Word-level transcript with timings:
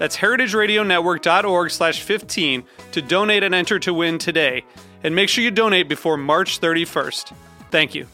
That's 0.00 0.16
heritageradionetwork.org 0.16 1.70
slash 1.70 2.00
15 2.00 2.64
to 2.92 3.02
donate 3.02 3.42
and 3.42 3.54
enter 3.54 3.78
to 3.80 3.92
win 3.92 4.16
today. 4.16 4.64
And 5.04 5.14
make 5.14 5.28
sure 5.28 5.44
you 5.44 5.50
donate 5.50 5.90
before 5.90 6.16
March 6.16 6.58
31st. 6.58 7.34
Thank 7.70 7.94
you. 7.94 8.06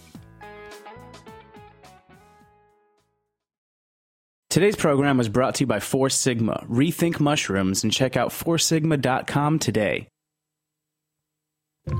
Today's 4.50 4.74
program 4.74 5.16
was 5.16 5.28
brought 5.28 5.54
to 5.56 5.62
you 5.62 5.66
by 5.68 5.78
Four 5.78 6.10
Sigma. 6.10 6.64
Rethink 6.68 7.20
mushrooms 7.20 7.84
and 7.84 7.92
check 7.92 8.16
out 8.16 8.30
foursigma.com 8.30 9.60
today. 9.60 10.08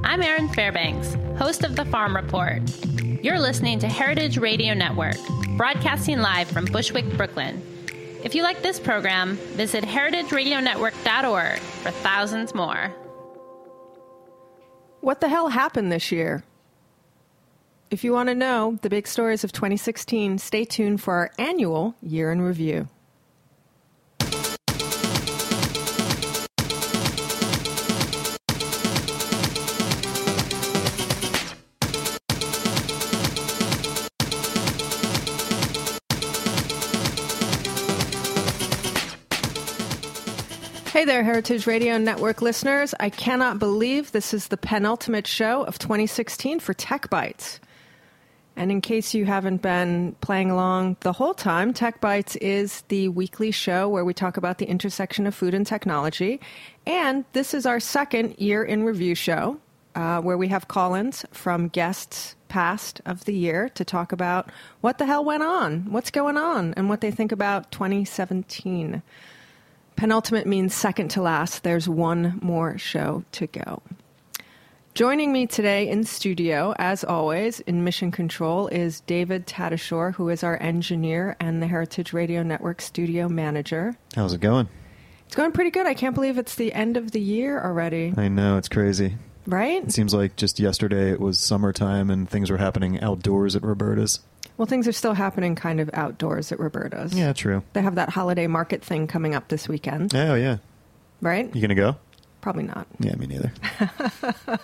I'm 0.03 0.21
Erin 0.21 0.49
Fairbanks, 0.49 1.15
host 1.39 1.63
of 1.63 1.77
The 1.77 1.85
Farm 1.85 2.17
Report. 2.17 2.61
You're 3.23 3.39
listening 3.39 3.79
to 3.79 3.87
Heritage 3.87 4.37
Radio 4.37 4.75
Network, 4.75 5.17
broadcasting 5.57 6.19
live 6.19 6.49
from 6.49 6.65
Bushwick, 6.65 7.09
Brooklyn. 7.17 7.63
If 8.27 8.35
you 8.35 8.43
like 8.43 8.61
this 8.61 8.81
program, 8.81 9.37
visit 9.55 9.85
heritageradionetwork.org 9.85 11.59
for 11.61 11.91
thousands 11.93 12.57
more. 12.57 12.89
What 15.01 15.21
the 15.21 15.29
hell 15.29 15.49
happened 15.49 15.93
this 15.93 16.11
year? 16.11 16.43
If 17.89 18.03
you 18.03 18.13
want 18.13 18.29
to 18.31 18.35
know 18.35 18.81
the 18.83 18.91
big 18.91 19.07
stories 19.07 19.45
of 19.45 19.53
2016, 19.53 20.39
stay 20.39 20.65
tuned 20.65 21.01
for 21.01 21.15
our 21.15 21.31
annual 21.39 21.95
year 22.03 22.33
in 22.33 22.43
review. 22.43 22.89
Hey 40.97 41.05
there, 41.05 41.23
Heritage 41.23 41.67
Radio 41.67 41.99
Network 41.99 42.41
listeners. 42.41 42.95
I 42.99 43.11
cannot 43.11 43.59
believe 43.59 44.13
this 44.13 44.33
is 44.33 44.49
the 44.49 44.57
penultimate 44.57 45.27
show 45.27 45.63
of 45.65 45.79
2016 45.79 46.59
for 46.59 46.73
Tech 46.73 47.11
Bites. 47.11 47.61
And 48.57 48.71
in 48.73 48.81
case 48.81 49.13
you 49.13 49.27
haven't 49.27 49.61
been 49.61 50.17
playing 50.23 50.51
along 50.51 50.97
the 51.01 51.13
whole 51.13 51.35
time, 51.35 51.75
Tech 51.75 52.01
Bites 52.01 52.37
is 52.37 52.81
the 52.89 53.11
weekly 53.11 53.51
show 53.51 53.91
where 53.91 54.07
we 54.07 54.15
talk 54.15 54.39
about 54.39 54.57
the 54.57 54.65
intersection 54.65 55.27
of 55.27 55.35
food 55.35 55.53
and 55.53 55.67
technology. 55.67 56.41
And 56.87 57.27
this 57.35 57.53
is 57.53 57.67
our 57.67 57.79
second 57.79 58.39
year 58.39 58.65
in 58.65 58.83
review 58.83 59.15
show, 59.15 59.61
uh, 59.97 60.23
where 60.23 60.39
we 60.39 60.49
have 60.49 60.67
call 60.67 60.95
ins 60.95 61.27
from 61.31 61.69
guests 61.69 62.37
past 62.49 63.03
of 63.05 63.27
the 63.27 63.35
year 63.35 63.69
to 63.75 63.85
talk 63.85 64.13
about 64.13 64.51
what 64.81 64.97
the 64.97 65.05
hell 65.05 65.27
went 65.27 65.43
on, 65.43 65.93
what's 65.93 66.11
going 66.11 66.39
on, 66.39 66.73
and 66.73 66.89
what 66.89 67.03
they 67.03 67.11
think 67.11 67.33
about 67.33 67.71
2017. 67.71 69.03
Penultimate 69.97 70.47
means 70.47 70.75
second 70.75 71.09
to 71.13 71.23
last. 71.23 71.63
There's 71.63 71.89
one 71.89 72.39
more 72.43 72.77
show 72.77 73.25
to 73.33 73.47
go. 73.47 73.83
Joining 74.93 75.33
me 75.33 75.47
today 75.47 75.89
in 75.89 76.05
studio, 76.05 76.75
as 76.79 77.03
always, 77.03 77.61
in 77.61 77.83
Mission 77.83 78.11
Control, 78.11 78.69
is 78.69 79.01
David 79.01 79.47
Tadashore, 79.47 80.15
who 80.15 80.29
is 80.29 80.43
our 80.43 80.61
engineer 80.63 81.37
and 81.41 81.63
the 81.63 81.67
Heritage 81.67 82.13
Radio 82.13 82.43
Network 82.43 82.83
studio 82.83 83.29
manager. 83.29 83.97
How's 84.15 84.35
it 84.35 84.41
going? 84.41 84.69
It's 85.27 85.35
going 85.35 85.53
pretty 85.53 85.71
good. 85.71 85.87
I 85.87 85.95
can't 85.95 86.15
believe 86.15 86.39
it's 86.39 86.55
the 86.55 86.73
end 86.75 86.97
of 86.99 87.13
the 87.13 87.21
year 87.21 87.63
already. 87.63 88.13
I 88.17 88.29
know, 88.29 88.59
it's 88.59 88.69
crazy. 88.69 89.17
Right? 89.47 89.83
It 89.83 89.93
seems 89.93 90.13
like 90.13 90.37
just 90.37 90.59
yesterday 90.59 91.11
it 91.11 91.21
was 91.21 91.39
summertime 91.39 92.11
and 92.11 92.29
things 92.29 92.51
were 92.51 92.57
happening 92.59 93.01
outdoors 93.01 93.57
at 93.57 93.63
Roberta's. 93.63 94.21
Well, 94.57 94.67
things 94.67 94.89
are 94.89 94.93
still 94.93 95.13
happening 95.15 95.55
kind 95.55 95.81
of 95.81 95.91
outdoors 95.93 96.51
at 96.51 96.59
Roberta's. 96.59 97.13
Yeah, 97.13 97.33
true. 97.33 97.63
They 97.75 97.83
have 97.83 97.97
that 97.97 98.09
holiday 98.09 98.47
market 98.47 98.83
thing 98.83 99.07
coming 99.07 99.35
up 99.35 99.49
this 99.49 99.69
weekend. 99.69 100.15
Oh, 100.15 100.35
yeah. 100.35 100.59
Right? 101.21 101.47
You 101.55 101.61
going 101.61 101.69
to 101.69 101.75
go? 101.75 101.97
Probably 102.41 102.63
not. 102.63 102.87
Yeah, 102.99 103.15
me 103.17 103.27
neither. 103.27 103.53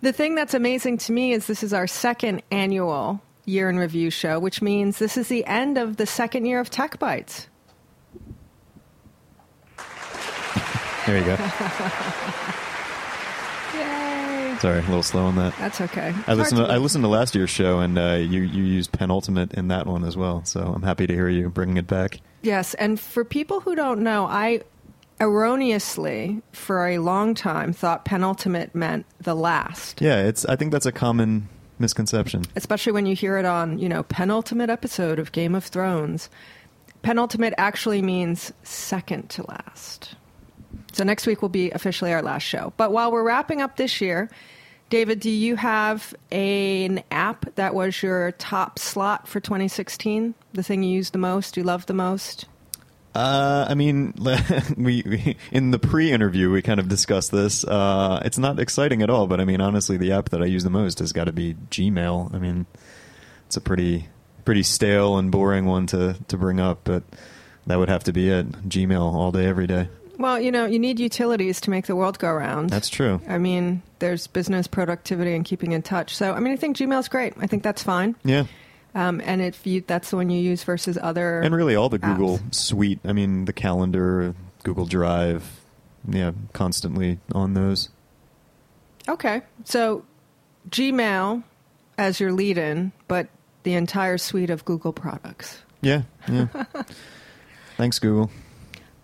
the 0.00 0.12
thing 0.12 0.34
that's 0.34 0.54
amazing 0.54 0.98
to 0.98 1.12
me 1.12 1.32
is 1.32 1.46
this 1.46 1.62
is 1.62 1.74
our 1.74 1.86
second 1.86 2.42
annual 2.50 3.20
year 3.44 3.68
in 3.68 3.78
review 3.78 4.10
show, 4.10 4.38
which 4.38 4.62
means 4.62 4.98
this 4.98 5.16
is 5.16 5.28
the 5.28 5.44
end 5.44 5.76
of 5.76 5.96
the 5.96 6.06
second 6.06 6.46
year 6.46 6.60
of 6.60 6.70
Tech 6.70 6.98
Bites. 6.98 7.48
There 11.06 11.16
you 11.18 11.24
go. 11.24 11.32
Yay. 13.74 14.09
Sorry, 14.60 14.78
a 14.78 14.82
little 14.82 15.02
slow 15.02 15.24
on 15.24 15.36
that. 15.36 15.54
That's 15.58 15.80
okay. 15.80 16.14
I 16.26 16.34
listened. 16.34 16.58
To, 16.60 16.66
to- 16.66 16.72
I 16.72 16.76
listened 16.76 17.02
to 17.04 17.08
last 17.08 17.34
year's 17.34 17.48
show, 17.50 17.78
and 17.80 17.98
uh, 17.98 18.14
you 18.20 18.42
you 18.42 18.62
used 18.62 18.92
penultimate 18.92 19.54
in 19.54 19.68
that 19.68 19.86
one 19.86 20.04
as 20.04 20.16
well. 20.16 20.44
So 20.44 20.60
I'm 20.60 20.82
happy 20.82 21.06
to 21.06 21.14
hear 21.14 21.28
you 21.28 21.48
bringing 21.48 21.78
it 21.78 21.86
back. 21.86 22.20
Yes, 22.42 22.74
and 22.74 23.00
for 23.00 23.24
people 23.24 23.60
who 23.60 23.74
don't 23.74 24.00
know, 24.00 24.26
I 24.26 24.60
erroneously, 25.20 26.42
for 26.52 26.86
a 26.88 26.98
long 26.98 27.34
time, 27.34 27.72
thought 27.72 28.04
penultimate 28.04 28.74
meant 28.74 29.06
the 29.20 29.34
last. 29.34 30.00
Yeah, 30.00 30.26
it's. 30.26 30.44
I 30.44 30.56
think 30.56 30.72
that's 30.72 30.86
a 30.86 30.92
common 30.92 31.48
misconception. 31.78 32.44
Especially 32.56 32.92
when 32.92 33.06
you 33.06 33.14
hear 33.14 33.38
it 33.38 33.44
on, 33.46 33.78
you 33.78 33.88
know, 33.88 34.02
penultimate 34.02 34.68
episode 34.70 35.18
of 35.18 35.32
Game 35.32 35.54
of 35.54 35.64
Thrones. 35.64 36.28
Penultimate 37.02 37.54
actually 37.56 38.02
means 38.02 38.52
second 38.62 39.30
to 39.30 39.46
last. 39.48 40.14
So 40.92 41.04
next 41.04 41.26
week 41.26 41.42
will 41.42 41.48
be 41.48 41.70
officially 41.70 42.12
our 42.12 42.22
last 42.22 42.42
show. 42.42 42.72
But 42.76 42.92
while 42.92 43.12
we're 43.12 43.22
wrapping 43.22 43.60
up 43.60 43.76
this 43.76 44.00
year, 44.00 44.30
David, 44.90 45.20
do 45.20 45.30
you 45.30 45.54
have 45.54 46.14
a, 46.32 46.84
an 46.84 47.04
app 47.12 47.54
that 47.54 47.74
was 47.74 48.02
your 48.02 48.32
top 48.32 48.78
slot 48.78 49.28
for 49.28 49.38
2016? 49.38 50.34
The 50.52 50.62
thing 50.64 50.82
you 50.82 50.90
used 50.90 51.12
the 51.12 51.18
most, 51.18 51.56
you 51.56 51.62
loved 51.62 51.86
the 51.86 51.94
most? 51.94 52.46
Uh, 53.14 53.66
I 53.68 53.74
mean, 53.74 54.14
we, 54.76 55.02
we 55.06 55.36
in 55.52 55.70
the 55.70 55.78
pre-interview 55.78 56.50
we 56.50 56.62
kind 56.62 56.80
of 56.80 56.88
discussed 56.88 57.30
this. 57.30 57.64
Uh, 57.64 58.20
it's 58.24 58.38
not 58.38 58.58
exciting 58.58 59.02
at 59.02 59.10
all, 59.10 59.28
but 59.28 59.40
I 59.40 59.44
mean, 59.44 59.60
honestly, 59.60 59.96
the 59.96 60.12
app 60.12 60.30
that 60.30 60.42
I 60.42 60.46
use 60.46 60.64
the 60.64 60.70
most 60.70 60.98
has 60.98 61.12
got 61.12 61.24
to 61.24 61.32
be 61.32 61.54
Gmail. 61.70 62.34
I 62.34 62.38
mean, 62.38 62.66
it's 63.46 63.56
a 63.56 63.60
pretty 63.60 64.08
pretty 64.44 64.62
stale 64.62 65.18
and 65.18 65.30
boring 65.30 65.66
one 65.66 65.86
to 65.88 66.16
to 66.28 66.36
bring 66.36 66.60
up, 66.60 66.80
but 66.84 67.02
that 67.66 67.78
would 67.78 67.88
have 67.88 68.04
to 68.04 68.12
be 68.12 68.28
it. 68.28 68.50
Gmail 68.68 69.00
all 69.00 69.32
day, 69.32 69.46
every 69.46 69.66
day. 69.66 69.88
Well, 70.20 70.38
you 70.38 70.52
know, 70.52 70.66
you 70.66 70.78
need 70.78 71.00
utilities 71.00 71.62
to 71.62 71.70
make 71.70 71.86
the 71.86 71.96
world 71.96 72.18
go 72.18 72.30
round. 72.30 72.68
That's 72.68 72.90
true. 72.90 73.22
I 73.26 73.38
mean, 73.38 73.82
there's 74.00 74.26
business 74.26 74.66
productivity 74.66 75.34
and 75.34 75.46
keeping 75.46 75.72
in 75.72 75.80
touch. 75.80 76.14
So, 76.14 76.34
I 76.34 76.40
mean, 76.40 76.52
I 76.52 76.56
think 76.56 76.76
Gmail's 76.76 77.08
great. 77.08 77.32
I 77.40 77.46
think 77.46 77.62
that's 77.62 77.82
fine. 77.82 78.14
Yeah. 78.22 78.44
Um, 78.94 79.22
and 79.24 79.40
if 79.40 79.66
you, 79.66 79.82
that's 79.86 80.10
the 80.10 80.16
one 80.16 80.28
you 80.28 80.38
use 80.38 80.62
versus 80.62 80.98
other. 81.00 81.40
And 81.40 81.56
really, 81.56 81.74
all 81.74 81.88
the 81.88 81.98
apps. 81.98 82.18
Google 82.18 82.40
suite. 82.50 82.98
I 83.02 83.14
mean, 83.14 83.46
the 83.46 83.54
calendar, 83.54 84.34
Google 84.62 84.84
Drive. 84.84 85.58
Yeah, 86.06 86.32
constantly 86.52 87.18
on 87.32 87.54
those. 87.54 87.88
Okay. 89.08 89.40
So, 89.64 90.04
Gmail 90.68 91.44
as 91.96 92.20
your 92.20 92.32
lead 92.32 92.58
in, 92.58 92.92
but 93.08 93.28
the 93.62 93.72
entire 93.72 94.18
suite 94.18 94.50
of 94.50 94.66
Google 94.66 94.92
products. 94.92 95.62
Yeah, 95.80 96.02
yeah. 96.30 96.46
Thanks, 97.78 97.98
Google. 97.98 98.30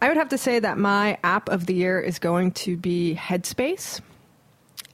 I 0.01 0.09
would 0.09 0.17
have 0.17 0.29
to 0.31 0.39
say 0.39 0.59
that 0.59 0.77
my 0.77 1.19
app 1.25 1.49
of 1.49 1.67
the 1.67 1.75
year 1.75 1.99
is 1.99 2.19
going 2.19 2.53
to 2.53 2.77
be 2.77 3.19
Headspace. 3.19 4.01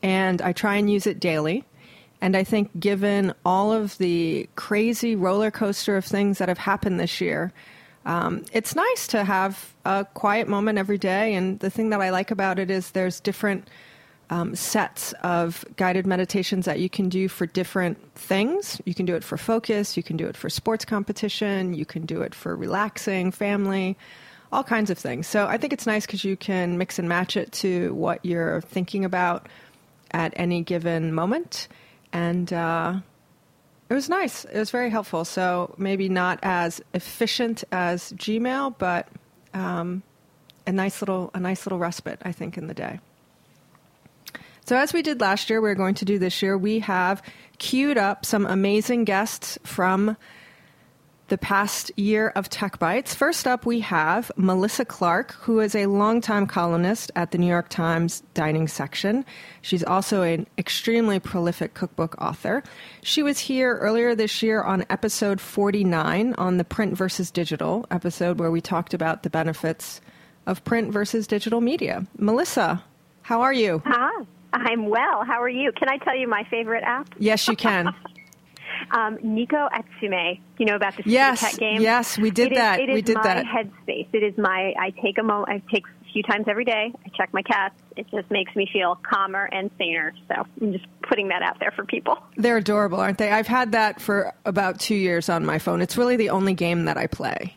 And 0.03 0.41
I 0.41 0.53
try 0.53 0.77
and 0.77 0.91
use 0.91 1.07
it 1.07 1.21
daily. 1.21 1.65
And 2.21 2.37
I 2.37 2.45
think, 2.45 2.79
given 2.79 3.35
all 3.45 3.73
of 3.73 3.99
the 3.99 4.49
crazy 4.55 5.17
roller 5.17 5.51
coaster 5.51 5.97
of 5.97 6.05
things 6.05 6.39
that 6.39 6.49
have 6.49 6.59
happened 6.59 7.01
this 7.01 7.21
year, 7.21 7.53
um, 8.05 8.45
it's 8.53 8.77
nice 8.77 9.09
to 9.09 9.25
have 9.25 9.75
a 9.85 10.05
quiet 10.15 10.49
moment 10.49 10.79
every 10.79 10.99
day. 10.99 11.35
And 11.35 11.59
the 11.59 11.71
thing 11.71 11.91
that 11.91 12.01
I 12.01 12.11
like 12.11 12.31
about 12.31 12.61
it 12.61 12.71
is 12.71 12.93
there's 12.93 13.19
different 13.19 13.69
um, 14.31 14.55
sets 14.55 15.13
of 15.23 15.65
guided 15.77 16.07
meditations 16.07 16.65
that 16.65 16.79
you 16.79 16.89
can 16.89 17.09
do 17.09 17.29
for 17.29 17.45
different 17.45 17.99
things. 18.15 18.81
You 18.85 18.95
can 18.95 19.05
do 19.05 19.17
it 19.17 19.25
for 19.25 19.37
focus, 19.37 19.97
you 19.97 20.03
can 20.03 20.17
do 20.17 20.27
it 20.27 20.37
for 20.37 20.49
sports 20.49 20.85
competition, 20.85 21.75
you 21.75 21.85
can 21.85 22.07
do 22.07 22.23
it 22.23 22.35
for 22.35 22.57
relaxing, 22.57 23.33
family, 23.33 23.97
all 24.53 24.63
kinds 24.63 24.91
of 24.91 24.99
things. 24.99 25.27
So 25.27 25.47
I 25.47 25.57
think 25.57 25.73
it's 25.73 25.87
nice 25.87 26.07
because 26.07 26.25
you 26.25 26.37
can 26.37 26.77
mix 26.77 26.99
and 26.99 27.09
match 27.09 27.37
it 27.37 27.51
to 27.53 27.95
what 27.95 28.25
you're 28.25 28.61
thinking 28.61 29.05
about 29.05 29.49
at 30.11 30.33
any 30.37 30.63
given 30.63 31.15
moment. 31.15 31.69
And 32.13 32.53
uh, 32.53 33.01
it 33.89 33.95
was 33.95 34.11
nice. 34.11 34.45
It 34.45 34.59
was 34.59 34.71
very 34.71 34.91
helpful. 34.91 35.25
So 35.25 35.75
maybe 35.79 36.09
not 36.09 36.39
as 36.43 36.83
efficient 36.93 37.65
as 37.73 38.13
Gmail, 38.13 38.75
but 38.77 39.09
um, 39.55 40.03
a 40.67 40.73
nice 40.73 41.01
little 41.03 41.31
a 41.35 41.41
nice 41.41 41.67
little 41.67 41.79
respite, 41.79 42.21
I 42.23 42.33
think, 42.33 42.57
in 42.57 42.67
the 42.67 42.75
day. 42.75 43.01
So, 44.65 44.77
as 44.77 44.93
we 44.93 45.03
did 45.03 45.21
last 45.21 45.51
year, 45.51 45.61
we're 45.61 45.75
going 45.75 45.97
to 45.97 46.05
do 46.05 46.19
this 46.19 46.41
year. 46.41 46.57
We 46.57 46.79
have 46.81 47.21
queued 47.59 47.99
up 47.99 48.25
some 48.25 48.47
amazing 48.47 49.05
guests 49.05 49.59
from 49.65 50.17
the 51.33 51.39
past 51.39 51.91
year 51.97 52.29
of 52.37 52.51
Tech 52.51 52.79
Bites. 52.79 53.15
First 53.15 53.47
up, 53.47 53.65
we 53.65 53.81
have 53.81 54.31
Melissa 54.37 54.85
Clark, 54.85 55.33
who 55.41 55.61
is 55.61 55.75
a 55.75 55.87
longtime 55.87 56.47
columnist 56.47 57.11
at 57.17 57.31
the 57.31 57.39
New 57.39 57.47
York 57.47 57.71
Times 57.71 58.23
dining 58.35 58.69
section. 58.69 59.25
She's 59.63 59.83
also 59.83 60.21
an 60.21 60.47
extremely 60.59 61.19
prolific 61.21 61.73
cookbook 61.73 62.21
author. 62.21 62.63
She 63.03 63.23
was 63.23 63.39
here 63.39 63.79
earlier 63.79 64.15
this 64.15 64.43
year 64.43 64.63
on 64.63 64.85
episode 64.91 65.41
49 65.41 66.35
on 66.37 66.59
the 66.59 66.65
print 66.65 66.99
versus 66.99 67.31
digital 67.31 67.87
episode, 67.91 68.39
where 68.39 68.51
we 68.51 68.61
talked 68.61 68.93
about 68.93 69.23
the 69.23 69.31
benefits 69.31 70.03
of 70.45 70.63
print 70.65 70.93
versus 70.93 71.27
digital 71.27 71.63
media. 71.63 72.07
Melissa, 72.19 72.85
how 73.23 73.41
are 73.41 73.55
you? 73.55 73.81
Hi. 73.87 74.27
I'm 74.53 74.87
well. 74.91 75.25
How 75.25 75.41
are 75.41 75.49
you? 75.49 75.73
Can 75.73 75.89
I 75.89 75.97
tell 75.97 76.15
you 76.15 76.29
my 76.29 76.45
favorite 76.51 76.85
app? 76.85 77.09
Yes, 77.19 77.49
you 77.49 77.57
can. 77.57 77.95
um, 78.91 79.19
Neko 79.19 79.69
Atsume. 79.71 80.41
You 80.59 80.67
know 80.67 80.77
about 80.77 80.97
the 80.97 81.03
yes, 81.07 81.41
pet 81.41 81.59
game? 81.59 81.81
Yes, 81.81 82.19
we 82.19 82.31
did 82.31 82.53
it 82.53 82.55
that. 82.57 82.81
Is, 82.81 82.85
it 82.85 82.91
is 82.91 82.95
we 82.95 83.03
did 83.03 83.17
my 83.17 83.23
that. 83.23 83.45
headspace. 83.45 84.09
It 84.13 84.23
is 84.23 84.37
my. 84.39 84.75
I 84.79 84.91
take 85.03 85.19
a 85.19 85.23
moment. 85.23 85.49
I 85.49 85.73
take 85.73 85.85
a 85.87 86.13
few 86.13 86.23
times 86.23 86.47
every 86.49 86.65
day. 86.65 86.93
I 87.05 87.09
check 87.17 87.33
my 87.33 87.43
cats. 87.43 87.75
It 87.97 88.07
just 88.11 88.31
makes 88.31 88.55
me 88.55 88.69
feel 88.73 88.99
calmer 89.03 89.49
and 89.53 89.71
saner. 89.79 90.13
So 90.29 90.47
I'm 90.61 90.73
just 90.73 90.87
putting 91.09 91.29
that 91.29 91.43
out 91.43 91.59
there 91.61 91.73
for 91.75 91.85
people. 91.85 92.19
They're 92.37 92.59
adorable, 92.59 93.01
aren't 93.01 93.19
they? 93.19 93.31
I've 93.31 93.47
had 93.47 93.73
that 93.73 94.01
for 94.01 94.33
about 94.45 94.81
two 94.81 94.95
years 94.95 95.29
on 95.29 95.45
my 95.45 95.59
phone. 95.59 95.81
It's 95.81 95.97
really 95.97 96.17
the 96.17 96.31
only 96.31 96.55
game 96.55 96.85
that 96.87 96.97
I 96.97 97.07
play. 97.07 97.55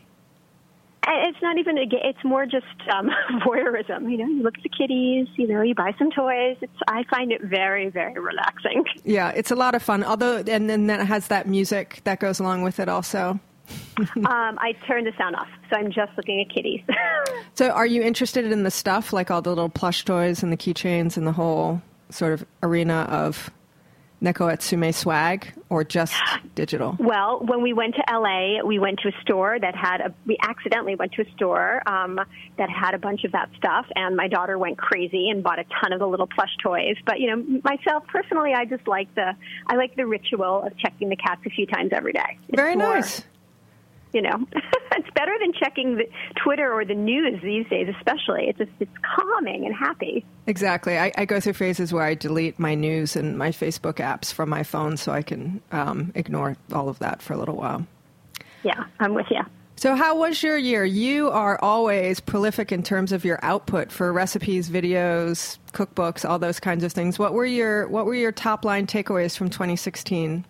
It's 1.08 1.38
not 1.40 1.58
even 1.58 1.78
a. 1.78 1.82
It's 1.82 2.22
more 2.24 2.46
just 2.46 2.66
um, 2.92 3.10
voyeurism. 3.46 4.10
You 4.10 4.18
know, 4.18 4.26
you 4.26 4.42
look 4.42 4.56
at 4.56 4.62
the 4.62 4.68
kitties. 4.68 5.28
You 5.36 5.46
know, 5.46 5.62
you 5.62 5.74
buy 5.74 5.94
some 5.98 6.10
toys. 6.10 6.56
It's. 6.60 6.72
I 6.88 7.04
find 7.10 7.32
it 7.32 7.42
very, 7.42 7.90
very 7.90 8.18
relaxing. 8.20 8.84
Yeah, 9.04 9.30
it's 9.30 9.50
a 9.50 9.54
lot 9.54 9.74
of 9.74 9.82
fun. 9.82 10.02
Although, 10.02 10.38
and 10.38 10.68
then 10.68 10.90
it 10.90 11.04
has 11.04 11.28
that 11.28 11.46
music 11.46 12.00
that 12.04 12.20
goes 12.20 12.40
along 12.40 12.62
with 12.62 12.80
it, 12.80 12.88
also. 12.88 13.38
um, 13.98 14.58
I 14.58 14.74
turned 14.86 15.06
the 15.06 15.12
sound 15.18 15.36
off, 15.36 15.48
so 15.70 15.76
I'm 15.76 15.90
just 15.90 16.12
looking 16.16 16.40
at 16.40 16.54
kitties. 16.54 16.82
so, 17.54 17.70
are 17.70 17.86
you 17.86 18.02
interested 18.02 18.44
in 18.44 18.62
the 18.62 18.70
stuff 18.70 19.12
like 19.12 19.30
all 19.30 19.42
the 19.42 19.50
little 19.50 19.68
plush 19.68 20.04
toys 20.04 20.42
and 20.42 20.52
the 20.52 20.56
keychains 20.56 21.16
and 21.16 21.26
the 21.26 21.32
whole 21.32 21.82
sort 22.10 22.32
of 22.32 22.46
arena 22.62 23.06
of 23.10 23.50
Neko 24.22 24.50
Atsume 24.50 24.94
swag 24.94 25.52
or 25.68 25.84
just 25.84 26.14
digital? 26.54 26.96
Well, 26.98 27.40
when 27.44 27.62
we 27.62 27.72
went 27.72 27.96
to 27.96 28.02
LA, 28.10 28.64
we 28.64 28.78
went 28.78 29.00
to 29.00 29.08
a 29.08 29.20
store 29.20 29.58
that 29.60 29.74
had 29.74 30.00
a, 30.00 30.14
we 30.24 30.38
accidentally 30.42 30.94
went 30.94 31.12
to 31.12 31.22
a 31.22 31.30
store 31.32 31.82
um, 31.86 32.18
that 32.56 32.70
had 32.70 32.94
a 32.94 32.98
bunch 32.98 33.24
of 33.24 33.32
that 33.32 33.50
stuff, 33.58 33.86
and 33.94 34.16
my 34.16 34.28
daughter 34.28 34.58
went 34.58 34.78
crazy 34.78 35.28
and 35.28 35.42
bought 35.42 35.58
a 35.58 35.64
ton 35.80 35.92
of 35.92 35.98
the 35.98 36.08
little 36.08 36.26
plush 36.26 36.54
toys. 36.62 36.96
But, 37.04 37.20
you 37.20 37.28
know, 37.30 37.60
myself 37.62 38.04
personally, 38.06 38.52
I 38.54 38.64
just 38.64 38.88
like 38.88 39.14
the, 39.14 39.32
I 39.66 39.76
like 39.76 39.96
the 39.96 40.06
ritual 40.06 40.62
of 40.62 40.76
checking 40.78 41.08
the 41.10 41.16
cats 41.16 41.42
a 41.44 41.50
few 41.50 41.66
times 41.66 41.90
every 41.92 42.12
day. 42.12 42.38
It's 42.48 42.56
Very 42.56 42.76
more, 42.76 42.94
nice 42.94 43.22
you 44.12 44.22
know, 44.22 44.46
it's 44.92 45.10
better 45.14 45.32
than 45.40 45.52
checking 45.52 45.96
the 45.96 46.08
Twitter 46.42 46.72
or 46.72 46.84
the 46.84 46.94
news 46.94 47.40
these 47.42 47.66
days, 47.68 47.92
especially. 47.98 48.48
It's 48.48 48.58
just, 48.58 48.70
it's 48.80 48.92
calming 49.02 49.66
and 49.66 49.74
happy. 49.74 50.24
Exactly. 50.46 50.98
I, 50.98 51.12
I, 51.16 51.24
go 51.24 51.40
through 51.40 51.54
phases 51.54 51.92
where 51.92 52.04
I 52.04 52.14
delete 52.14 52.58
my 52.58 52.74
news 52.74 53.16
and 53.16 53.36
my 53.36 53.50
Facebook 53.50 53.94
apps 53.94 54.32
from 54.32 54.48
my 54.48 54.62
phone 54.62 54.96
so 54.96 55.12
I 55.12 55.22
can 55.22 55.60
um, 55.72 56.12
ignore 56.14 56.56
all 56.72 56.88
of 56.88 56.98
that 57.00 57.20
for 57.20 57.34
a 57.34 57.36
little 57.36 57.56
while. 57.56 57.86
Yeah, 58.62 58.84
I'm 59.00 59.14
with 59.14 59.26
you. 59.30 59.42
So, 59.78 59.94
how 59.94 60.18
was 60.18 60.42
your 60.42 60.56
year? 60.56 60.86
You 60.86 61.28
are 61.28 61.60
always 61.60 62.18
prolific 62.18 62.72
in 62.72 62.82
terms 62.82 63.12
of 63.12 63.26
your 63.26 63.38
output 63.42 63.92
for 63.92 64.10
recipes, 64.10 64.70
videos, 64.70 65.58
cookbooks, 65.72 66.26
all 66.26 66.38
those 66.38 66.58
kinds 66.58 66.82
of 66.82 66.92
things. 66.92 67.18
What 67.18 67.34
were 67.34 67.44
your 67.44 67.86
What 67.88 68.06
were 68.06 68.14
your 68.14 68.32
top 68.32 68.64
line 68.64 68.86
takeaways 68.86 69.36
from 69.36 69.50
2016? 69.50 70.46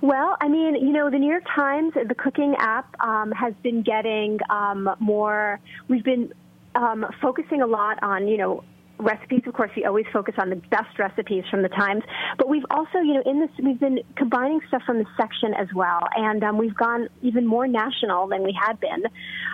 Well, 0.00 0.36
I 0.40 0.48
mean, 0.48 0.74
you 0.76 0.92
know, 0.92 1.10
the 1.10 1.18
New 1.18 1.30
York 1.30 1.44
Times, 1.54 1.92
the 1.94 2.14
cooking 2.14 2.54
app, 2.58 2.94
um, 3.00 3.32
has 3.32 3.54
been 3.62 3.82
getting 3.82 4.38
um, 4.50 4.94
more. 4.98 5.60
We've 5.88 6.04
been 6.04 6.32
um, 6.74 7.06
focusing 7.20 7.62
a 7.62 7.66
lot 7.66 8.02
on, 8.02 8.28
you 8.28 8.36
know, 8.36 8.64
recipes, 9.02 9.42
of 9.46 9.54
course, 9.54 9.70
we 9.76 9.84
always 9.84 10.06
focus 10.12 10.34
on 10.38 10.50
the 10.50 10.56
best 10.56 10.98
recipes 10.98 11.44
from 11.50 11.62
the 11.62 11.68
Times, 11.68 12.02
but 12.38 12.48
we've 12.48 12.64
also, 12.70 12.98
you 12.98 13.14
know, 13.14 13.22
in 13.26 13.40
this, 13.40 13.50
we've 13.62 13.80
been 13.80 14.00
combining 14.16 14.60
stuff 14.68 14.82
from 14.86 14.98
the 14.98 15.06
section 15.16 15.54
as 15.54 15.68
well, 15.74 16.00
and 16.16 16.42
um, 16.44 16.58
we've 16.58 16.76
gone 16.76 17.08
even 17.22 17.46
more 17.46 17.66
national 17.66 18.28
than 18.28 18.42
we 18.42 18.56
had 18.58 18.78
been. 18.80 19.02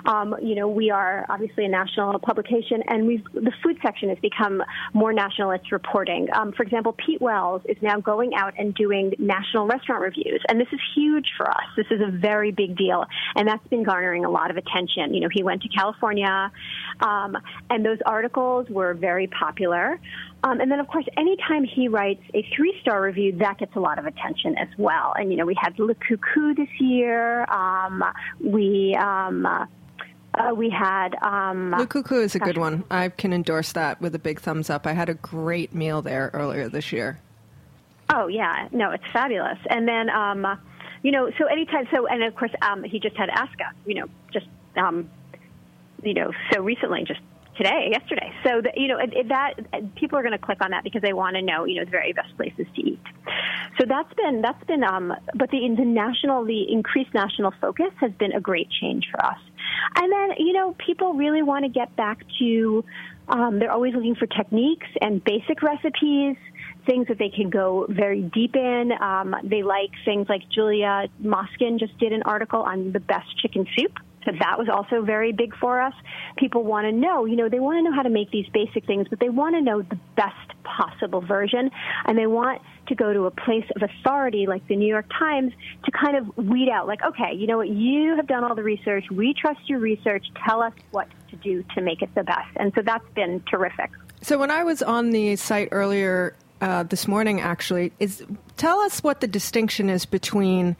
Um, 0.07 0.37
you 0.43 0.55
know, 0.55 0.69
we 0.69 0.91
are 0.91 1.27
obviously 1.29 1.65
a 1.65 1.69
national 1.69 2.19
publication, 2.19 2.83
and 2.89 3.07
we've 3.07 3.25
the 3.35 3.53
food 3.63 3.79
section 3.83 4.09
has 4.09 4.19
become 4.19 4.63
more 4.93 5.13
national. 5.13 5.51
It's 5.53 5.73
reporting. 5.73 6.29
Um, 6.33 6.53
for 6.53 6.63
example, 6.63 6.95
Pete 7.05 7.21
Wells 7.21 7.63
is 7.67 7.77
now 7.83 8.01
going 8.01 8.35
out 8.35 8.55
and 8.59 8.75
doing 8.75 9.15
national 9.19 9.67
restaurant 9.67 10.03
reviews, 10.03 10.43
and 10.49 10.61
this 10.61 10.69
is 10.73 10.81
huge 10.95 11.27
for 11.37 11.49
us. 11.49 11.65
This 11.77 11.87
is 11.91 12.01
a 12.01 12.11
very 12.11 12.53
big 12.53 12.77
deal, 12.77 13.05
and 13.37 13.49
that's 13.49 13.67
been 13.69 13.83
garnering 13.83 14.25
a 14.25 14.31
lot 14.31 14.51
of 14.51 14.57
attention. 14.57 15.15
You 15.15 15.21
know, 15.21 15.29
he 15.33 15.43
went 15.43 15.63
to 15.63 15.69
California, 15.69 16.51
um, 17.01 17.37
and 17.71 17.85
those 17.85 17.99
articles 18.05 18.69
were 18.69 18.95
very 18.95 19.27
popular. 19.39 19.99
Um, 20.45 20.61
and 20.61 20.71
then, 20.71 20.81
of 20.81 20.89
course, 20.89 21.07
anytime 21.17 21.65
he 21.65 21.89
writes 21.89 22.23
a 22.35 22.47
three 22.55 22.77
star 22.81 23.03
review, 23.03 23.37
that 23.39 23.59
gets 23.59 23.75
a 23.77 23.81
lot 23.81 23.99
of 23.99 24.07
attention 24.07 24.57
as 24.57 24.69
well. 24.79 25.13
And, 25.17 25.31
you 25.31 25.37
know, 25.37 25.47
we 25.47 25.57
had 25.61 25.79
Le 25.79 25.95
Coucou 25.95 26.57
this 26.57 26.69
year. 26.81 27.45
Um, 27.45 28.05
we. 28.41 28.97
Um, 28.97 29.47
uh, 30.35 30.55
we 30.55 30.71
had 30.71 31.17
um, 31.23 31.71
Le 31.73 31.87
Coucou 31.87 32.23
is 32.23 32.35
a 32.35 32.39
good 32.39 32.59
one. 32.59 32.85
I 32.91 33.09
can 33.09 33.33
endorse 33.33 33.73
that 33.73 34.01
with 34.01 34.15
a 34.15 34.19
big 34.19 34.41
thumbs 34.41 34.71
up. 34.71 34.87
I 34.87 34.93
had 34.93 35.09
a 35.09 35.15
great 35.15 35.75
meal 35.75 36.03
there 36.03 36.31
earlier 36.33 36.69
this 36.69 36.93
year. 36.93 37.19
Oh 38.15 38.27
yeah, 38.29 38.69
no, 38.71 38.91
it's 38.91 39.05
fabulous. 39.13 39.59
And 39.69 39.89
then, 39.89 40.11
um, 40.11 40.47
you 41.03 41.13
know, 41.13 41.31
so 41.39 41.47
anytime, 41.47 41.89
so 41.91 42.07
and 42.07 42.23
of 42.23 42.37
course, 42.37 42.53
um, 42.63 42.85
he 42.85 43.01
just 43.01 43.17
had 43.17 43.31
Aska, 43.31 43.73
you 43.87 43.95
know, 43.95 44.07
just 44.33 44.47
um, 44.77 45.11
you 46.03 46.15
know, 46.15 46.33
so 46.53 46.63
recently, 46.63 47.05
just 47.05 47.21
today, 47.59 47.89
yesterday. 47.91 48.33
So 48.43 48.63
that 48.63 48.79
you 48.79 48.89
know 48.89 48.99
that 49.29 49.95
people 49.97 50.19
are 50.19 50.23
going 50.23 50.33
to 50.33 50.39
click 50.39 50.59
on 50.63 50.71
that 50.71 50.85
because 50.85 51.03
they 51.03 51.13
want 51.13 51.37
to 51.37 51.43
know 51.43 51.65
you 51.65 51.77
know 51.77 51.85
the 51.85 51.91
very 51.91 52.13
best 52.15 52.35
places 52.37 52.67
to 52.75 52.81
eat. 52.81 53.03
So 53.79 53.85
that's 53.87 54.13
been 54.15 54.41
that's 54.41 54.65
been 54.65 54.83
um, 54.83 55.13
but 55.35 55.51
the 55.51 55.75
the 55.77 55.85
national 55.85 56.45
the 56.45 56.73
increased 56.73 57.13
national 57.13 57.53
focus 57.61 57.93
has 58.01 58.13
been 58.13 58.33
a 58.33 58.41
great 58.41 58.71
change 58.71 59.09
for 59.11 59.23
us. 59.23 59.39
And 59.97 60.11
then 60.11 60.31
you 60.39 60.55
know 60.55 60.75
people 60.79 61.15
really 61.15 61.43
want 61.43 61.65
to 61.65 61.69
get 61.69 61.95
back 61.97 62.25
to 62.39 62.85
um, 63.29 63.59
they're 63.59 63.73
always 63.73 63.95
looking 63.95 64.15
for 64.15 64.27
techniques 64.27 64.87
and 65.03 65.23
basic 65.23 65.63
recipes 65.63 66.37
things 66.87 67.07
that 67.09 67.19
they 67.19 67.29
can 67.29 67.51
go 67.51 67.87
very 67.91 68.23
deep 68.23 68.57
in. 68.57 68.93
Um, 68.99 69.37
they 69.45 69.63
like 69.63 69.91
things 70.07 70.27
like 70.27 70.43
Julia 70.49 71.09
Moskin 71.19 71.79
just 71.79 71.97
did 71.99 72.13
an 72.13 72.23
article 72.23 72.63
on 72.63 72.93
the 72.93 73.01
best 73.01 73.39
chicken 73.43 73.67
soup. 73.77 73.93
So 74.25 74.33
that 74.39 74.59
was 74.59 74.69
also 74.69 75.03
very 75.03 75.33
big 75.33 75.57
for 75.57 75.81
us. 75.81 75.95
People 76.37 76.65
want 76.65 76.87
to 76.87 76.93
know, 76.93 77.25
you 77.25 77.37
know, 77.37 77.49
they 77.49 77.61
want 77.61 77.79
to 77.79 77.83
know 77.83 77.95
how 77.95 78.03
to 78.03 78.11
make 78.11 78.31
these 78.31 78.47
basic 78.53 78.85
things, 78.87 79.07
but 79.09 79.21
they 79.21 79.29
want 79.29 79.55
to 79.55 79.61
know 79.61 79.83
the 79.83 79.99
best 80.17 80.35
possible 80.65 81.21
version. 81.21 81.71
And 82.05 82.19
they 82.19 82.27
want 82.27 82.61
to 82.89 82.95
go 82.95 83.13
to 83.13 83.27
a 83.27 83.31
place 83.31 83.65
of 83.77 83.83
authority 83.83 84.47
like 84.47 84.67
the 84.69 84.77
New 84.77 84.89
York 84.89 85.07
Times 85.19 85.53
to 85.85 85.91
kind 85.91 86.17
of 86.17 86.37
weed 86.37 86.69
out, 86.69 86.87
like, 86.87 87.03
okay, 87.03 87.35
you 87.35 87.47
know 87.47 87.59
what, 87.59 87.69
you 87.69 88.17
have 88.17 88.27
done 88.27 88.45
all 88.45 88.55
the 88.55 88.63
research. 88.63 89.05
We 89.11 89.35
trust 89.35 89.61
your 89.67 89.79
research. 89.79 90.27
Tell 90.47 90.63
us 90.63 90.73
what 90.91 91.09
to 91.31 91.37
do 91.37 91.65
to 91.75 91.81
make 91.81 92.03
it 92.03 92.15
the 92.15 92.25
best. 92.25 92.49
And 92.57 92.73
so 92.75 92.83
that's 92.83 93.09
been 93.15 93.43
terrific. 93.51 93.91
So 94.21 94.37
when 94.39 94.51
I 94.51 94.65
was 94.65 94.83
on 94.83 95.11
the 95.11 95.37
site 95.37 95.69
earlier 95.71 96.35
uh, 96.61 96.83
this 96.83 97.07
morning, 97.07 97.41
actually, 97.41 97.93
is 98.01 98.25
tell 98.57 98.81
us 98.81 99.03
what 99.03 99.21
the 99.21 99.29
distinction 99.29 99.89
is 99.89 100.07
between 100.07 100.77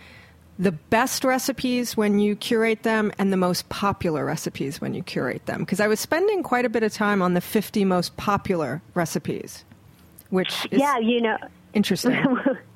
the 0.59 0.73
best 0.73 1.25
recipes 1.25 1.97
when 1.97 2.19
you 2.19 2.35
curate 2.35 2.83
them 2.83 3.13
and 3.19 3.33
the 3.33 3.37
most 3.37 3.69
popular 3.69 4.25
recipes 4.25 4.81
when 4.81 4.95
you 4.95 5.03
curate 5.03 5.47
them? 5.47 5.61
Because 5.61 5.81
I 5.81 5.87
was 5.87 6.01
spending 6.01 6.43
quite 6.43 6.65
a 6.65 6.69
bit 6.69 6.83
of 6.83 6.93
time 6.93 7.23
on 7.23 7.35
the 7.35 7.41
50 7.41 7.85
most 7.85 8.17
popular 8.17 8.83
recipes, 8.95 9.65
which 10.31 10.67
is 10.71 10.81
yeah, 10.81 10.99
you 10.99 11.21
know, 11.21 11.39
interesting. 11.75 12.17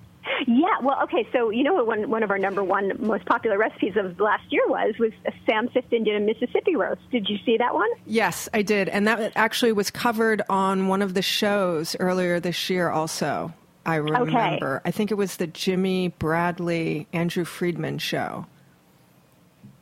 Yeah, 0.46 0.78
well, 0.82 1.02
okay. 1.04 1.26
So 1.32 1.50
you 1.50 1.62
know 1.62 1.74
what 1.74 1.86
one 1.86 2.10
one 2.10 2.22
of 2.22 2.30
our 2.30 2.38
number 2.38 2.62
one 2.62 2.92
most 2.98 3.24
popular 3.26 3.58
recipes 3.58 3.96
of 3.96 4.18
last 4.18 4.44
year 4.50 4.62
was 4.66 4.94
was 4.98 5.12
Sam 5.46 5.68
Sifton 5.68 6.04
did 6.04 6.16
a 6.16 6.20
Mississippi 6.20 6.76
roast. 6.76 7.00
Did 7.10 7.28
you 7.28 7.38
see 7.44 7.56
that 7.58 7.74
one? 7.74 7.88
Yes, 8.06 8.48
I 8.52 8.62
did, 8.62 8.88
and 8.88 9.06
that 9.06 9.32
actually 9.36 9.72
was 9.72 9.90
covered 9.90 10.42
on 10.48 10.88
one 10.88 11.02
of 11.02 11.14
the 11.14 11.22
shows 11.22 11.96
earlier 12.00 12.40
this 12.40 12.70
year. 12.70 12.88
Also, 12.88 13.52
I 13.84 13.96
remember. 13.96 14.76
Okay. 14.76 14.88
I 14.88 14.90
think 14.90 15.10
it 15.10 15.14
was 15.14 15.36
the 15.36 15.46
Jimmy 15.46 16.08
Bradley 16.08 17.06
Andrew 17.12 17.44
Friedman 17.44 17.98
show. 17.98 18.46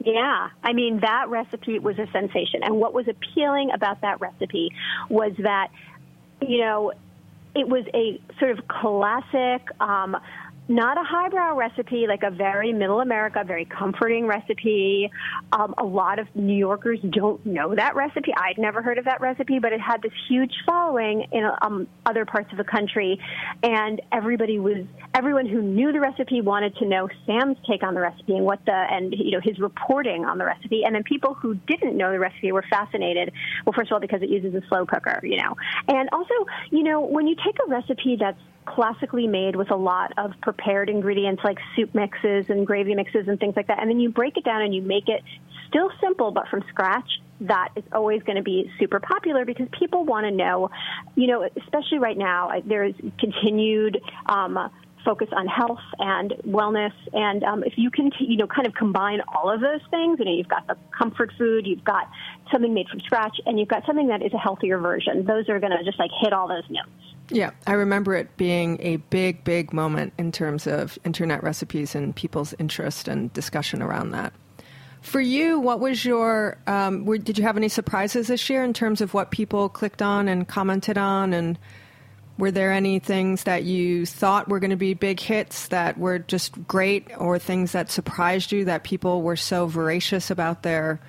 Yeah, 0.02 0.48
I 0.62 0.72
mean 0.72 1.00
that 1.00 1.28
recipe 1.28 1.78
was 1.78 1.98
a 1.98 2.06
sensation, 2.10 2.62
and 2.62 2.76
what 2.76 2.94
was 2.94 3.06
appealing 3.06 3.70
about 3.70 4.00
that 4.00 4.20
recipe 4.20 4.70
was 5.10 5.32
that 5.38 5.68
you 6.40 6.58
know 6.58 6.92
it 7.54 7.68
was 7.68 7.84
a 7.92 8.20
sort 8.38 8.58
of 8.58 8.66
classic. 8.66 9.62
Um, 9.80 10.16
not 10.70 10.96
a 10.96 11.02
highbrow 11.02 11.56
recipe, 11.56 12.06
like 12.06 12.22
a 12.22 12.30
very 12.30 12.72
middle 12.72 13.00
America, 13.00 13.42
very 13.44 13.64
comforting 13.64 14.28
recipe. 14.28 15.10
Um, 15.52 15.74
a 15.76 15.84
lot 15.84 16.20
of 16.20 16.28
New 16.36 16.56
Yorkers 16.56 17.00
don't 17.10 17.44
know 17.44 17.74
that 17.74 17.96
recipe. 17.96 18.32
I'd 18.36 18.56
never 18.56 18.80
heard 18.80 18.96
of 18.96 19.04
that 19.06 19.20
recipe, 19.20 19.58
but 19.58 19.72
it 19.72 19.80
had 19.80 20.00
this 20.00 20.12
huge 20.28 20.52
following 20.64 21.26
in 21.32 21.50
um, 21.60 21.88
other 22.06 22.24
parts 22.24 22.52
of 22.52 22.58
the 22.58 22.64
country, 22.64 23.18
and 23.64 24.00
everybody 24.12 24.60
was 24.60 24.86
everyone 25.12 25.46
who 25.46 25.60
knew 25.60 25.90
the 25.90 25.98
recipe 25.98 26.40
wanted 26.40 26.76
to 26.76 26.86
know 26.86 27.08
Sam's 27.26 27.56
take 27.68 27.82
on 27.82 27.94
the 27.94 28.00
recipe 28.00 28.36
and 28.36 28.44
what 28.44 28.64
the 28.64 28.72
and 28.72 29.12
you 29.12 29.32
know 29.32 29.40
his 29.42 29.58
reporting 29.58 30.24
on 30.24 30.38
the 30.38 30.44
recipe, 30.44 30.84
and 30.84 30.94
then 30.94 31.02
people 31.02 31.34
who 31.34 31.56
didn't 31.66 31.96
know 31.96 32.12
the 32.12 32.20
recipe 32.20 32.52
were 32.52 32.64
fascinated. 32.70 33.32
Well, 33.66 33.72
first 33.72 33.90
of 33.90 33.94
all, 33.94 34.00
because 34.00 34.22
it 34.22 34.28
uses 34.28 34.54
a 34.54 34.62
slow 34.68 34.86
cooker, 34.86 35.18
you 35.24 35.36
know, 35.38 35.56
and 35.88 36.08
also 36.12 36.34
you 36.70 36.84
know 36.84 37.00
when 37.00 37.26
you 37.26 37.34
take 37.44 37.56
a 37.66 37.68
recipe 37.68 38.16
that's 38.20 38.38
classically 38.66 39.26
made 39.26 39.56
with 39.56 39.70
a 39.70 39.76
lot 39.76 40.12
of 40.16 40.32
prepared 40.42 40.59
ingredients 40.88 41.42
like 41.44 41.58
soup 41.76 41.94
mixes 41.94 42.46
and 42.48 42.66
gravy 42.66 42.94
mixes 42.94 43.28
and 43.28 43.38
things 43.38 43.54
like 43.56 43.66
that. 43.68 43.80
And 43.80 43.90
then 43.90 44.00
you 44.00 44.10
break 44.10 44.36
it 44.36 44.44
down 44.44 44.62
and 44.62 44.74
you 44.74 44.82
make 44.82 45.08
it 45.08 45.22
still 45.68 45.90
simple, 46.00 46.30
but 46.30 46.48
from 46.48 46.62
scratch. 46.68 47.08
That 47.42 47.70
is 47.74 47.84
always 47.92 48.22
going 48.22 48.36
to 48.36 48.42
be 48.42 48.70
super 48.78 49.00
popular 49.00 49.46
because 49.46 49.66
people 49.78 50.04
want 50.04 50.26
to 50.26 50.30
know, 50.30 50.70
you 51.14 51.26
know, 51.26 51.48
especially 51.56 51.98
right 51.98 52.18
now, 52.18 52.50
there's 52.66 52.94
continued 53.18 53.98
um, 54.26 54.70
focus 55.04 55.28
on 55.32 55.46
health 55.46 55.80
and 55.98 56.32
wellness. 56.46 56.92
And 57.12 57.42
um, 57.44 57.64
if 57.64 57.74
you 57.76 57.90
can, 57.90 58.10
you 58.20 58.36
know, 58.36 58.46
kind 58.46 58.66
of 58.66 58.74
combine 58.74 59.20
all 59.22 59.50
of 59.50 59.60
those 59.60 59.80
things, 59.90 60.18
you 60.18 60.24
know, 60.26 60.32
you've 60.32 60.48
got 60.48 60.66
the 60.66 60.76
comfort 60.96 61.32
food, 61.38 61.66
you've 61.66 61.84
got 61.84 62.10
something 62.52 62.74
made 62.74 62.88
from 62.88 63.00
scratch, 63.00 63.40
and 63.46 63.58
you've 63.58 63.68
got 63.68 63.86
something 63.86 64.08
that 64.08 64.22
is 64.22 64.34
a 64.34 64.38
healthier 64.38 64.78
version. 64.78 65.24
Those 65.24 65.48
are 65.48 65.58
going 65.60 65.72
to 65.72 65.82
just 65.82 65.98
like 65.98 66.10
hit 66.20 66.32
all 66.32 66.48
those 66.48 66.68
notes. 66.68 67.09
Yeah, 67.30 67.50
I 67.66 67.72
remember 67.72 68.14
it 68.14 68.36
being 68.36 68.78
a 68.80 68.96
big, 68.96 69.44
big 69.44 69.72
moment 69.72 70.12
in 70.18 70.32
terms 70.32 70.66
of 70.66 70.98
internet 71.04 71.42
recipes 71.42 71.94
and 71.94 72.14
people's 72.14 72.54
interest 72.58 73.06
and 73.06 73.32
discussion 73.32 73.82
around 73.82 74.10
that. 74.10 74.32
For 75.00 75.20
you, 75.20 75.58
what 75.60 75.80
was 75.80 76.04
your? 76.04 76.58
Um, 76.66 77.04
were, 77.06 77.18
did 77.18 77.38
you 77.38 77.44
have 77.44 77.56
any 77.56 77.68
surprises 77.68 78.26
this 78.26 78.50
year 78.50 78.64
in 78.64 78.74
terms 78.74 79.00
of 79.00 79.14
what 79.14 79.30
people 79.30 79.68
clicked 79.68 80.02
on 80.02 80.28
and 80.28 80.46
commented 80.46 80.98
on, 80.98 81.32
and 81.32 81.58
were 82.36 82.50
there 82.50 82.72
any 82.72 82.98
things 82.98 83.44
that 83.44 83.62
you 83.62 84.04
thought 84.04 84.48
were 84.48 84.60
going 84.60 84.70
to 84.70 84.76
be 84.76 84.92
big 84.92 85.20
hits 85.20 85.68
that 85.68 85.96
were 85.96 86.18
just 86.18 86.66
great, 86.66 87.08
or 87.16 87.38
things 87.38 87.72
that 87.72 87.90
surprised 87.90 88.52
you 88.52 88.66
that 88.66 88.82
people 88.84 89.22
were 89.22 89.36
so 89.36 89.66
voracious 89.66 90.30
about 90.30 90.62
their 90.64 91.00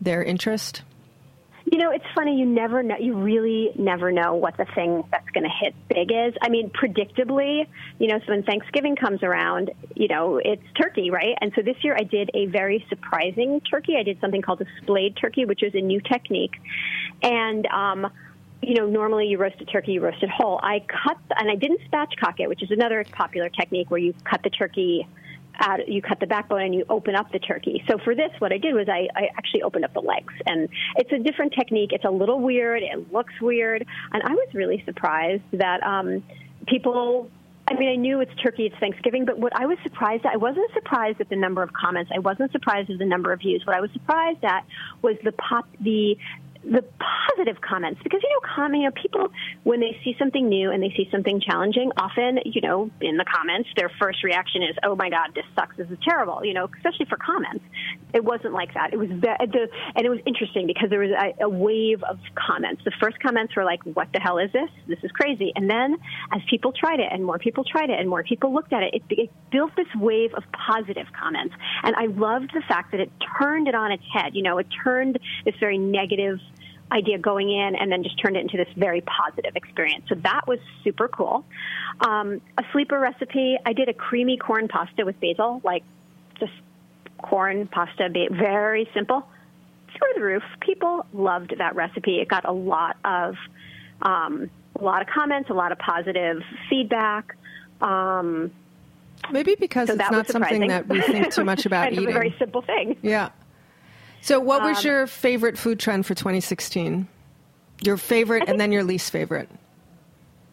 their 0.00 0.22
interest? 0.22 0.82
You 1.72 1.78
know, 1.78 1.90
it's 1.90 2.04
funny. 2.14 2.38
You 2.38 2.44
never 2.44 2.82
know. 2.82 2.96
You 3.00 3.14
really 3.14 3.70
never 3.76 4.12
know 4.12 4.34
what 4.34 4.58
the 4.58 4.66
thing 4.74 5.04
that's 5.10 5.30
going 5.30 5.44
to 5.44 5.50
hit 5.50 5.74
big 5.88 6.12
is. 6.12 6.34
I 6.42 6.50
mean, 6.50 6.68
predictably, 6.68 7.66
you 7.98 8.08
know, 8.08 8.18
so 8.18 8.34
when 8.34 8.42
Thanksgiving 8.42 8.94
comes 8.94 9.22
around, 9.22 9.70
you 9.94 10.06
know, 10.06 10.36
it's 10.36 10.62
turkey, 10.78 11.10
right? 11.10 11.34
And 11.40 11.50
so 11.56 11.62
this 11.62 11.76
year 11.80 11.96
I 11.98 12.02
did 12.02 12.30
a 12.34 12.44
very 12.44 12.84
surprising 12.90 13.62
turkey. 13.62 13.96
I 13.98 14.02
did 14.02 14.20
something 14.20 14.42
called 14.42 14.60
a 14.60 14.66
splayed 14.82 15.16
turkey, 15.16 15.46
which 15.46 15.62
is 15.62 15.74
a 15.74 15.80
new 15.80 16.02
technique. 16.02 16.60
And, 17.22 17.64
um, 17.68 18.06
you 18.60 18.74
know, 18.74 18.86
normally 18.86 19.28
you 19.28 19.38
roast 19.38 19.58
a 19.62 19.64
turkey, 19.64 19.92
you 19.92 20.02
roast 20.02 20.22
it 20.22 20.28
whole. 20.28 20.60
I 20.62 20.80
cut, 20.80 21.16
and 21.38 21.50
I 21.50 21.54
didn't 21.54 21.80
spatchcock 21.90 22.38
it, 22.38 22.50
which 22.50 22.62
is 22.62 22.70
another 22.70 23.02
popular 23.12 23.48
technique 23.48 23.90
where 23.90 23.98
you 23.98 24.12
cut 24.24 24.42
the 24.42 24.50
turkey 24.50 25.08
you 25.86 26.02
cut 26.02 26.20
the 26.20 26.26
backbone 26.26 26.62
and 26.62 26.74
you 26.74 26.84
open 26.88 27.14
up 27.14 27.30
the 27.32 27.38
turkey. 27.38 27.82
So 27.88 27.98
for 28.04 28.14
this, 28.14 28.30
what 28.38 28.52
I 28.52 28.58
did 28.58 28.74
was 28.74 28.88
I, 28.88 29.08
I 29.14 29.28
actually 29.36 29.62
opened 29.62 29.84
up 29.84 29.94
the 29.94 30.00
legs, 30.00 30.32
and 30.46 30.68
it's 30.96 31.12
a 31.12 31.18
different 31.18 31.52
technique. 31.52 31.90
It's 31.92 32.04
a 32.04 32.10
little 32.10 32.40
weird. 32.40 32.82
It 32.82 33.12
looks 33.12 33.34
weird, 33.40 33.86
and 34.12 34.22
I 34.22 34.32
was 34.32 34.48
really 34.54 34.82
surprised 34.84 35.42
that 35.52 35.82
um, 35.82 36.22
people. 36.66 37.30
I 37.68 37.74
mean, 37.74 37.90
I 37.90 37.94
knew 37.94 38.20
it's 38.20 38.34
turkey, 38.42 38.66
it's 38.66 38.76
Thanksgiving, 38.80 39.24
but 39.24 39.38
what 39.38 39.52
I 39.54 39.66
was 39.66 39.78
surprised 39.84 40.26
at, 40.26 40.32
I 40.32 40.36
wasn't 40.36 40.70
surprised 40.74 41.20
at 41.20 41.28
the 41.28 41.36
number 41.36 41.62
of 41.62 41.72
comments. 41.72 42.10
I 42.12 42.18
wasn't 42.18 42.50
surprised 42.50 42.90
at 42.90 42.98
the 42.98 43.06
number 43.06 43.32
of 43.32 43.38
views. 43.38 43.62
What 43.64 43.76
I 43.76 43.80
was 43.80 43.90
surprised 43.92 44.42
at 44.42 44.66
was 45.00 45.16
the 45.22 45.30
pop, 45.30 45.68
the 45.80 46.18
the 46.64 46.84
positive 47.26 47.60
comments 47.60 48.00
because 48.04 48.20
you 48.22 48.30
know 48.30 48.54
comment 48.54 48.82
you 48.82 48.88
know 48.88 48.94
people 49.02 49.28
when 49.64 49.80
they 49.80 49.98
see 50.04 50.14
something 50.18 50.48
new 50.48 50.70
and 50.70 50.82
they 50.82 50.90
see 50.96 51.08
something 51.10 51.40
challenging 51.40 51.90
often 51.96 52.38
you 52.44 52.60
know 52.60 52.88
in 53.00 53.16
the 53.16 53.24
comments 53.24 53.68
their 53.76 53.90
first 54.00 54.22
reaction 54.22 54.62
is 54.62 54.76
oh 54.84 54.94
my 54.94 55.10
god 55.10 55.34
this 55.34 55.44
sucks. 55.56 55.76
This 55.76 55.90
is 55.90 55.98
terrible 56.04 56.44
you 56.44 56.54
know 56.54 56.68
especially 56.76 57.06
for 57.06 57.16
comments. 57.16 57.64
It 58.14 58.22
wasn't 58.22 58.52
like 58.52 58.74
that. 58.74 58.92
It 58.92 58.98
was 58.98 59.08
the, 59.08 59.68
and 59.96 60.04
it 60.04 60.10
was 60.10 60.20
interesting 60.26 60.66
because 60.66 60.90
there 60.90 61.00
was 61.00 61.10
a, 61.10 61.44
a 61.44 61.48
wave 61.48 62.02
of 62.02 62.18
comments. 62.34 62.82
The 62.84 62.92
first 63.00 63.18
comments 63.20 63.56
were 63.56 63.64
like 63.64 63.82
what 63.84 64.08
the 64.12 64.20
hell 64.20 64.38
is 64.38 64.52
this? 64.52 64.68
This 64.86 64.98
is 65.02 65.10
crazy. 65.12 65.52
And 65.56 65.68
then 65.68 65.96
as 66.32 66.42
people 66.48 66.72
tried 66.72 67.00
it 67.00 67.08
and 67.10 67.24
more 67.24 67.38
people 67.38 67.64
tried 67.64 67.90
it 67.90 67.98
and 67.98 68.08
more 68.08 68.22
people 68.22 68.52
looked 68.52 68.72
at 68.72 68.82
it 68.82 68.94
it, 68.94 69.02
it 69.10 69.30
built 69.50 69.74
this 69.76 69.88
wave 69.96 70.34
of 70.34 70.44
positive 70.52 71.06
comments. 71.18 71.54
And 71.82 71.96
i 71.96 72.06
loved 72.06 72.50
the 72.54 72.62
fact 72.68 72.92
that 72.92 73.00
it 73.00 73.10
turned 73.40 73.66
it 73.66 73.74
on 73.74 73.90
its 73.90 74.04
head. 74.12 74.34
You 74.34 74.42
know 74.42 74.58
it 74.58 74.68
turned 74.84 75.18
this 75.44 75.54
very 75.58 75.78
negative 75.78 76.38
idea 76.92 77.18
going 77.18 77.50
in 77.50 77.74
and 77.74 77.90
then 77.90 78.02
just 78.02 78.18
turned 78.20 78.36
it 78.36 78.40
into 78.40 78.56
this 78.56 78.68
very 78.76 79.00
positive 79.00 79.56
experience. 79.56 80.04
So 80.08 80.14
that 80.16 80.46
was 80.46 80.58
super 80.84 81.08
cool. 81.08 81.44
Um, 82.00 82.40
a 82.58 82.64
sleeper 82.72 82.98
recipe, 82.98 83.56
I 83.64 83.72
did 83.72 83.88
a 83.88 83.94
creamy 83.94 84.36
corn 84.36 84.68
pasta 84.68 85.04
with 85.04 85.18
basil, 85.20 85.60
like 85.64 85.82
just 86.38 86.52
corn 87.18 87.66
pasta, 87.66 88.08
very 88.30 88.88
simple, 88.94 89.26
through 89.96 90.12
the 90.14 90.22
roof. 90.22 90.42
People 90.60 91.06
loved 91.12 91.54
that 91.58 91.74
recipe. 91.74 92.18
It 92.18 92.28
got 92.28 92.44
a 92.48 92.52
lot 92.52 92.96
of 93.04 93.36
um, 94.02 94.50
a 94.78 94.82
lot 94.82 95.02
of 95.02 95.08
comments, 95.08 95.48
a 95.50 95.54
lot 95.54 95.72
of 95.72 95.78
positive 95.78 96.42
feedback. 96.68 97.36
Um, 97.80 98.50
Maybe 99.30 99.54
because 99.54 99.88
so 99.88 99.94
it's 99.94 100.10
not 100.10 100.28
something 100.28 100.66
that 100.68 100.88
we 100.88 101.00
think 101.00 101.32
too 101.32 101.44
much 101.44 101.66
about 101.66 101.92
eating. 101.92 102.04
It's 102.04 102.10
a 102.10 102.12
very 102.12 102.34
simple 102.38 102.62
thing. 102.62 102.96
Yeah. 103.02 103.30
So, 104.22 104.38
what 104.40 104.62
was 104.62 104.78
Um, 104.78 104.90
your 104.90 105.06
favorite 105.06 105.58
food 105.58 105.78
trend 105.80 106.06
for 106.06 106.14
2016? 106.14 107.08
Your 107.82 107.96
favorite 107.96 108.44
and 108.48 108.60
then 108.60 108.70
your 108.70 108.84
least 108.84 109.10
favorite? 109.10 109.48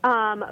Um, 0.03 0.43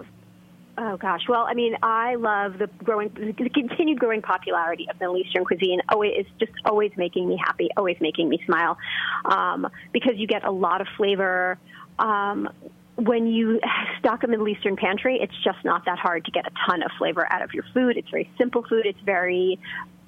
oh 0.78 0.98
gosh. 0.98 1.22
Well, 1.28 1.48
I 1.50 1.56
mean, 1.56 1.76
I 1.82 2.16
love 2.16 2.60
the 2.60 2.68
growing, 2.84 3.10
the 3.10 3.50
continued 3.50 4.00
growing 4.00 4.22
popularity 4.22 4.88
of 4.90 5.00
Middle 5.00 5.18
Eastern 5.18 5.46
cuisine. 5.46 5.82
Oh, 5.92 6.04
it's 6.04 6.30
just 6.40 6.52
always 6.66 6.92
making 6.96 7.28
me 7.28 7.42
happy, 7.44 7.70
always 7.76 7.98
making 8.00 8.30
me 8.30 8.40
smile, 8.46 8.78
um, 9.26 9.68
because 9.92 10.14
you 10.18 10.28
get 10.28 10.44
a 10.44 10.52
lot 10.52 10.82
of 10.82 10.88
flavor. 10.96 11.58
Um, 11.98 12.50
when 12.98 13.28
you 13.28 13.60
stock 14.00 14.24
a 14.24 14.28
Middle 14.28 14.48
Eastern 14.48 14.76
pantry, 14.76 15.20
it's 15.22 15.34
just 15.44 15.64
not 15.64 15.86
that 15.86 16.00
hard 16.00 16.26
to 16.26 16.32
get 16.32 16.46
a 16.48 16.52
ton 16.68 16.82
of 16.84 16.92
flavor 16.98 17.32
out 17.32 17.42
of 17.42 17.54
your 17.54 17.64
food. 17.74 17.96
It's 17.96 18.10
very 18.10 18.30
simple 18.38 18.64
food. 18.68 18.86
It's 18.86 19.00
very 19.06 19.60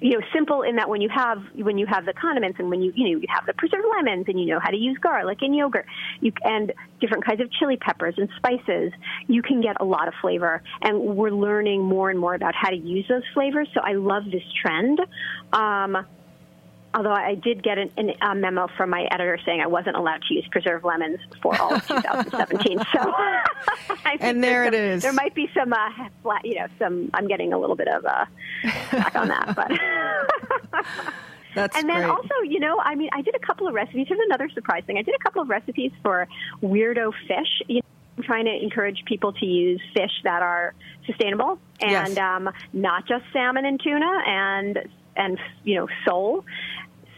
you 0.01 0.11
know, 0.11 0.25
simple 0.33 0.61
in 0.61 0.77
that 0.77 0.89
when 0.89 1.01
you 1.01 1.09
have 1.09 1.43
when 1.55 1.77
you 1.77 1.85
have 1.85 2.05
the 2.05 2.13
condiments 2.13 2.57
and 2.59 2.69
when 2.69 2.81
you 2.81 2.93
you 2.95 3.03
know 3.03 3.19
you 3.19 3.27
have 3.27 3.45
the 3.45 3.53
preserved 3.53 3.85
lemons 3.97 4.25
and 4.27 4.39
you 4.39 4.45
know 4.45 4.59
how 4.59 4.69
to 4.69 4.77
use 4.77 4.97
garlic 4.99 5.39
and 5.41 5.55
yogurt, 5.55 5.85
you 6.21 6.31
and 6.43 6.73
different 7.01 7.25
kinds 7.25 7.41
of 7.41 7.51
chili 7.51 7.75
peppers 7.75 8.15
and 8.17 8.29
spices, 8.37 8.93
you 9.27 9.41
can 9.41 9.61
get 9.61 9.75
a 9.81 9.83
lot 9.83 10.07
of 10.07 10.13
flavor. 10.21 10.63
And 10.81 10.99
we're 10.99 11.31
learning 11.31 11.83
more 11.83 12.09
and 12.09 12.17
more 12.17 12.33
about 12.33 12.55
how 12.55 12.69
to 12.69 12.77
use 12.77 13.05
those 13.09 13.23
flavors. 13.33 13.67
So 13.73 13.81
I 13.81 13.93
love 13.93 14.23
this 14.31 14.43
trend. 14.61 14.99
Um, 15.51 16.05
although 16.93 17.11
I 17.13 17.35
did 17.35 17.61
get 17.63 17.77
an, 17.77 17.91
an, 17.97 18.11
a 18.21 18.35
memo 18.35 18.67
from 18.77 18.89
my 18.89 19.07
editor 19.11 19.37
saying 19.45 19.61
I 19.61 19.67
wasn't 19.67 19.95
allowed 19.95 20.21
to 20.27 20.33
use 20.33 20.47
preserved 20.51 20.83
lemons 20.83 21.19
for 21.41 21.59
all 21.61 21.73
of 21.75 21.87
2017. 21.87 22.77
so, 22.77 22.83
I 24.05 24.17
And 24.19 24.43
there 24.43 24.63
it 24.65 24.73
some- 24.73 24.81
is. 24.81 25.01
There 25.03 25.13
might 25.13 25.35
be 25.35 25.49
some 25.53 25.71
uh, 25.73 25.89
flat, 26.23 26.45
you 26.45 26.55
know, 26.55 26.67
some. 26.79 27.09
I'm 27.13 27.27
getting 27.27 27.53
a 27.53 27.57
little 27.59 27.75
bit 27.75 27.87
of 27.87 28.05
uh, 28.05 28.25
back 28.91 29.15
on 29.15 29.27
that, 29.29 29.53
but. 29.55 29.71
That's 31.55 31.75
and 31.77 31.89
then 31.89 31.97
great. 32.03 32.09
also, 32.09 32.33
you 32.47 32.59
know, 32.59 32.79
I 32.79 32.93
mean, 32.93 33.09
I 33.11 33.21
did 33.23 33.33
a 33.35 33.39
couple 33.39 33.67
of 33.67 33.73
recipes. 33.73 34.05
Here's 34.07 34.19
another 34.25 34.49
surprise 34.49 34.83
thing. 34.85 34.97
I 34.99 35.01
did 35.01 35.15
a 35.15 35.23
couple 35.23 35.41
of 35.41 35.49
recipes 35.49 35.91
for 36.03 36.27
weirdo 36.61 37.11
fish. 37.27 37.61
You 37.67 37.77
know, 37.77 37.81
I'm 38.17 38.23
trying 38.23 38.45
to 38.45 38.51
encourage 38.55 39.03
people 39.05 39.33
to 39.33 39.45
use 39.45 39.81
fish 39.95 40.11
that 40.25 40.43
are 40.43 40.75
sustainable 41.07 41.57
and 41.81 41.91
Yes. 42.09 42.17
um, 42.19 42.49
not 42.71 43.07
just 43.07 43.23
salmon 43.33 43.65
and 43.65 43.79
tuna 43.81 44.11
and 44.27 44.77
and 45.15 45.37
you 45.63 45.75
know 45.75 45.87
sole. 46.07 46.45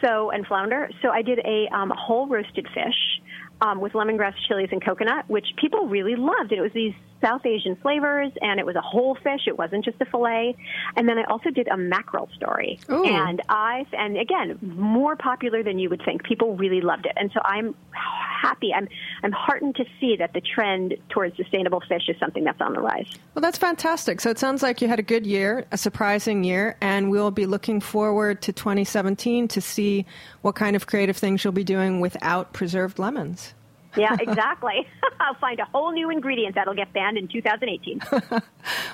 So 0.03 0.31
and 0.31 0.47
flounder. 0.47 0.89
So 1.03 1.09
I 1.09 1.21
did 1.21 1.39
a 1.39 1.67
um, 1.71 1.93
whole 1.95 2.27
roasted 2.27 2.67
fish 2.73 3.21
um, 3.61 3.79
with 3.79 3.93
lemongrass 3.93 4.33
chilies 4.47 4.69
and 4.71 4.83
coconut, 4.83 5.29
which 5.29 5.45
people 5.57 5.87
really 5.87 6.15
loved. 6.15 6.51
And 6.51 6.53
it 6.53 6.61
was 6.61 6.71
these 6.73 6.95
South 7.21 7.45
Asian 7.45 7.75
flavors, 7.75 8.31
and 8.41 8.59
it 8.59 8.65
was 8.65 8.75
a 8.75 8.81
whole 8.81 9.15
fish. 9.15 9.41
It 9.47 9.57
wasn't 9.57 9.85
just 9.85 10.01
a 10.01 10.05
fillet. 10.05 10.55
And 10.95 11.07
then 11.07 11.17
I 11.17 11.23
also 11.25 11.49
did 11.49 11.67
a 11.67 11.77
mackerel 11.77 12.29
story, 12.35 12.79
Ooh. 12.89 13.05
and 13.05 13.41
I 13.49 13.85
and 13.93 14.17
again 14.17 14.57
more 14.61 15.15
popular 15.15 15.63
than 15.63 15.79
you 15.79 15.89
would 15.89 16.03
think. 16.03 16.23
People 16.23 16.55
really 16.55 16.81
loved 16.81 17.05
it, 17.05 17.13
and 17.15 17.31
so 17.33 17.39
I'm 17.43 17.75
happy. 17.91 18.73
I'm 18.73 18.87
I'm 19.23 19.31
heartened 19.31 19.75
to 19.75 19.85
see 19.99 20.15
that 20.17 20.33
the 20.33 20.41
trend 20.41 20.95
towards 21.09 21.37
sustainable 21.37 21.81
fish 21.87 22.03
is 22.07 22.17
something 22.19 22.43
that's 22.43 22.61
on 22.61 22.73
the 22.73 22.81
rise. 22.81 23.07
Well, 23.33 23.41
that's 23.41 23.57
fantastic. 23.57 24.19
So 24.21 24.29
it 24.29 24.39
sounds 24.39 24.63
like 24.63 24.81
you 24.81 24.87
had 24.87 24.99
a 24.99 25.03
good 25.03 25.25
year, 25.25 25.65
a 25.71 25.77
surprising 25.77 26.43
year, 26.43 26.77
and 26.81 27.11
we'll 27.11 27.31
be 27.31 27.45
looking 27.45 27.79
forward 27.79 28.41
to 28.43 28.53
2017 28.53 29.47
to 29.49 29.61
see 29.61 30.05
what 30.41 30.55
kind 30.55 30.75
of 30.75 30.87
creative 30.87 31.17
things 31.17 31.43
you'll 31.43 31.53
be 31.53 31.63
doing 31.63 31.99
without 31.99 32.53
preserved 32.53 32.99
lemons. 32.99 33.53
Yeah, 33.95 34.15
exactly. 34.19 34.87
I'll 35.19 35.35
find 35.35 35.59
a 35.59 35.65
whole 35.65 35.91
new 35.91 36.09
ingredient 36.09 36.55
that'll 36.55 36.73
get 36.73 36.93
banned 36.93 37.17
in 37.17 37.27
2018. 37.27 38.01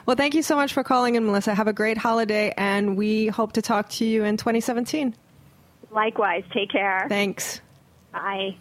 Well, 0.05 0.15
thank 0.15 0.33
you 0.33 0.41
so 0.41 0.55
much 0.55 0.71
for 0.71 0.85
calling 0.85 1.15
in, 1.15 1.25
Melissa. 1.25 1.53
Have 1.53 1.67
a 1.67 1.73
great 1.73 1.97
holiday, 1.97 2.53
and 2.55 2.95
we 2.95 3.27
hope 3.27 3.51
to 3.53 3.61
talk 3.61 3.89
to 3.89 4.05
you 4.05 4.23
in 4.23 4.37
2017. 4.37 5.13
Likewise, 5.91 6.45
take 6.53 6.71
care. 6.71 7.05
Thanks. 7.09 7.59
Bye. 8.13 8.55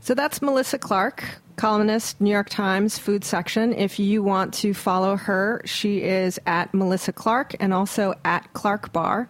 So 0.00 0.14
that's 0.14 0.42
Melissa 0.42 0.78
Clark, 0.78 1.24
columnist, 1.54 2.20
New 2.20 2.30
York 2.30 2.48
Times 2.48 2.98
food 2.98 3.24
section. 3.24 3.72
If 3.72 4.00
you 4.00 4.22
want 4.22 4.54
to 4.54 4.74
follow 4.74 5.16
her, 5.16 5.62
she 5.64 6.02
is 6.02 6.40
at 6.46 6.74
Melissa 6.74 7.12
Clark 7.12 7.54
and 7.60 7.72
also 7.72 8.14
at 8.24 8.52
Clark 8.54 8.92
Bar. 8.92 9.28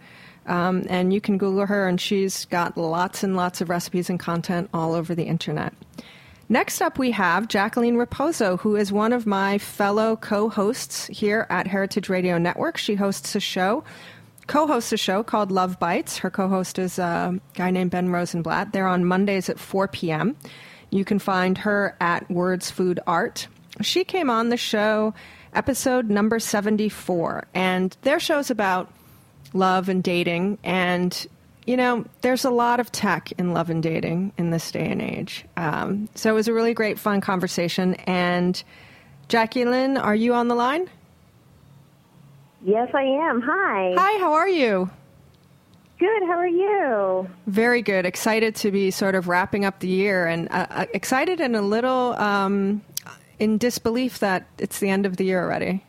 Um, 0.49 0.85
and 0.89 1.13
you 1.13 1.21
can 1.21 1.39
Google 1.39 1.67
her, 1.67 1.87
and 1.87 2.01
she's 2.01 2.47
got 2.47 2.77
lots 2.77 3.23
and 3.23 3.37
lots 3.37 3.61
of 3.61 3.69
recipes 3.69 4.11
and 4.11 4.19
content 4.19 4.71
all 4.73 4.95
over 4.95 5.15
the 5.15 5.25
internet. 5.25 5.75
Next 6.49 6.81
up, 6.81 6.99
we 6.99 7.11
have 7.11 7.49
Jacqueline 7.49 7.97
Raposo, 7.97 8.59
who 8.59 8.75
is 8.75 8.91
one 8.91 9.13
of 9.13 9.27
my 9.27 9.59
fellow 9.59 10.17
co 10.17 10.49
hosts 10.49 11.07
here 11.09 11.47
at 11.51 11.67
Heritage 11.67 12.09
Radio 12.09 12.39
Network. 12.39 12.79
She 12.79 12.95
hosts 12.95 13.35
a 13.35 13.41
show, 13.41 13.85
co 14.47 14.67
hosts 14.67 14.91
a 14.95 14.97
show 14.97 15.23
called 15.23 15.53
Love 15.53 15.79
Bites. 15.79 16.17
Her 16.17 16.31
co 16.31 16.49
host 16.49 16.79
is 16.79 16.99
a 16.99 17.39
guy 17.53 17.71
named 17.71 17.91
Ben 17.91 18.09
Rosenblatt. 18.09 18.73
They're 18.73 18.89
on 18.89 19.05
Mondays 19.05 19.51
at 19.51 19.59
4 19.59 19.89
p.m. 19.89 20.37
You 20.91 21.05
can 21.05 21.19
find 21.19 21.59
her 21.59 21.95
at 22.01 22.31
Words 22.31 22.71
Food 22.71 22.99
Art. 23.07 23.47
She 23.83 24.05
came 24.05 24.31
on 24.31 24.49
the 24.49 24.57
show, 24.57 25.13
episode 25.53 26.09
number 26.09 26.39
74, 26.39 27.45
and 27.53 27.95
their 28.01 28.19
show's 28.19 28.51
about 28.51 28.91
love 29.53 29.89
and 29.89 30.03
dating. 30.03 30.59
And, 30.65 31.27
you 31.67 31.77
know, 31.77 32.05
there's 32.21 32.45
a 32.45 32.51
lot 32.51 32.81
of 32.81 32.93
tech 32.93 33.33
in 33.39 33.53
love 33.53 33.71
and 33.71 33.83
dating 33.83 34.33
in 34.39 34.51
this 34.51 34.71
day 34.71 34.91
and 34.91 35.03
age. 35.03 35.45
Um, 35.57 36.09
so 36.15 36.31
it 36.31 36.35
was 36.35 36.49
a 36.49 36.53
really 36.53 36.75
great, 36.75 36.99
fun 36.99 37.21
conversation. 37.21 37.95
And, 38.07 38.63
Jacqueline, 39.29 39.97
are 39.97 40.15
you 40.15 40.35
on 40.35 40.49
the 40.49 40.55
line? 40.55 40.89
Yes, 42.65 42.91
I 42.93 43.03
am. 43.03 43.41
Hi. 43.43 43.95
Hi, 43.97 44.19
how 44.19 44.33
are 44.33 44.49
you? 44.49 44.91
Good. 45.99 46.23
How 46.27 46.39
are 46.39 46.47
you? 46.47 47.29
Very 47.47 47.83
good. 47.83 48.07
Excited 48.07 48.55
to 48.57 48.71
be 48.71 48.91
sort 48.93 49.17
of 49.17 49.27
wrapping 49.27 49.65
up 49.65 49.81
the 49.81 49.89
year 49.89 50.27
and 50.27 50.49
uh, 50.51 50.67
uh, 50.71 50.87
excited 50.95 51.41
and 51.41 51.57
a 51.57 51.63
little 51.63 52.13
um, 52.13 52.83
in 53.41 53.59
disbelief 53.59 54.21
that 54.21 54.47
it's 54.59 54.79
the 54.79 54.91
end 54.91 55.07
of 55.07 55.17
the 55.17 55.25
year 55.25 55.43
already. 55.43 55.85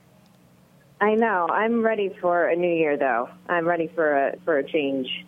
I 1.01 1.15
know. 1.15 1.47
I'm 1.49 1.81
ready 1.81 2.09
for 2.21 2.47
a 2.47 2.55
new 2.55 2.73
year, 2.73 2.97
though. 2.97 3.29
I'm 3.47 3.65
ready 3.67 3.87
for 3.95 4.11
a 4.13 4.37
for 4.45 4.57
a 4.57 4.63
change. 4.63 5.25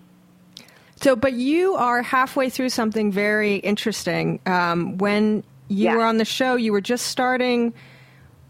So, 0.97 1.15
but 1.15 1.33
you 1.33 1.75
are 1.75 2.01
halfway 2.01 2.49
through 2.49 2.69
something 2.69 3.11
very 3.11 3.55
interesting. 3.55 4.39
Um, 4.45 4.97
when 4.97 5.43
you 5.67 5.85
Yeah. 5.85 5.95
were 5.95 6.03
on 6.03 6.17
the 6.17 6.25
show, 6.25 6.55
you 6.55 6.71
were 6.73 6.81
just 6.81 7.07
starting 7.07 7.73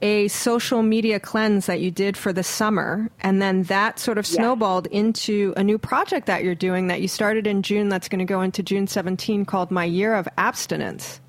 a 0.01 0.28
social 0.30 0.82
media 0.82 1.20
cleanse 1.20 1.68
that 1.68 1.80
you 1.80 1.92
did 1.92 2.18
for 2.18 2.34
the 2.34 2.42
summer, 2.44 3.08
and 3.22 3.40
then 3.40 3.63
that 3.63 4.00
sort 4.00 4.18
of 4.18 4.25
Yeah. 4.25 4.38
snowballed 4.38 4.88
into 4.88 5.54
a 5.56 5.63
new 5.63 5.78
project 5.78 6.25
that 6.25 6.44
you're 6.44 6.56
doing 6.56 6.88
that 6.88 7.01
you 7.01 7.08
started 7.08 7.46
in 7.46 7.62
June. 7.62 7.88
That's 7.88 8.10
going 8.10 8.20
to 8.20 8.25
go 8.25 8.42
into 8.42 8.63
June 8.63 8.88
17, 8.88 9.46
called 9.46 9.70
My 9.70 9.86
Year 9.86 10.16
of 10.16 10.28
Abstinence. 10.40 11.22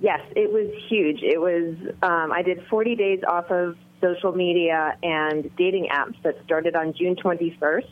Yes, 0.00 0.20
it 0.34 0.50
was 0.50 0.68
huge. 0.88 1.22
It 1.22 1.38
was. 1.38 1.74
Um, 2.02 2.32
I 2.32 2.40
did 2.42 2.64
40 2.70 2.96
days 2.96 3.20
off 3.28 3.50
of 3.50 3.76
social 4.00 4.32
media 4.32 4.96
and 5.02 5.50
dating 5.56 5.88
apps 5.92 6.20
that 6.22 6.36
started 6.44 6.74
on 6.76 6.94
June 6.94 7.16
21st, 7.16 7.88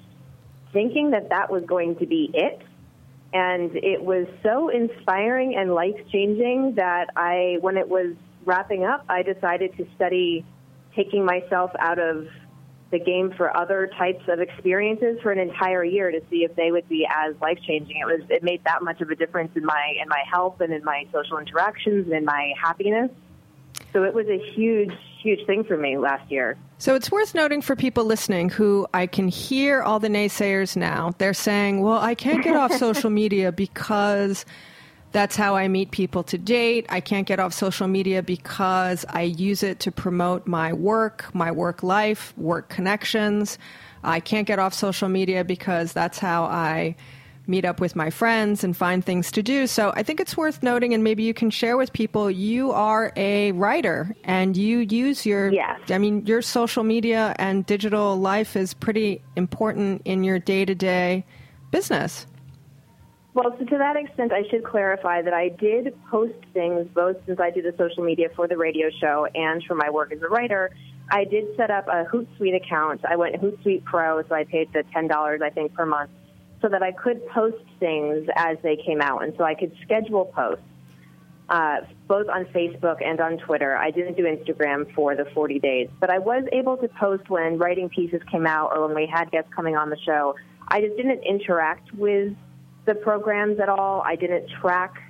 thinking 0.73 1.11
that 1.11 1.31
that 1.31 1.51
was 1.51 1.65
going 1.65 1.97
to 1.97 2.07
be 2.07 2.31
it. 2.33 2.63
And 3.33 3.77
it 3.77 4.03
was 4.03 4.27
so 4.43 4.69
inspiring 4.69 5.55
and 5.57 5.75
life 5.75 5.97
changing 6.11 6.77
that 6.77 7.11
I, 7.15 7.59
when 7.61 7.77
it 7.77 7.89
was 7.89 8.15
wrapping 8.45 8.85
up, 8.85 9.05
I 9.09 9.23
decided 9.23 9.77
to 9.77 9.87
study 9.97 10.47
taking 10.97 11.25
myself 11.25 11.71
out 11.79 11.99
of 11.99 12.27
the 12.91 12.99
game 12.99 13.33
for 13.37 13.55
other 13.55 13.91
types 13.99 14.25
of 14.29 14.41
experiences 14.41 15.19
for 15.23 15.31
an 15.31 15.39
entire 15.39 15.85
year 15.85 16.11
to 16.11 16.21
see 16.31 16.45
if 16.45 16.57
they 16.57 16.73
would 16.73 16.89
be 16.89 17.07
as 17.07 17.35
life 17.41 17.59
changing. 17.67 17.99
It 17.99 18.07
was 18.07 18.23
it 18.31 18.43
made 18.43 18.65
that 18.65 18.83
much 18.83 19.01
of 19.03 19.11
a 19.11 19.15
difference 19.15 19.53
in 19.57 19.65
my 19.65 19.95
in 20.01 20.09
my 20.09 20.23
health 20.31 20.61
and 20.61 20.73
in 20.73 20.83
my 20.85 21.07
social 21.13 21.39
interactions 21.39 22.07
and 22.07 22.15
in 22.15 22.25
my 22.25 22.53
happiness. 22.61 23.11
So 23.93 24.05
it 24.05 24.15
was 24.15 24.27
a 24.29 24.39
huge, 24.39 24.93
huge 25.23 25.47
thing 25.47 25.65
for 25.65 25.77
me 25.77 25.97
last 25.97 26.31
year. 26.31 26.57
So 26.79 26.95
it's 26.95 27.11
worth 27.11 27.35
noting 27.35 27.63
for 27.63 27.75
people 27.75 28.05
listening 28.05 28.51
who 28.51 28.87
I 28.93 29.07
can 29.07 29.29
hear 29.29 29.83
all 29.83 29.99
the 29.99 30.09
naysayers 30.09 30.77
now. 30.77 31.13
They're 31.19 31.35
saying, 31.35 31.83
well, 31.83 31.99
I 31.99 32.15
can't 32.15 32.45
get 32.45 32.57
off 32.57 32.73
social 32.77 33.11
media 33.11 33.51
because 33.51 34.45
that's 35.13 35.37
how 35.37 35.57
I 35.57 35.69
meet 35.69 35.91
people 35.91 36.23
to 36.25 36.39
date. 36.39 36.87
I 36.91 37.01
can't 37.01 37.27
get 37.27 37.41
off 37.41 37.55
social 37.55 37.89
media 37.89 38.23
because 38.23 39.07
I 39.09 39.23
use 39.23 39.63
it 39.63 39.81
to 39.81 39.93
promote 39.93 40.47
my 40.47 40.73
work, 40.73 41.35
my 41.35 41.51
work 41.51 41.83
life, 41.83 42.35
work 42.37 42.69
connections. 42.69 43.59
I 44.05 44.21
can't 44.21 44.47
get 44.47 44.59
off 44.59 44.75
social 44.75 45.09
media 45.09 45.45
because 45.45 45.93
that's 45.93 46.19
how 46.19 46.45
I 46.45 46.95
meet 47.49 47.65
up 47.65 47.81
with 47.81 47.97
my 47.97 48.11
friends 48.11 48.63
and 48.63 48.77
find 48.77 49.05
things 49.05 49.33
to 49.33 49.43
do. 49.43 49.67
So 49.67 49.93
I 49.97 50.03
think 50.03 50.21
it's 50.21 50.37
worth 50.37 50.63
noting, 50.63 50.95
and 50.95 51.03
maybe 51.03 51.23
you 51.23 51.35
can 51.35 51.51
share 51.51 51.77
with 51.77 51.93
people 51.93 52.31
you 52.31 52.73
are 52.73 53.13
a 53.17 53.53
writer 53.53 54.15
and 54.25 54.57
you 54.57 54.79
use 54.79 55.25
your, 55.25 55.51
Yes. 55.51 55.81
I 55.91 55.99
mean, 55.99 56.27
your 56.27 56.43
social 56.43 56.85
media 56.85 57.35
and 57.39 57.65
digital 57.65 58.17
life 58.17 58.57
is 58.57 58.75
pretty 58.75 59.23
important 59.37 60.03
in 60.05 60.25
your 60.25 60.39
day 60.39 60.65
to 60.65 60.75
day 60.75 61.25
business. 61.71 62.27
Well, 63.35 63.55
so 63.59 63.65
to 63.65 63.79
that 63.79 63.97
extent, 63.97 64.33
I 64.33 64.43
should 64.51 64.65
clarify 64.65 65.23
that 65.23 65.33
I 65.33 65.51
did 65.51 65.95
post 66.11 66.35
things 66.53 66.89
both 66.93 67.17
since 67.27 67.39
I 67.39 67.51
do 67.51 67.63
the 67.63 67.73
social 67.79 68.03
media 68.03 68.29
for 68.35 68.49
the 68.49 68.57
radio 68.57 68.89
show 69.01 69.29
and 69.33 69.63
for 69.65 69.75
my 69.75 69.91
work 69.91 70.13
as 70.13 70.21
a 70.23 70.29
writer. 70.29 70.71
I 71.11 71.25
did 71.25 71.57
set 71.57 71.71
up 71.71 71.87
a 71.87 72.05
Hootsuite 72.05 72.57
account. 72.57 73.05
I 73.05 73.17
went 73.17 73.41
Hootsuite 73.41 73.85
Pro, 73.85 74.23
so 74.23 74.35
I 74.35 74.45
paid 74.45 74.73
the 74.73 74.83
ten 74.93 75.07
dollars 75.07 75.41
I 75.43 75.51
think 75.51 75.73
per 75.73 75.87
month, 75.87 76.11
so 76.61 76.69
that 76.69 76.83
I 76.83 76.93
could 76.93 77.27
post 77.29 77.65
things 77.79 78.29
as 78.35 78.59
they 78.63 78.77
came 78.77 79.01
out, 79.01 79.23
and 79.23 79.35
so 79.37 79.45
I 79.45 79.55
could 79.55 79.73
schedule 79.83 80.27
posts. 80.27 80.63
Uh, 81.49 81.79
both 82.07 82.29
on 82.29 82.45
Facebook 82.47 83.03
and 83.03 83.21
on 83.23 83.39
Twitter. 83.39 83.75
I 83.75 83.91
didn't 83.91 84.19
do 84.19 84.25
Instagram 84.25 84.93
for 84.93 85.17
the 85.17 85.25
40 85.33 85.59
days, 85.61 85.89
but 85.99 86.11
I 86.11 86.19
was 86.19 86.45
able 86.53 86.77
to 86.77 86.89
post 86.89 87.31
when 87.31 87.57
writing 87.57 87.89
pieces 87.89 88.21
came 88.31 88.47
out 88.47 88.71
or 88.77 88.87
when 88.87 88.95
we 88.95 89.07
had 89.07 89.31
guests 89.31 89.51
coming 89.57 89.75
on 89.75 89.89
the 89.89 89.97
show. 90.05 90.35
I 90.69 90.83
just 90.83 90.99
didn't 90.99 91.23
interact 91.25 91.95
with 91.95 92.37
the 92.85 92.95
programs 92.95 93.61
at 93.61 93.71
all. 93.71 94.03
I 94.03 94.17
didn't 94.17 94.51
track 94.61 95.01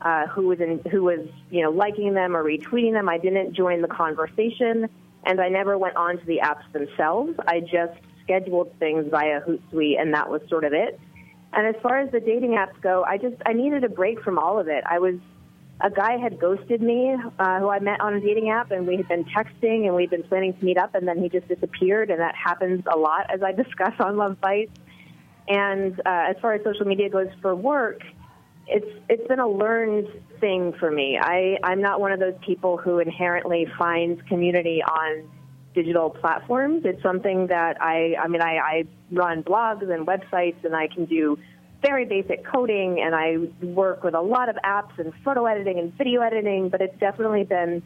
uh, 0.00 0.26
who 0.28 0.46
was 0.46 0.60
in, 0.60 0.80
who 0.90 1.04
was 1.04 1.20
you 1.50 1.62
know 1.62 1.70
liking 1.70 2.14
them 2.14 2.36
or 2.36 2.44
retweeting 2.44 2.92
them. 2.92 3.08
I 3.08 3.18
didn't 3.18 3.54
join 3.54 3.82
the 3.82 3.88
conversation, 3.88 4.88
and 5.24 5.40
I 5.40 5.48
never 5.48 5.76
went 5.78 5.96
on 5.96 6.18
to 6.18 6.26
the 6.26 6.40
apps 6.42 6.70
themselves. 6.72 7.34
I 7.46 7.60
just 7.60 7.98
scheduled 8.26 8.76
things 8.78 9.06
via 9.10 9.40
Hootsuite, 9.40 10.00
and 10.00 10.12
that 10.12 10.28
was 10.28 10.42
sort 10.48 10.64
of 10.64 10.72
it. 10.72 11.00
And 11.52 11.66
as 11.66 11.80
far 11.82 12.00
as 12.00 12.10
the 12.10 12.20
dating 12.20 12.50
apps 12.50 12.78
go, 12.82 13.04
I 13.04 13.16
just 13.16 13.36
I 13.46 13.52
needed 13.52 13.84
a 13.84 13.88
break 13.88 14.20
from 14.22 14.38
all 14.38 14.58
of 14.58 14.68
it. 14.68 14.84
I 14.84 14.98
was 14.98 15.14
a 15.80 15.90
guy 15.90 16.16
had 16.16 16.38
ghosted 16.40 16.82
me 16.82 17.14
uh, 17.38 17.60
who 17.60 17.68
I 17.68 17.78
met 17.80 18.00
on 18.00 18.14
a 18.14 18.20
dating 18.20 18.50
app, 18.50 18.70
and 18.70 18.86
we 18.86 18.96
had 18.96 19.08
been 19.08 19.24
texting 19.24 19.86
and 19.86 19.94
we'd 19.94 20.10
been 20.10 20.22
planning 20.22 20.54
to 20.54 20.64
meet 20.64 20.78
up, 20.78 20.94
and 20.94 21.06
then 21.06 21.18
he 21.22 21.28
just 21.28 21.48
disappeared, 21.48 22.10
and 22.10 22.20
that 22.20 22.34
happens 22.34 22.82
a 22.92 22.98
lot 22.98 23.30
as 23.32 23.42
I 23.42 23.52
discuss 23.62 23.92
on 24.00 24.16
Love 24.16 24.40
Bites. 24.40 24.72
And 25.48 26.00
uh, 26.00 26.30
as 26.30 26.36
far 26.42 26.54
as 26.54 26.64
social 26.64 26.86
media 26.86 27.08
goes 27.08 27.28
for 27.40 27.54
work, 27.54 28.00
it's 28.66 28.86
it's 29.08 29.26
been 29.28 29.38
a 29.38 29.48
learned 29.48 30.08
thing 30.40 30.72
for 30.72 30.90
me. 30.90 31.18
I 31.20 31.58
I'm 31.62 31.80
not 31.80 32.00
one 32.00 32.10
of 32.10 32.18
those 32.18 32.34
people 32.44 32.76
who 32.76 32.98
inherently 32.98 33.66
finds 33.78 34.20
community 34.22 34.82
on 34.82 35.30
digital 35.76 36.10
platforms. 36.10 36.82
It's 36.84 37.00
something 37.02 37.46
that 37.48 37.80
I 37.80 38.16
I 38.20 38.26
mean 38.26 38.42
I, 38.42 38.56
I 38.56 38.84
run 39.12 39.44
blogs 39.44 39.88
and 39.88 40.06
websites 40.06 40.64
and 40.64 40.74
I 40.74 40.88
can 40.88 41.04
do 41.04 41.38
very 41.82 42.06
basic 42.06 42.44
coding 42.44 43.00
and 43.00 43.14
I 43.14 43.36
work 43.64 44.02
with 44.02 44.14
a 44.14 44.20
lot 44.20 44.48
of 44.48 44.56
apps 44.64 44.98
and 44.98 45.12
photo 45.24 45.46
editing 45.46 45.78
and 45.78 45.92
video 45.96 46.22
editing, 46.22 46.70
but 46.70 46.80
it's 46.80 46.98
definitely 46.98 47.44
been 47.44 47.82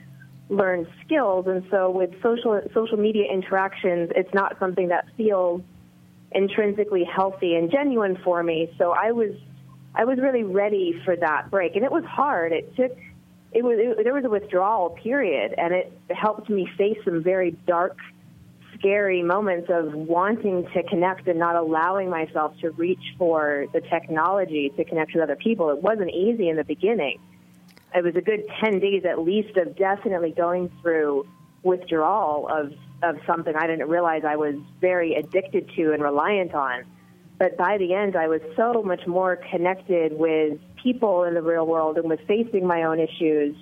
learned 0.48 0.86
skills 1.04 1.46
and 1.46 1.64
so 1.70 1.90
with 1.90 2.10
social 2.22 2.60
social 2.72 2.96
media 2.96 3.24
interactions 3.30 4.10
it's 4.16 4.32
not 4.34 4.58
something 4.58 4.88
that 4.88 5.04
feels 5.16 5.62
intrinsically 6.32 7.04
healthy 7.04 7.54
and 7.56 7.70
genuine 7.70 8.16
for 8.24 8.42
me. 8.42 8.72
So 8.78 8.92
I 8.92 9.12
was 9.12 9.32
I 9.94 10.04
was 10.04 10.18
really 10.18 10.44
ready 10.44 11.00
for 11.04 11.16
that 11.16 11.50
break, 11.50 11.74
and 11.74 11.84
it 11.84 11.90
was 11.90 12.04
hard. 12.04 12.52
It 12.52 12.74
took 12.76 12.96
it 13.52 13.64
was 13.64 13.78
it, 13.78 14.04
there 14.04 14.14
was 14.14 14.24
a 14.24 14.30
withdrawal 14.30 14.90
period, 14.90 15.54
and 15.58 15.74
it 15.74 15.92
helped 16.10 16.48
me 16.48 16.68
face 16.78 16.98
some 17.04 17.22
very 17.22 17.52
dark, 17.66 17.96
scary 18.78 19.22
moments 19.22 19.68
of 19.70 19.92
wanting 19.92 20.66
to 20.72 20.82
connect 20.84 21.26
and 21.26 21.38
not 21.38 21.56
allowing 21.56 22.10
myself 22.10 22.56
to 22.60 22.70
reach 22.70 23.14
for 23.18 23.66
the 23.72 23.80
technology 23.80 24.72
to 24.76 24.84
connect 24.84 25.14
with 25.14 25.22
other 25.22 25.36
people. 25.36 25.70
It 25.70 25.82
wasn't 25.82 26.10
easy 26.10 26.48
in 26.48 26.56
the 26.56 26.64
beginning. 26.64 27.18
It 27.94 28.04
was 28.04 28.14
a 28.14 28.20
good 28.20 28.44
ten 28.60 28.78
days 28.78 29.04
at 29.04 29.18
least 29.18 29.56
of 29.56 29.76
definitely 29.76 30.30
going 30.30 30.70
through 30.80 31.26
withdrawal 31.62 32.48
of 32.48 32.72
of 33.02 33.18
something 33.26 33.54
I 33.56 33.66
didn't 33.66 33.88
realize 33.88 34.22
I 34.24 34.36
was 34.36 34.56
very 34.80 35.14
addicted 35.14 35.70
to 35.76 35.92
and 35.92 36.02
reliant 36.02 36.54
on. 36.54 36.84
But 37.40 37.56
by 37.56 37.78
the 37.78 37.94
end, 37.94 38.16
I 38.16 38.28
was 38.28 38.42
so 38.54 38.82
much 38.82 39.06
more 39.06 39.36
connected 39.36 40.12
with 40.12 40.58
people 40.76 41.24
in 41.24 41.32
the 41.32 41.40
real 41.40 41.66
world 41.66 41.96
and 41.96 42.06
with 42.06 42.20
facing 42.28 42.66
my 42.66 42.82
own 42.82 43.00
issues 43.00 43.56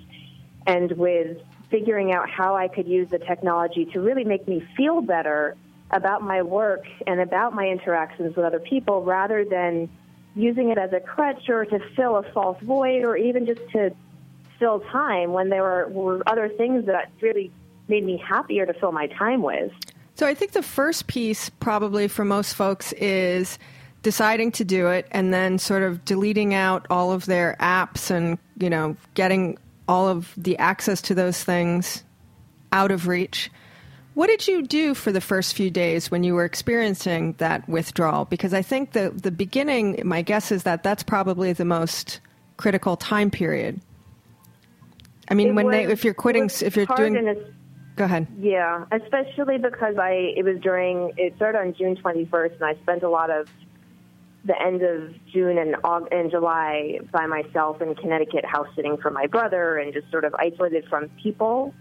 and 0.67 0.91
with 0.91 1.37
figuring 1.71 2.11
out 2.11 2.29
how 2.29 2.57
I 2.57 2.67
could 2.67 2.89
use 2.89 3.09
the 3.09 3.19
technology 3.19 3.85
to 3.93 4.01
really 4.01 4.25
make 4.25 4.49
me 4.49 4.61
feel 4.75 4.99
better 4.99 5.55
about 5.91 6.21
my 6.21 6.41
work 6.41 6.83
and 7.07 7.21
about 7.21 7.55
my 7.55 7.69
interactions 7.69 8.35
with 8.35 8.45
other 8.45 8.59
people 8.59 9.01
rather 9.01 9.45
than 9.45 9.87
using 10.35 10.71
it 10.71 10.77
as 10.77 10.91
a 10.91 10.99
crutch 10.99 11.47
or 11.47 11.63
to 11.63 11.79
fill 11.95 12.17
a 12.17 12.23
false 12.33 12.61
void 12.61 13.05
or 13.05 13.15
even 13.15 13.45
just 13.45 13.61
to 13.71 13.91
fill 14.59 14.81
time 14.91 15.31
when 15.31 15.47
there 15.47 15.63
were, 15.63 15.87
were 15.87 16.21
other 16.27 16.49
things 16.49 16.85
that 16.87 17.09
really 17.21 17.49
made 17.87 18.03
me 18.03 18.17
happier 18.17 18.65
to 18.65 18.73
fill 18.73 18.91
my 18.91 19.07
time 19.07 19.41
with. 19.41 19.71
So 20.19 20.27
I 20.27 20.33
think 20.33 20.51
the 20.51 20.61
first 20.61 21.07
piece, 21.07 21.47
probably 21.47 22.09
for 22.09 22.25
most 22.25 22.53
folks, 22.53 22.91
is 22.91 23.57
deciding 24.01 24.51
to 24.51 24.65
do 24.65 24.87
it 24.87 25.07
and 25.11 25.33
then 25.33 25.57
sort 25.57 25.81
of 25.81 26.03
deleting 26.03 26.53
out 26.53 26.85
all 26.89 27.13
of 27.13 27.25
their 27.25 27.55
apps 27.61 28.11
and 28.11 28.37
you 28.57 28.69
know 28.69 28.97
getting 29.13 29.57
all 29.87 30.09
of 30.09 30.33
the 30.35 30.57
access 30.57 31.01
to 31.03 31.15
those 31.15 31.41
things 31.41 32.03
out 32.73 32.91
of 32.91 33.07
reach. 33.07 33.49
What 34.13 34.27
did 34.27 34.45
you 34.45 34.61
do 34.61 34.93
for 34.93 35.13
the 35.13 35.21
first 35.21 35.53
few 35.53 35.69
days 35.69 36.11
when 36.11 36.25
you 36.25 36.35
were 36.35 36.43
experiencing 36.43 37.35
that 37.37 37.69
withdrawal? 37.69 38.25
Because 38.25 38.53
I 38.53 38.61
think 38.61 38.91
the 38.91 39.11
the 39.11 39.31
beginning, 39.31 40.01
my 40.03 40.21
guess 40.21 40.51
is 40.51 40.63
that 40.63 40.83
that's 40.83 41.01
probably 41.01 41.53
the 41.53 41.63
most 41.63 42.19
critical 42.57 42.97
time 42.97 43.31
period. 43.31 43.79
I 45.29 45.33
mean, 45.33 45.49
It 45.49 45.53
when 45.53 45.69
they, 45.69 45.85
if 45.85 46.03
you're 46.03 46.13
quitting, 46.13 46.49
if 46.61 46.75
you're 46.75 46.87
doing, 46.87 47.37
go 47.99 48.05
ahead. 48.05 48.27
Yeah, 48.39 48.85
especially 48.93 49.57
because 49.57 49.97
I 49.97 50.33
it 50.35 50.45
was 50.45 50.57
during 50.61 51.11
it 51.17 51.35
started 51.35 51.59
on 51.59 51.75
June 51.77 51.97
21st, 51.97 52.55
and 52.55 52.63
I 52.63 52.75
spent 52.81 53.03
a 53.03 53.09
lot 53.09 53.29
of 53.29 53.49
the 54.45 54.59
end 54.59 54.81
of 54.81 55.13
June 55.27 55.57
and 55.57 55.75
Aug- 55.83 56.07
and 56.13 56.31
July 56.31 56.99
by 57.11 57.27
myself 57.27 57.81
in 57.81 57.93
Connecticut, 57.95 58.45
house 58.45 58.69
sitting 58.73 58.95
for 58.97 59.11
my 59.11 59.27
brother, 59.27 59.77
and 59.77 59.93
just 59.93 60.09
sort 60.11 60.23
of 60.23 60.33
isolated 60.35 60.85
from 60.89 61.09
people. 61.21 61.73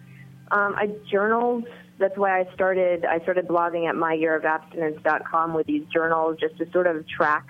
Um, 0.51 0.75
I 0.77 0.91
journaled. 1.09 1.69
That's 1.99 2.19
why 2.19 2.41
I 2.41 2.53
started. 2.53 3.05
I 3.05 3.21
started 3.21 3.47
blogging 3.47 3.89
at 3.89 3.95
myyearofabstinence.com 3.95 5.55
with 5.55 5.69
these 5.69 5.87
journals, 5.87 6.39
just 6.41 6.59
to 6.59 6.69
sort 6.73 6.89
of 6.89 7.07
track 7.07 7.47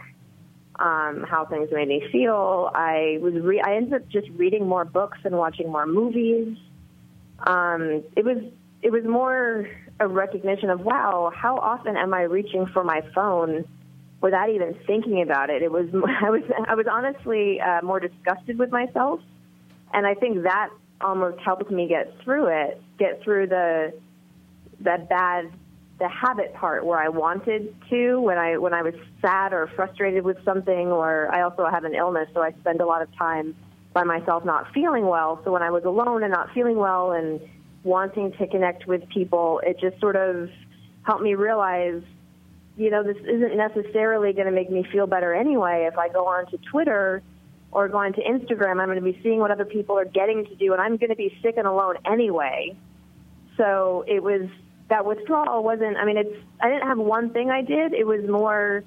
um, 0.78 1.24
how 1.26 1.46
things 1.46 1.70
made 1.72 1.88
me 1.88 2.06
feel. 2.12 2.70
I 2.74 3.18
was. 3.22 3.32
Re- 3.32 3.62
I 3.62 3.76
ended 3.76 3.94
up 3.94 4.08
just 4.10 4.28
reading 4.36 4.68
more 4.68 4.84
books 4.84 5.18
and 5.24 5.38
watching 5.38 5.72
more 5.72 5.86
movies 5.86 6.58
um, 7.46 8.02
it 8.16 8.24
was 8.24 8.38
it 8.82 8.92
was 8.92 9.04
more 9.04 9.68
a 10.00 10.06
recognition 10.06 10.70
of 10.70 10.80
wow, 10.80 11.32
how 11.34 11.56
often 11.56 11.96
am 11.96 12.14
I 12.14 12.22
reaching 12.22 12.66
for 12.66 12.84
my 12.84 13.02
phone 13.14 13.64
without 14.20 14.50
even 14.50 14.76
thinking 14.86 15.22
about 15.22 15.50
it? 15.50 15.62
It 15.62 15.72
was 15.72 15.86
I 16.22 16.30
was 16.30 16.42
I 16.66 16.74
was 16.74 16.86
honestly 16.90 17.60
uh, 17.60 17.82
more 17.82 18.00
disgusted 18.00 18.58
with 18.58 18.70
myself, 18.70 19.20
and 19.92 20.06
I 20.06 20.14
think 20.14 20.42
that 20.44 20.70
almost 21.00 21.40
helped 21.40 21.70
me 21.70 21.86
get 21.86 22.12
through 22.22 22.46
it, 22.46 22.80
get 22.98 23.22
through 23.22 23.48
the 23.48 23.94
that 24.80 25.08
bad 25.08 25.50
the 25.98 26.08
habit 26.08 26.54
part 26.54 26.86
where 26.86 26.98
I 26.98 27.08
wanted 27.08 27.74
to 27.90 28.20
when 28.20 28.38
I 28.38 28.58
when 28.58 28.72
I 28.72 28.82
was 28.82 28.94
sad 29.20 29.52
or 29.52 29.66
frustrated 29.74 30.24
with 30.24 30.42
something 30.44 30.92
or 30.92 31.28
I 31.34 31.42
also 31.42 31.66
have 31.66 31.82
an 31.82 31.94
illness 31.94 32.28
so 32.34 32.40
I 32.40 32.52
spend 32.60 32.80
a 32.80 32.86
lot 32.86 33.02
of 33.02 33.08
time 33.16 33.56
by 33.92 34.04
myself 34.04 34.44
not 34.44 34.72
feeling 34.72 35.06
well 35.06 35.40
so 35.44 35.50
when 35.50 35.62
I 35.62 35.70
was 35.70 35.82
alone 35.84 36.22
and 36.22 36.32
not 36.32 36.52
feeling 36.54 36.76
well 36.76 37.10
and 37.10 37.40
wanting 37.88 38.32
to 38.32 38.46
connect 38.46 38.86
with 38.86 39.08
people 39.08 39.60
it 39.64 39.80
just 39.80 39.98
sort 40.00 40.16
of 40.16 40.50
helped 41.02 41.22
me 41.22 41.34
realize 41.34 42.02
you 42.78 42.90
know 42.90 43.02
this 43.02 43.16
isn't 43.16 43.56
necessarily 43.56 44.32
going 44.32 44.46
to 44.46 44.52
make 44.52 44.70
me 44.70 44.86
feel 44.92 45.06
better 45.06 45.34
anyway. 45.34 45.88
If 45.90 45.98
I 45.98 46.08
go 46.08 46.26
on 46.26 46.46
to 46.52 46.58
Twitter 46.70 47.22
or 47.72 47.88
go 47.88 47.98
on 47.98 48.12
to 48.12 48.22
Instagram 48.22 48.80
I'm 48.80 48.86
going 48.86 49.02
to 49.02 49.12
be 49.12 49.18
seeing 49.22 49.40
what 49.40 49.50
other 49.50 49.64
people 49.64 49.98
are 49.98 50.04
getting 50.04 50.46
to 50.46 50.54
do 50.54 50.72
and 50.72 50.80
I'm 50.80 50.96
going 50.96 51.10
to 51.10 51.16
be 51.16 51.36
sick 51.42 51.56
and 51.56 51.66
alone 51.66 51.96
anyway. 52.06 52.76
So 53.56 54.04
it 54.06 54.22
was 54.22 54.48
that 54.88 55.04
withdrawal 55.04 55.62
wasn't 55.62 55.98
i 55.98 56.04
mean 56.06 56.16
it's 56.16 56.34
i 56.60 56.68
didn't 56.68 56.86
have 56.86 56.98
one 56.98 57.30
thing 57.30 57.50
i 57.50 57.62
did. 57.62 57.92
It 57.92 58.06
was 58.06 58.26
more 58.28 58.84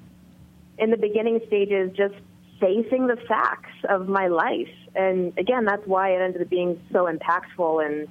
in 0.78 0.90
the 0.90 0.96
beginning 0.96 1.40
stages 1.46 1.90
just 1.94 2.14
facing 2.60 3.08
the 3.08 3.16
facts 3.28 3.76
of 3.88 4.08
my 4.08 4.28
life. 4.28 4.72
And 4.94 5.36
again 5.36 5.66
that's 5.66 5.86
why 5.86 6.14
it 6.14 6.22
ended 6.22 6.40
up 6.40 6.48
being 6.48 6.80
so 6.92 7.12
impactful 7.12 7.84
and 7.84 8.08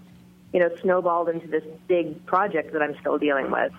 you 0.53 0.59
know 0.59 0.69
snowballed 0.81 1.29
into 1.29 1.47
this 1.47 1.63
big 1.87 2.25
project 2.25 2.73
that 2.73 2.81
i'm 2.81 2.95
still 2.99 3.17
dealing 3.17 3.49
with 3.51 3.71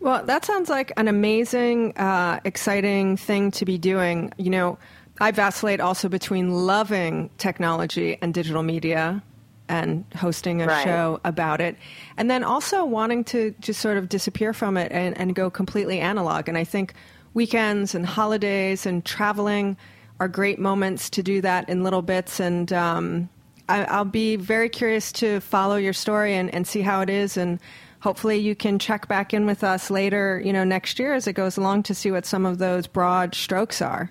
Well, 0.00 0.24
that 0.24 0.46
sounds 0.46 0.70
like 0.70 0.92
an 0.96 1.08
amazing, 1.08 1.92
uh, 1.98 2.40
exciting 2.44 3.18
thing 3.18 3.50
to 3.50 3.66
be 3.66 3.76
doing. 3.76 4.32
You 4.38 4.48
know, 4.48 4.78
I 5.20 5.30
vacillate 5.30 5.78
also 5.78 6.08
between 6.08 6.52
loving 6.66 7.28
technology 7.36 8.16
and 8.22 8.32
digital 8.32 8.62
media 8.62 9.22
and 9.68 10.04
hosting 10.16 10.62
a 10.62 10.66
Right. 10.66 10.82
show 10.84 11.20
about 11.22 11.60
it, 11.60 11.76
and 12.16 12.30
then 12.30 12.42
also 12.44 12.82
wanting 12.86 13.24
to 13.24 13.54
just 13.60 13.80
sort 13.82 13.98
of 13.98 14.08
disappear 14.08 14.54
from 14.54 14.78
it 14.78 14.90
and, 14.90 15.12
and 15.18 15.34
go 15.34 15.50
completely 15.50 16.00
analog. 16.00 16.48
And 16.48 16.56
I 16.56 16.64
think 16.64 16.94
weekends 17.34 17.94
and 17.94 18.06
holidays 18.06 18.86
and 18.86 19.04
traveling 19.04 19.76
are 20.18 20.28
great 20.28 20.58
moments 20.58 21.10
to 21.10 21.22
do 21.22 21.42
that 21.42 21.68
in 21.68 21.84
little 21.84 22.02
bits. 22.02 22.40
And 22.40 22.72
um, 22.72 23.28
I, 23.70 23.84
I'll 23.84 24.04
be 24.04 24.36
very 24.36 24.68
curious 24.68 25.12
to 25.12 25.40
follow 25.40 25.76
your 25.76 25.92
story 25.92 26.34
and, 26.34 26.52
and 26.52 26.66
see 26.66 26.80
how 26.80 27.00
it 27.02 27.08
is. 27.08 27.36
And 27.36 27.60
hopefully 28.00 28.38
you 28.38 28.56
can 28.56 28.78
check 28.78 29.06
back 29.06 29.32
in 29.32 29.46
with 29.46 29.62
us 29.62 29.90
later, 29.90 30.42
you 30.44 30.52
know, 30.52 30.64
next 30.64 30.98
year 30.98 31.14
as 31.14 31.26
it 31.26 31.34
goes 31.34 31.56
along 31.56 31.84
to 31.84 31.94
see 31.94 32.10
what 32.10 32.26
some 32.26 32.44
of 32.44 32.58
those 32.58 32.86
broad 32.86 33.34
strokes 33.34 33.80
are 33.80 34.10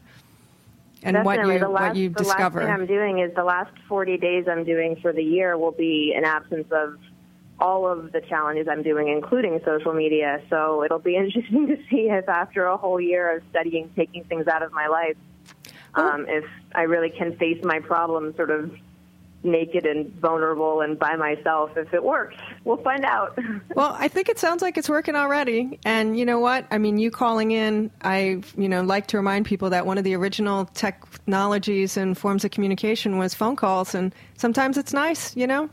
and 1.03 1.23
what 1.23 1.45
you 1.45 1.59
the 1.59 1.67
last, 1.67 1.89
what 1.89 1.95
you 1.95 2.09
the 2.09 2.15
discover. 2.15 2.59
last 2.59 2.67
thing 2.67 2.81
I'm 2.81 2.85
doing 2.85 3.19
is 3.19 3.33
the 3.35 3.43
last 3.43 3.71
40 3.87 4.17
days 4.17 4.47
I'm 4.47 4.63
doing 4.63 4.95
for 5.01 5.11
the 5.11 5.23
year 5.23 5.57
will 5.57 5.71
be 5.71 6.13
an 6.15 6.23
absence 6.23 6.67
of 6.71 6.97
all 7.59 7.85
of 7.85 8.13
the 8.13 8.21
challenges 8.21 8.67
I'm 8.69 8.83
doing, 8.83 9.09
including 9.09 9.59
social 9.65 9.93
media. 9.93 10.41
So 10.49 10.83
it'll 10.83 10.99
be 10.99 11.15
interesting 11.17 11.67
to 11.67 11.77
see 11.89 12.09
if 12.09 12.29
after 12.29 12.65
a 12.65 12.77
whole 12.77 13.01
year 13.01 13.35
of 13.35 13.43
studying, 13.49 13.91
taking 13.95 14.23
things 14.23 14.47
out 14.47 14.63
of 14.63 14.71
my 14.71 14.87
life, 14.87 15.17
um, 15.95 16.27
if 16.29 16.45
I 16.73 16.83
really 16.83 17.09
can 17.09 17.35
face 17.35 17.61
my 17.63 17.79
problems 17.79 18.35
sort 18.35 18.51
of 18.51 18.71
naked 19.43 19.85
and 19.85 20.13
vulnerable 20.19 20.81
and 20.81 20.99
by 20.99 21.15
myself. 21.15 21.71
If 21.77 21.93
it 21.93 22.03
works, 22.03 22.35
we'll 22.65 22.77
find 22.83 23.05
out. 23.05 23.37
Well, 23.75 23.95
I 23.97 24.07
think 24.09 24.27
it 24.29 24.37
sounds 24.39 24.61
like 24.61 24.77
it's 24.77 24.89
working 24.89 25.15
already. 25.15 25.79
And 25.85 26.17
you 26.17 26.25
know 26.25 26.39
what? 26.39 26.65
I 26.71 26.77
mean, 26.79 26.97
you 26.97 27.11
calling 27.11 27.51
in, 27.51 27.91
I 28.01 28.41
you 28.57 28.67
know 28.67 28.81
like 28.81 29.07
to 29.07 29.17
remind 29.17 29.45
people 29.45 29.69
that 29.69 29.85
one 29.85 29.97
of 29.97 30.03
the 30.03 30.15
original 30.15 30.65
technologies 30.65 31.95
and 31.97 32.17
forms 32.17 32.43
of 32.43 32.51
communication 32.51 33.17
was 33.17 33.33
phone 33.33 33.55
calls, 33.55 33.95
and 33.95 34.13
sometimes 34.37 34.77
it's 34.77 34.91
nice, 34.93 35.35
you 35.37 35.47
know, 35.47 35.69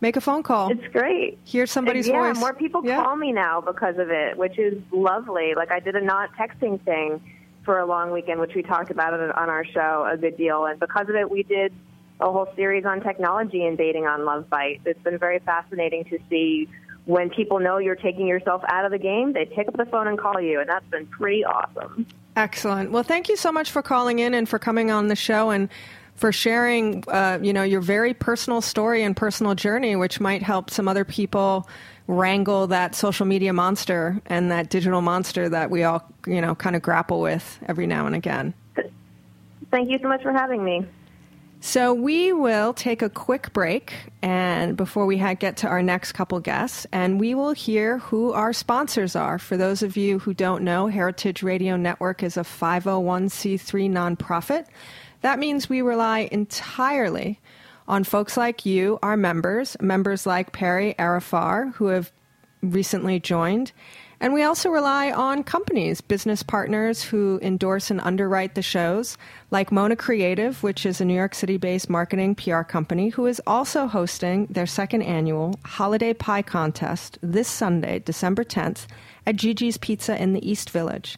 make 0.00 0.16
a 0.16 0.20
phone 0.20 0.42
call, 0.44 0.70
It's 0.70 0.86
great. 0.92 1.38
hear 1.44 1.66
somebody's 1.66 2.06
yeah, 2.06 2.32
voice. 2.32 2.38
more 2.38 2.54
people 2.54 2.84
Yeah. 2.84 3.02
call 3.02 3.16
me 3.16 3.32
now 3.32 3.60
because 3.60 3.98
of 3.98 4.10
it, 4.10 4.36
which 4.36 4.58
is 4.58 4.80
lovely. 4.92 5.54
Like 5.56 5.72
I 5.72 5.80
did 5.80 5.96
a 5.96 6.00
not 6.00 6.30
texting 6.34 6.80
thing 6.84 7.20
for 7.64 7.78
a 7.80 7.86
long 7.86 8.12
weekend, 8.12 8.40
which 8.40 8.54
we 8.54 8.62
talked 8.62 8.90
about 8.90 9.14
it 9.14 9.20
on 9.36 9.48
our 9.50 9.64
show 9.64 10.08
a 10.10 10.16
good 10.16 10.36
deal, 10.36 10.66
and 10.66 10.78
because 10.78 11.08
of 11.08 11.16
it, 11.16 11.28
we 11.30 11.42
did 11.42 11.72
a 12.20 12.30
whole 12.30 12.48
series 12.56 12.84
on 12.84 13.00
technology 13.00 13.64
and 13.64 13.78
dating 13.78 14.06
on 14.06 14.24
Love 14.24 14.50
Bite. 14.50 14.80
It's 14.84 15.02
been 15.02 15.18
very 15.18 15.38
fascinating 15.40 16.04
to 16.06 16.18
see 16.28 16.68
when 17.04 17.30
people 17.30 17.58
know 17.58 17.78
you're 17.78 17.96
taking 17.96 18.26
yourself 18.26 18.62
out 18.68 18.84
of 18.84 18.90
the 18.90 18.98
game, 18.98 19.32
they 19.32 19.46
pick 19.46 19.66
up 19.66 19.76
the 19.78 19.86
phone 19.86 20.08
and 20.08 20.18
call 20.18 20.38
you, 20.40 20.60
and 20.60 20.68
that's 20.68 20.86
been 20.90 21.06
pretty 21.06 21.42
awesome. 21.42 22.06
Excellent. 22.36 22.90
Well, 22.90 23.02
thank 23.02 23.30
you 23.30 23.36
so 23.36 23.50
much 23.50 23.70
for 23.70 23.80
calling 23.80 24.18
in 24.18 24.34
and 24.34 24.46
for 24.46 24.58
coming 24.58 24.90
on 24.90 25.08
the 25.08 25.16
show 25.16 25.48
and 25.48 25.70
for 26.16 26.32
sharing, 26.32 27.02
uh, 27.08 27.38
you 27.40 27.54
know, 27.54 27.62
your 27.62 27.80
very 27.80 28.12
personal 28.12 28.60
story 28.60 29.02
and 29.04 29.16
personal 29.16 29.54
journey, 29.54 29.96
which 29.96 30.20
might 30.20 30.42
help 30.42 30.68
some 30.68 30.86
other 30.86 31.04
people 31.04 31.66
wrangle 32.08 32.66
that 32.66 32.94
social 32.94 33.24
media 33.24 33.54
monster 33.54 34.20
and 34.26 34.50
that 34.50 34.68
digital 34.68 35.00
monster 35.00 35.48
that 35.48 35.70
we 35.70 35.84
all, 35.84 36.04
you 36.26 36.42
know, 36.42 36.54
kind 36.54 36.76
of 36.76 36.82
grapple 36.82 37.20
with 37.20 37.58
every 37.68 37.86
now 37.86 38.06
and 38.06 38.14
again. 38.14 38.52
Thank 39.70 39.90
you 39.90 39.98
so 40.02 40.08
much 40.08 40.22
for 40.22 40.32
having 40.32 40.62
me. 40.62 40.84
So 41.60 41.92
we 41.92 42.32
will 42.32 42.72
take 42.72 43.02
a 43.02 43.10
quick 43.10 43.52
break, 43.52 43.92
and 44.22 44.76
before 44.76 45.06
we 45.06 45.18
get 45.34 45.56
to 45.58 45.66
our 45.66 45.82
next 45.82 46.12
couple 46.12 46.38
guests, 46.38 46.86
and 46.92 47.18
we 47.18 47.34
will 47.34 47.50
hear 47.50 47.98
who 47.98 48.32
our 48.32 48.52
sponsors 48.52 49.16
are. 49.16 49.40
For 49.40 49.56
those 49.56 49.82
of 49.82 49.96
you 49.96 50.20
who 50.20 50.34
don't 50.34 50.62
know, 50.62 50.86
Heritage 50.86 51.42
Radio 51.42 51.76
Network 51.76 52.22
is 52.22 52.36
a 52.36 52.42
501c3 52.42 53.90
nonprofit. 53.90 54.66
That 55.22 55.40
means 55.40 55.68
we 55.68 55.82
rely 55.82 56.28
entirely 56.30 57.40
on 57.88 58.04
folks 58.04 58.36
like 58.36 58.64
you, 58.64 59.00
our 59.02 59.16
members, 59.16 59.76
members 59.80 60.26
like 60.26 60.52
Perry 60.52 60.94
Arafar, 60.96 61.74
who 61.74 61.86
have 61.86 62.12
recently 62.62 63.18
joined. 63.18 63.72
And 64.20 64.34
we 64.34 64.42
also 64.42 64.68
rely 64.68 65.12
on 65.12 65.44
companies, 65.44 66.00
business 66.00 66.42
partners 66.42 67.02
who 67.02 67.38
endorse 67.40 67.90
and 67.90 68.00
underwrite 68.00 68.56
the 68.56 68.62
shows, 68.62 69.16
like 69.52 69.70
Mona 69.70 69.94
Creative, 69.94 70.60
which 70.62 70.84
is 70.84 71.00
a 71.00 71.04
New 71.04 71.14
York 71.14 71.34
City 71.34 71.56
based 71.56 71.88
marketing 71.88 72.34
PR 72.34 72.62
company, 72.62 73.10
who 73.10 73.26
is 73.26 73.40
also 73.46 73.86
hosting 73.86 74.46
their 74.46 74.66
second 74.66 75.02
annual 75.02 75.54
Holiday 75.64 76.14
Pie 76.14 76.42
Contest 76.42 77.18
this 77.22 77.46
Sunday, 77.48 78.00
December 78.00 78.42
10th, 78.42 78.86
at 79.24 79.36
Gigi's 79.36 79.78
Pizza 79.78 80.20
in 80.20 80.32
the 80.32 80.48
East 80.48 80.70
Village, 80.70 81.16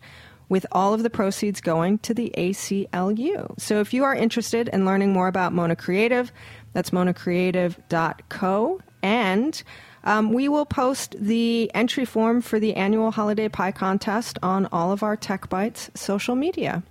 with 0.51 0.67
all 0.71 0.93
of 0.93 1.03
the 1.03 1.11
proceeds 1.11 1.63
going 1.63 1.99
to 2.01 2.13
the 2.13 2.35
ACLU. 2.37 3.59
So 3.59 3.81
if 3.81 3.95
you 3.95 4.05
are 4.05 4.15
interested 4.15 4.69
in 4.69 4.85
learning 4.85 5.15
more 5.15 5.29
about 5.29 5.55
Mona 5.55 5.77
Creative, 5.77 6.31
that's 6.75 6.91
monacreative.co. 6.91 8.81
And 9.03 9.63
um, 10.05 10.33
we 10.33 10.49
will 10.49 10.67
post 10.67 11.15
the 11.19 11.71
entry 11.75 12.05
form 12.05 12.41
for 12.41 12.59
the 12.59 12.75
annual 12.75 13.11
Holiday 13.11 13.49
Pie 13.49 13.73
Contest 13.73 14.39
on 14.43 14.67
all 14.73 14.93
of 14.93 15.03
our 15.03 15.17
Tech 15.17 15.49
Bites 15.49 15.91
social 15.95 16.35
media. 16.35 16.83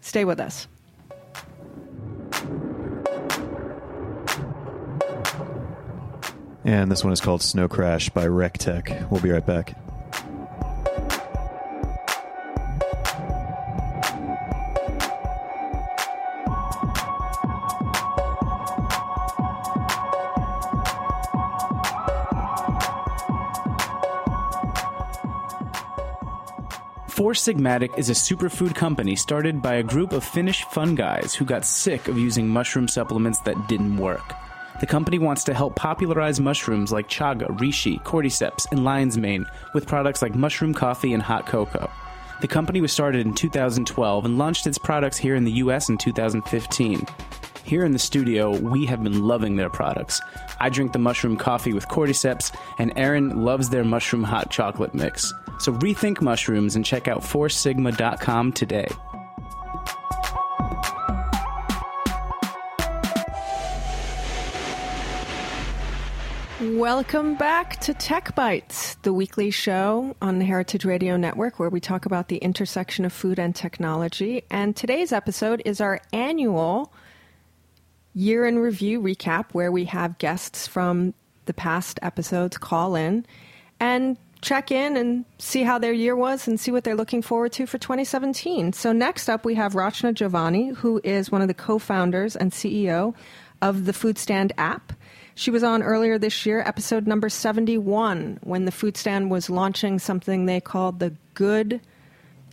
Stay 0.00 0.24
with 0.24 0.40
us. 0.40 0.68
And 6.64 6.90
this 6.90 7.04
one 7.04 7.12
is 7.12 7.20
called 7.20 7.42
Snow 7.42 7.68
Crash 7.68 8.08
by 8.08 8.26
RecTech. 8.26 9.10
We'll 9.10 9.20
be 9.20 9.30
right 9.30 9.44
back. 9.44 9.83
Four 27.24 27.32
Sigmatic 27.32 27.98
is 27.98 28.10
a 28.10 28.12
superfood 28.12 28.74
company 28.74 29.16
started 29.16 29.62
by 29.62 29.76
a 29.76 29.82
group 29.82 30.12
of 30.12 30.22
Finnish 30.22 30.62
fun 30.64 30.94
guys 30.94 31.34
who 31.34 31.46
got 31.46 31.64
sick 31.64 32.06
of 32.06 32.18
using 32.18 32.46
mushroom 32.46 32.86
supplements 32.86 33.38
that 33.46 33.66
didn't 33.66 33.96
work. 33.96 34.34
The 34.80 34.86
company 34.86 35.18
wants 35.18 35.42
to 35.44 35.54
help 35.54 35.74
popularize 35.74 36.38
mushrooms 36.38 36.92
like 36.92 37.08
chaga, 37.08 37.46
reishi, 37.56 37.98
cordyceps, 38.02 38.70
and 38.70 38.84
lion's 38.84 39.16
mane 39.16 39.46
with 39.72 39.86
products 39.86 40.20
like 40.20 40.34
mushroom 40.34 40.74
coffee 40.74 41.14
and 41.14 41.22
hot 41.22 41.46
cocoa. 41.46 41.90
The 42.42 42.46
company 42.46 42.82
was 42.82 42.92
started 42.92 43.26
in 43.26 43.32
2012 43.32 44.26
and 44.26 44.36
launched 44.36 44.66
its 44.66 44.76
products 44.76 45.16
here 45.16 45.34
in 45.34 45.44
the 45.44 45.52
US 45.52 45.88
in 45.88 45.96
2015. 45.96 47.06
Here 47.64 47.86
in 47.86 47.92
the 47.92 47.98
studio, 47.98 48.54
we 48.54 48.84
have 48.84 49.02
been 49.02 49.24
loving 49.24 49.56
their 49.56 49.70
products. 49.70 50.20
I 50.60 50.68
drink 50.68 50.92
the 50.92 50.98
mushroom 50.98 51.38
coffee 51.38 51.72
with 51.72 51.88
cordyceps, 51.88 52.54
and 52.78 52.92
Aaron 52.96 53.46
loves 53.46 53.70
their 53.70 53.82
mushroom 53.82 54.24
hot 54.24 54.50
chocolate 54.50 54.92
mix. 54.92 55.32
So 55.58 55.72
rethink 55.72 56.20
mushrooms 56.20 56.76
and 56.76 56.84
check 56.84 57.08
out 57.08 57.22
foursigma.com 57.22 58.52
today. 58.52 58.88
Welcome 66.60 67.34
back 67.34 67.78
to 67.80 67.92
Tech 67.92 68.34
Bites, 68.34 68.94
the 69.02 69.12
weekly 69.12 69.50
show 69.50 70.16
on 70.22 70.38
the 70.38 70.46
Heritage 70.46 70.86
Radio 70.86 71.16
Network 71.16 71.58
where 71.58 71.68
we 71.68 71.78
talk 71.78 72.06
about 72.06 72.28
the 72.28 72.38
intersection 72.38 73.04
of 73.04 73.12
food 73.12 73.38
and 73.38 73.54
technology. 73.54 74.44
And 74.50 74.74
today's 74.74 75.12
episode 75.12 75.60
is 75.66 75.80
our 75.82 76.00
annual 76.12 76.92
year 78.14 78.46
in 78.46 78.58
review 78.58 79.00
recap 79.00 79.46
where 79.52 79.70
we 79.70 79.84
have 79.86 80.16
guests 80.16 80.66
from 80.66 81.12
the 81.44 81.52
past 81.52 81.98
episodes 82.00 82.56
call 82.56 82.96
in 82.96 83.26
and 83.78 84.16
check 84.44 84.70
in 84.70 84.96
and 84.96 85.24
see 85.38 85.62
how 85.62 85.78
their 85.78 85.92
year 85.92 86.14
was 86.14 86.46
and 86.46 86.60
see 86.60 86.70
what 86.70 86.84
they're 86.84 86.94
looking 86.94 87.22
forward 87.22 87.52
to 87.52 87.66
for 87.66 87.78
2017. 87.78 88.72
So 88.74 88.92
next 88.92 89.28
up 89.28 89.44
we 89.44 89.54
have 89.54 89.72
Rachna 89.72 90.14
Govani, 90.14 90.76
who 90.76 91.00
is 91.02 91.32
one 91.32 91.42
of 91.42 91.48
the 91.48 91.54
co-founders 91.54 92.36
and 92.36 92.52
CEO 92.52 93.14
of 93.62 93.86
the 93.86 93.92
Foodstand 93.92 94.52
app. 94.58 94.92
She 95.34 95.50
was 95.50 95.64
on 95.64 95.82
earlier 95.82 96.18
this 96.18 96.46
year, 96.46 96.60
episode 96.60 97.06
number 97.06 97.28
71, 97.28 98.38
when 98.42 98.66
the 98.66 98.70
Foodstand 98.70 99.30
was 99.30 99.50
launching 99.50 99.98
something 99.98 100.46
they 100.46 100.60
called 100.60 101.00
the 101.00 101.14
Good 101.32 101.80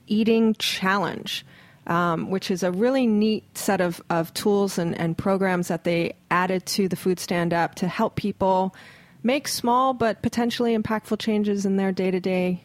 Eating 0.07 0.55
Challenge. 0.55 1.45
Um, 1.87 2.29
which 2.29 2.51
is 2.51 2.61
a 2.61 2.71
really 2.71 3.07
neat 3.07 3.57
set 3.57 3.81
of, 3.81 4.03
of 4.11 4.31
tools 4.35 4.77
and, 4.77 4.95
and 4.99 5.17
programs 5.17 5.69
that 5.69 5.83
they 5.83 6.13
added 6.29 6.63
to 6.67 6.87
the 6.87 6.95
Foodstand 6.95 7.53
app 7.53 7.73
to 7.75 7.87
help 7.87 8.15
people 8.15 8.75
make 9.23 9.47
small 9.47 9.93
but 9.93 10.21
potentially 10.21 10.77
impactful 10.77 11.19
changes 11.19 11.65
in 11.65 11.77
their 11.77 11.91
day 11.91 12.11
to 12.11 12.19
day 12.19 12.63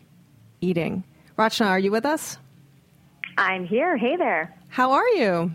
eating. 0.61 1.05
Rachna, 1.39 1.67
are 1.67 1.79
you 1.79 1.91
with 1.91 2.07
us? 2.07 2.39
I'm 3.39 3.67
here. 3.67 3.97
Hey 3.97 4.17
there. 4.17 4.55
How 4.69 4.93
are 4.93 5.09
you? 5.11 5.53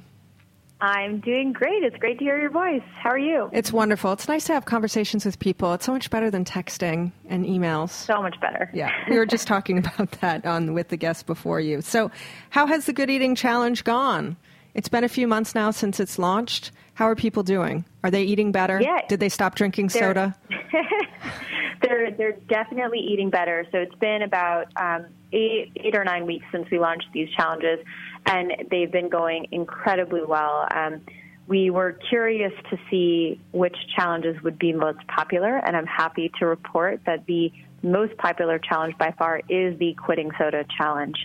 I'm 0.82 1.20
doing 1.20 1.54
great. 1.54 1.84
It's 1.84 1.96
great 1.98 2.18
to 2.18 2.26
hear 2.26 2.40
your 2.40 2.50
voice. 2.50 2.82
How 3.04 3.12
are 3.12 3.20
you? 3.20 3.52
It's 3.54 3.72
wonderful. 3.72 4.14
It's 4.14 4.28
nice 4.28 4.46
to 4.46 4.54
have 4.54 4.66
conversations 4.66 5.26
with 5.26 5.38
people. 5.38 5.74
It's 5.74 5.86
so 5.86 5.92
much 5.92 6.10
better 6.10 6.32
than 6.32 6.44
texting 6.44 7.12
and 7.30 7.46
emails. 7.46 7.90
So 7.90 8.20
much 8.22 8.40
better. 8.42 8.72
Yeah, 8.74 8.92
we 9.08 9.18
were 9.18 9.28
just 9.28 9.48
talking 9.48 9.78
about 9.86 10.12
that 10.22 10.44
on 10.46 10.74
with 10.74 10.90
the 10.90 10.98
guest 10.98 11.28
before 11.28 11.60
you. 11.60 11.82
So, 11.82 12.10
how 12.50 12.66
has 12.66 12.86
the 12.86 12.94
Good 12.94 13.12
Eating 13.12 13.36
Challenge 13.36 13.84
gone? 13.84 14.38
It's 14.74 14.90
been 14.90 15.04
a 15.04 15.10
few 15.10 15.28
months 15.28 15.54
now 15.54 15.70
since 15.70 16.00
it's 16.00 16.18
launched. 16.18 16.72
How 16.93 17.08
are 17.08 17.15
people 17.15 17.43
doing? 17.43 17.86
Are 18.04 18.12
they 18.12 18.23
eating 18.23 18.51
better? 18.51 18.80
Yeah. 18.82 18.99
Did 19.08 19.19
they 19.19 19.30
stop 19.30 19.56
drinking 19.56 19.88
They're- 19.88 20.01
soda? 20.01 20.36
they're 21.82 22.12
they're 22.12 22.38
definitely 22.49 22.99
eating 22.99 23.30
better. 23.30 23.65
So 23.71 23.80
it's 23.80 23.95
been 23.95 24.21
about 24.21 24.67
um, 24.75 25.08
eight 25.34 25.71
eight 25.77 25.95
or 25.95 26.04
nine 26.04 26.25
weeks 26.25 26.45
since 26.51 26.69
we 26.69 26.80
launched 26.80 27.08
these 27.13 27.30
challenges, 27.32 27.80
and 28.25 28.51
they've 28.69 28.91
been 28.91 29.10
going 29.10 29.47
incredibly 29.51 30.23
well. 30.23 30.67
Um, 30.73 31.01
we 31.47 31.69
were 31.69 31.97
curious 32.10 32.54
to 32.69 32.77
see 32.89 33.41
which 33.51 33.75
challenges 33.95 34.41
would 34.43 34.60
be 34.60 34.73
most 34.73 35.06
popular, 35.08 35.58
and 35.58 35.75
I'm 35.75 35.88
happy 35.88 36.32
to 36.39 36.45
report 36.45 37.01
that 37.06 37.25
the 37.25 37.51
most 37.84 38.15
popular 38.17 38.60
challenge 38.60 38.95
by 38.99 39.12
far 39.17 39.41
is 39.49 39.77
the 39.80 39.93
quitting 39.95 40.30
soda 40.38 40.63
challenge. 40.77 41.15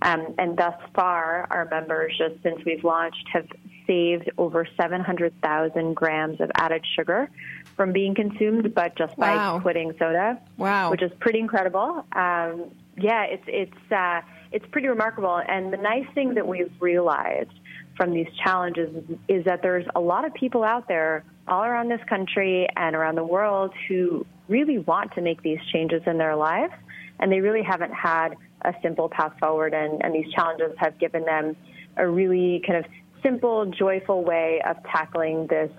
Um, 0.00 0.34
and 0.38 0.56
thus 0.56 0.74
far, 0.94 1.46
our 1.50 1.66
members, 1.68 2.16
just 2.16 2.40
since 2.42 2.64
we've 2.64 2.84
launched, 2.84 3.28
have 3.32 3.46
saved 3.86 4.30
over 4.38 4.66
700,000 4.76 5.94
grams 5.94 6.40
of 6.40 6.50
added 6.56 6.84
sugar 6.96 7.28
from 7.76 7.92
being 7.92 8.14
consumed, 8.14 8.74
but 8.74 8.96
just 8.96 9.16
Wow. 9.18 9.56
by 9.56 9.62
quitting 9.62 9.92
soda 9.98 10.38
Wow. 10.56 10.90
which 10.90 11.02
is 11.02 11.10
pretty 11.20 11.40
incredible. 11.40 12.04
Um, 12.12 12.70
yeah, 12.96 13.24
it's 13.24 13.44
it's 13.48 13.92
uh, 13.92 14.20
it's 14.52 14.64
pretty 14.70 14.86
remarkable. 14.88 15.40
And 15.48 15.72
the 15.72 15.76
nice 15.78 16.06
thing 16.14 16.34
that 16.34 16.46
we've 16.46 16.70
realized 16.80 17.50
from 17.96 18.12
these 18.12 18.28
challenges 18.44 18.94
is, 18.94 19.18
is 19.28 19.44
that 19.44 19.62
there's 19.62 19.86
a 19.94 20.00
lot 20.00 20.24
of 20.24 20.32
people 20.34 20.62
out 20.62 20.86
there 20.88 21.24
all 21.48 21.62
around 21.64 21.88
this 21.88 22.00
country 22.08 22.68
and 22.76 22.94
around 22.96 23.16
the 23.16 23.24
world 23.24 23.72
who 23.88 24.24
really 24.48 24.78
want 24.78 25.12
to 25.14 25.20
make 25.20 25.42
these 25.42 25.58
changes 25.72 26.02
in 26.06 26.18
their 26.18 26.36
lives, 26.36 26.72
and 27.18 27.30
they 27.32 27.40
really 27.40 27.62
haven't 27.62 27.92
had 27.92 28.36
a 28.62 28.72
simple 28.82 29.08
path 29.08 29.32
forward. 29.40 29.74
And, 29.74 30.02
and 30.04 30.14
these 30.14 30.32
challenges 30.32 30.72
have 30.78 30.98
given 30.98 31.24
them 31.24 31.56
a 31.96 32.06
really 32.08 32.62
kind 32.66 32.78
of 32.78 32.90
simple, 33.24 33.66
joyful 33.66 34.22
way 34.24 34.60
of 34.66 34.76
tackling 34.84 35.46
this 35.46 35.70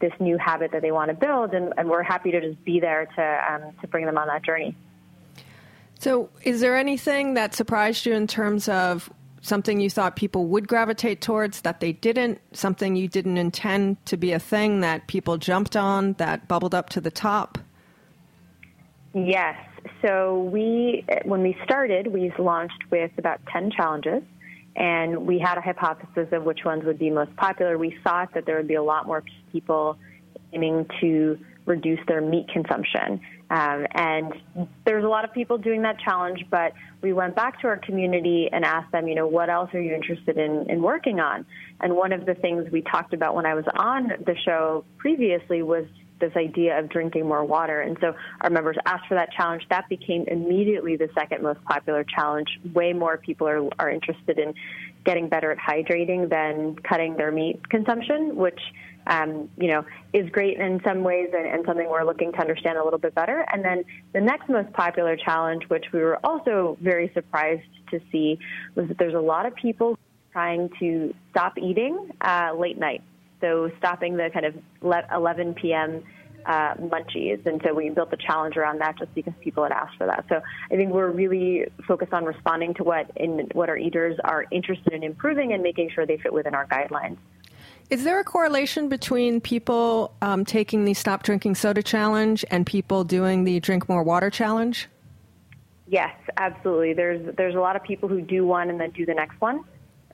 this 0.00 0.12
new 0.20 0.38
habit 0.38 0.70
that 0.70 0.80
they 0.80 0.92
want 0.92 1.10
to 1.10 1.14
build, 1.14 1.52
and, 1.54 1.72
and 1.76 1.88
we're 1.88 2.04
happy 2.04 2.30
to 2.30 2.40
just 2.40 2.64
be 2.64 2.78
there 2.78 3.06
to 3.16 3.52
um, 3.52 3.72
to 3.80 3.88
bring 3.88 4.06
them 4.06 4.18
on 4.18 4.28
that 4.28 4.44
journey. 4.44 4.76
So, 5.98 6.30
is 6.42 6.60
there 6.60 6.76
anything 6.76 7.34
that 7.34 7.54
surprised 7.54 8.06
you 8.06 8.14
in 8.14 8.26
terms 8.28 8.68
of 8.68 9.10
something 9.40 9.80
you 9.80 9.90
thought 9.90 10.14
people 10.14 10.46
would 10.46 10.68
gravitate 10.68 11.20
towards 11.20 11.62
that 11.62 11.80
they 11.80 11.92
didn't? 11.92 12.40
Something 12.52 12.94
you 12.94 13.08
didn't 13.08 13.38
intend 13.38 14.04
to 14.06 14.16
be 14.16 14.32
a 14.32 14.38
thing 14.38 14.80
that 14.80 15.08
people 15.08 15.38
jumped 15.38 15.76
on 15.76 16.12
that 16.14 16.46
bubbled 16.46 16.74
up 16.74 16.90
to 16.90 17.00
the 17.00 17.10
top? 17.10 17.58
Yes. 19.14 19.56
So 20.02 20.48
we, 20.52 21.04
when 21.24 21.42
we 21.42 21.56
started, 21.64 22.08
we 22.08 22.32
launched 22.38 22.90
with 22.90 23.10
about 23.18 23.40
10 23.52 23.72
challenges, 23.72 24.22
and 24.78 25.26
we 25.26 25.40
had 25.40 25.58
a 25.58 25.60
hypothesis 25.60 26.28
of 26.30 26.44
which 26.44 26.60
ones 26.64 26.84
would 26.84 27.00
be 27.00 27.10
most 27.10 27.34
popular. 27.36 27.76
We 27.76 27.98
thought 28.04 28.32
that 28.34 28.46
there 28.46 28.56
would 28.56 28.68
be 28.68 28.76
a 28.76 28.82
lot 28.82 29.06
more 29.06 29.24
people 29.52 29.98
aiming 30.52 30.86
to 31.00 31.36
reduce 31.66 31.98
their 32.06 32.20
meat 32.20 32.48
consumption. 32.48 33.20
Um, 33.50 33.86
and 33.92 34.32
there's 34.86 35.04
a 35.04 35.08
lot 35.08 35.24
of 35.24 35.32
people 35.32 35.58
doing 35.58 35.82
that 35.82 35.98
challenge, 35.98 36.46
but 36.48 36.72
we 37.02 37.12
went 37.12 37.34
back 37.34 37.60
to 37.60 37.66
our 37.66 37.76
community 37.76 38.48
and 38.52 38.64
asked 38.64 38.92
them, 38.92 39.08
you 39.08 39.16
know, 39.16 39.26
what 39.26 39.50
else 39.50 39.68
are 39.74 39.80
you 39.80 39.94
interested 39.94 40.38
in, 40.38 40.70
in 40.70 40.80
working 40.80 41.18
on? 41.18 41.44
And 41.80 41.96
one 41.96 42.12
of 42.12 42.24
the 42.24 42.34
things 42.34 42.70
we 42.70 42.82
talked 42.82 43.12
about 43.12 43.34
when 43.34 43.46
I 43.46 43.54
was 43.54 43.64
on 43.76 44.08
the 44.24 44.36
show 44.44 44.84
previously 44.96 45.62
was 45.62 45.86
this 46.20 46.32
idea 46.36 46.78
of 46.78 46.88
drinking 46.88 47.26
more 47.26 47.44
water. 47.44 47.80
And 47.80 47.96
so 48.00 48.14
our 48.40 48.50
members 48.50 48.76
asked 48.86 49.06
for 49.08 49.14
that 49.14 49.32
challenge. 49.32 49.62
That 49.70 49.88
became 49.88 50.24
immediately 50.28 50.96
the 50.96 51.08
second 51.14 51.42
most 51.42 51.62
popular 51.64 52.04
challenge. 52.04 52.48
Way 52.74 52.92
more 52.92 53.16
people 53.16 53.48
are, 53.48 53.68
are 53.78 53.90
interested 53.90 54.38
in 54.38 54.54
getting 55.04 55.28
better 55.28 55.50
at 55.50 55.58
hydrating 55.58 56.28
than 56.28 56.76
cutting 56.76 57.16
their 57.16 57.30
meat 57.30 57.68
consumption, 57.68 58.36
which 58.36 58.60
um, 59.08 59.48
you 59.56 59.68
know, 59.68 59.84
is 60.12 60.28
great 60.30 60.58
in 60.58 60.80
some 60.84 61.02
ways 61.02 61.30
and, 61.32 61.46
and 61.46 61.64
something 61.66 61.88
we're 61.88 62.04
looking 62.04 62.30
to 62.32 62.38
understand 62.38 62.78
a 62.78 62.84
little 62.84 62.98
bit 62.98 63.14
better. 63.14 63.44
And 63.50 63.64
then 63.64 63.84
the 64.12 64.20
next 64.20 64.48
most 64.48 64.72
popular 64.74 65.16
challenge, 65.16 65.64
which 65.68 65.86
we 65.92 66.00
were 66.00 66.18
also 66.24 66.76
very 66.80 67.10
surprised 67.14 67.62
to 67.90 68.00
see, 68.12 68.38
was 68.74 68.86
that 68.88 68.98
there's 68.98 69.14
a 69.14 69.20
lot 69.20 69.46
of 69.46 69.54
people 69.54 69.98
trying 70.32 70.70
to 70.78 71.14
stop 71.30 71.56
eating 71.58 72.10
uh, 72.20 72.52
late 72.56 72.78
night. 72.78 73.02
So 73.40 73.70
stopping 73.78 74.16
the 74.16 74.30
kind 74.32 74.46
of 74.46 74.54
11 74.82 75.54
p.m. 75.54 76.02
Uh, 76.46 76.74
munchies. 76.74 77.44
And 77.46 77.60
so 77.64 77.74
we 77.74 77.90
built 77.90 78.10
the 78.10 78.16
challenge 78.16 78.56
around 78.56 78.80
that 78.80 78.98
just 78.98 79.14
because 79.14 79.34
people 79.40 79.64
had 79.64 79.72
asked 79.72 79.96
for 79.98 80.06
that. 80.06 80.24
So 80.28 80.40
I 80.70 80.76
think 80.76 80.92
we're 80.92 81.10
really 81.10 81.66
focused 81.86 82.12
on 82.12 82.24
responding 82.24 82.74
to 82.74 82.84
what 82.84 83.10
in 83.16 83.48
what 83.52 83.68
our 83.68 83.76
eaters 83.76 84.18
are 84.24 84.46
interested 84.50 84.94
in 84.94 85.02
improving 85.02 85.52
and 85.52 85.62
making 85.62 85.90
sure 85.90 86.06
they 86.06 86.16
fit 86.16 86.32
within 86.32 86.54
our 86.54 86.66
guidelines. 86.66 87.18
Is 87.90 88.04
there 88.04 88.20
a 88.20 88.24
correlation 88.24 88.90
between 88.90 89.40
people 89.40 90.14
um, 90.20 90.44
taking 90.44 90.84
the 90.84 90.92
Stop 90.92 91.22
Drinking 91.22 91.54
Soda 91.54 91.82
challenge 91.82 92.44
and 92.50 92.66
people 92.66 93.02
doing 93.02 93.44
the 93.44 93.60
Drink 93.60 93.88
More 93.88 94.02
Water 94.02 94.28
challenge? 94.28 94.88
Yes, 95.86 96.14
absolutely. 96.36 96.92
There's 96.92 97.34
there's 97.36 97.54
a 97.54 97.60
lot 97.60 97.76
of 97.76 97.82
people 97.82 98.08
who 98.08 98.20
do 98.20 98.46
one 98.46 98.68
and 98.68 98.78
then 98.78 98.90
do 98.90 99.06
the 99.06 99.14
next 99.14 99.40
one 99.40 99.64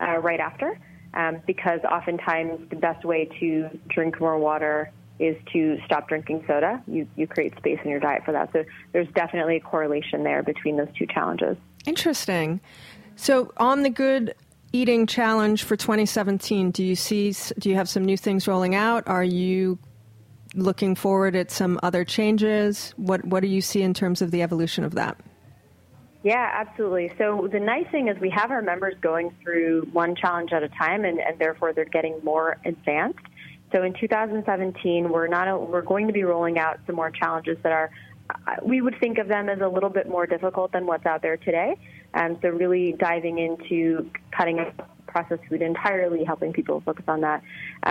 uh, 0.01 0.19
right 0.19 0.39
after, 0.39 0.79
um, 1.14 1.40
because 1.46 1.81
oftentimes 1.90 2.68
the 2.70 2.77
best 2.77 3.05
way 3.05 3.29
to 3.40 3.68
drink 3.88 4.20
more 4.20 4.38
water 4.38 4.90
is 5.18 5.37
to 5.53 5.79
stop 5.85 6.09
drinking 6.09 6.44
soda. 6.46 6.83
You 6.87 7.07
you 7.16 7.27
create 7.27 7.57
space 7.57 7.79
in 7.85 7.90
your 7.90 8.00
diet 8.00 8.24
for 8.24 8.33
that. 8.33 8.53
So 8.53 8.64
there's 8.92 9.09
definitely 9.14 9.57
a 9.57 9.61
correlation 9.61 10.24
there 10.24 10.42
between 10.42 10.77
those 10.77 10.88
two 10.98 11.07
challenges. 11.07 11.57
Interesting. 11.87 12.61
So 13.16 13.53
on 13.57 13.83
the 13.83 13.90
good 13.90 14.35
eating 14.72 15.07
challenge 15.07 15.62
for 15.62 15.77
2017, 15.77 16.72
do 16.72 16.83
you 16.83 16.96
see 16.96 17.35
do 17.59 17.68
you 17.68 17.77
have 17.77 17.88
some 17.88 18.05
new 18.05 18.16
things 18.16 18.48
rolling 18.48 18.74
out? 18.74 19.05
Are 19.07 19.24
you 19.24 19.79
looking 20.55 20.94
forward 20.94 21.37
at 21.37 21.50
some 21.50 21.79
other 21.83 22.05
changes? 22.05 22.92
What 22.96 23.24
what 23.24 23.40
do 23.40 23.48
you 23.48 23.61
see 23.61 23.83
in 23.83 23.94
terms 23.94 24.20
of 24.20 24.33
the 24.33 24.42
evolution 24.42 24.83
of 24.83 24.94
that? 24.96 25.16
Yeah, 26.25 26.51
absolutely. 26.55 27.13
So 27.19 27.51
the 27.53 27.61
nice 27.61 27.87
thing 27.93 28.09
is 28.09 28.19
we 28.19 28.31
have 28.31 28.51
our 28.51 28.63
members 28.63 28.95
going 29.03 29.37
through 29.43 29.83
one 29.93 30.17
challenge 30.17 30.53
at 30.53 30.63
a 30.63 30.71
time, 30.71 31.05
and, 31.05 31.21
and 31.21 31.39
therefore 31.39 31.75
they're 31.75 31.85
getting 31.85 32.19
more 32.25 32.57
advanced. 32.65 33.21
So 33.73 33.83
in 33.83 33.93
2017, 33.93 35.11
we're 35.11 35.27
not 35.27 35.69
we're 35.69 35.83
going 35.83 36.07
to 36.07 36.15
be 36.15 36.25
rolling 36.25 36.59
out 36.59 36.81
some 36.87 36.97
more 36.97 37.11
challenges 37.11 37.59
that 37.63 37.73
are 37.73 37.91
uh, 38.31 38.57
we 38.63 38.81
would 38.81 38.99
think 39.01 39.19
of 39.19 39.29
them 39.29 39.51
as 39.51 39.61
a 39.61 39.69
little 39.69 39.91
bit 39.91 40.09
more 40.09 40.27
difficult 40.27 40.73
than 40.73 40.87
what's 40.87 41.05
out 41.05 41.21
there 41.21 41.37
today. 41.37 41.77
Um, 42.15 42.39
so 42.41 42.49
really 42.49 42.93
diving 42.93 43.39
into 43.39 44.11
cutting 44.31 44.65
processed 45.14 45.44
food 45.48 45.62
entirely, 45.62 46.20
helping 46.33 46.53
people 46.59 46.77
focus 46.88 47.07
on 47.14 47.20
that, 47.29 47.40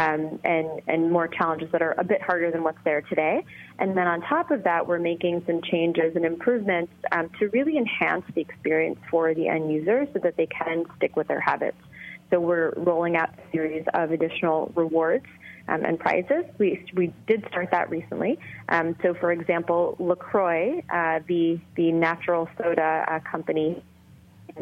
um, 0.02 0.22
and 0.44 0.68
and 0.92 1.00
more 1.18 1.28
challenges 1.38 1.70
that 1.74 1.82
are 1.88 1.96
a 1.98 2.06
bit 2.14 2.22
harder 2.30 2.48
than 2.54 2.62
what's 2.68 2.84
there 2.84 3.02
today. 3.12 3.36
And 3.82 3.90
then 3.98 4.08
on 4.14 4.18
top 4.36 4.48
of 4.56 4.60
that, 4.70 4.82
we're 4.90 5.06
making 5.14 5.36
some 5.48 5.60
changes 5.72 6.10
and 6.18 6.26
improvements 6.26 6.92
um, 7.16 7.26
to 7.40 7.44
really 7.58 7.76
enhance 7.84 8.26
the 8.36 8.42
experience 8.48 9.00
for 9.12 9.34
the 9.40 9.46
end 9.56 9.72
user, 9.78 10.00
so 10.12 10.20
that 10.26 10.36
they 10.40 10.50
can 10.60 10.78
stick 10.98 11.14
with 11.16 11.28
their 11.32 11.44
habits. 11.52 11.82
So 12.30 12.40
we're 12.40 12.74
rolling 12.76 13.16
out 13.16 13.30
a 13.30 13.52
series 13.52 13.86
of 13.94 14.06
additional 14.18 14.72
rewards 14.76 15.30
um, 15.68 15.86
and 15.86 16.00
prizes. 16.00 16.44
We, 16.58 16.68
we 16.94 17.14
did 17.28 17.46
start 17.50 17.70
that 17.72 17.90
recently. 17.98 18.40
Um, 18.70 18.96
so, 19.04 19.14
for 19.14 19.32
example, 19.32 19.96
LaCroix, 20.00 20.84
uh, 20.90 21.20
the, 21.28 21.60
the 21.76 21.92
natural 21.92 22.50
soda 22.58 23.06
uh, 23.08 23.20
company, 23.34 23.70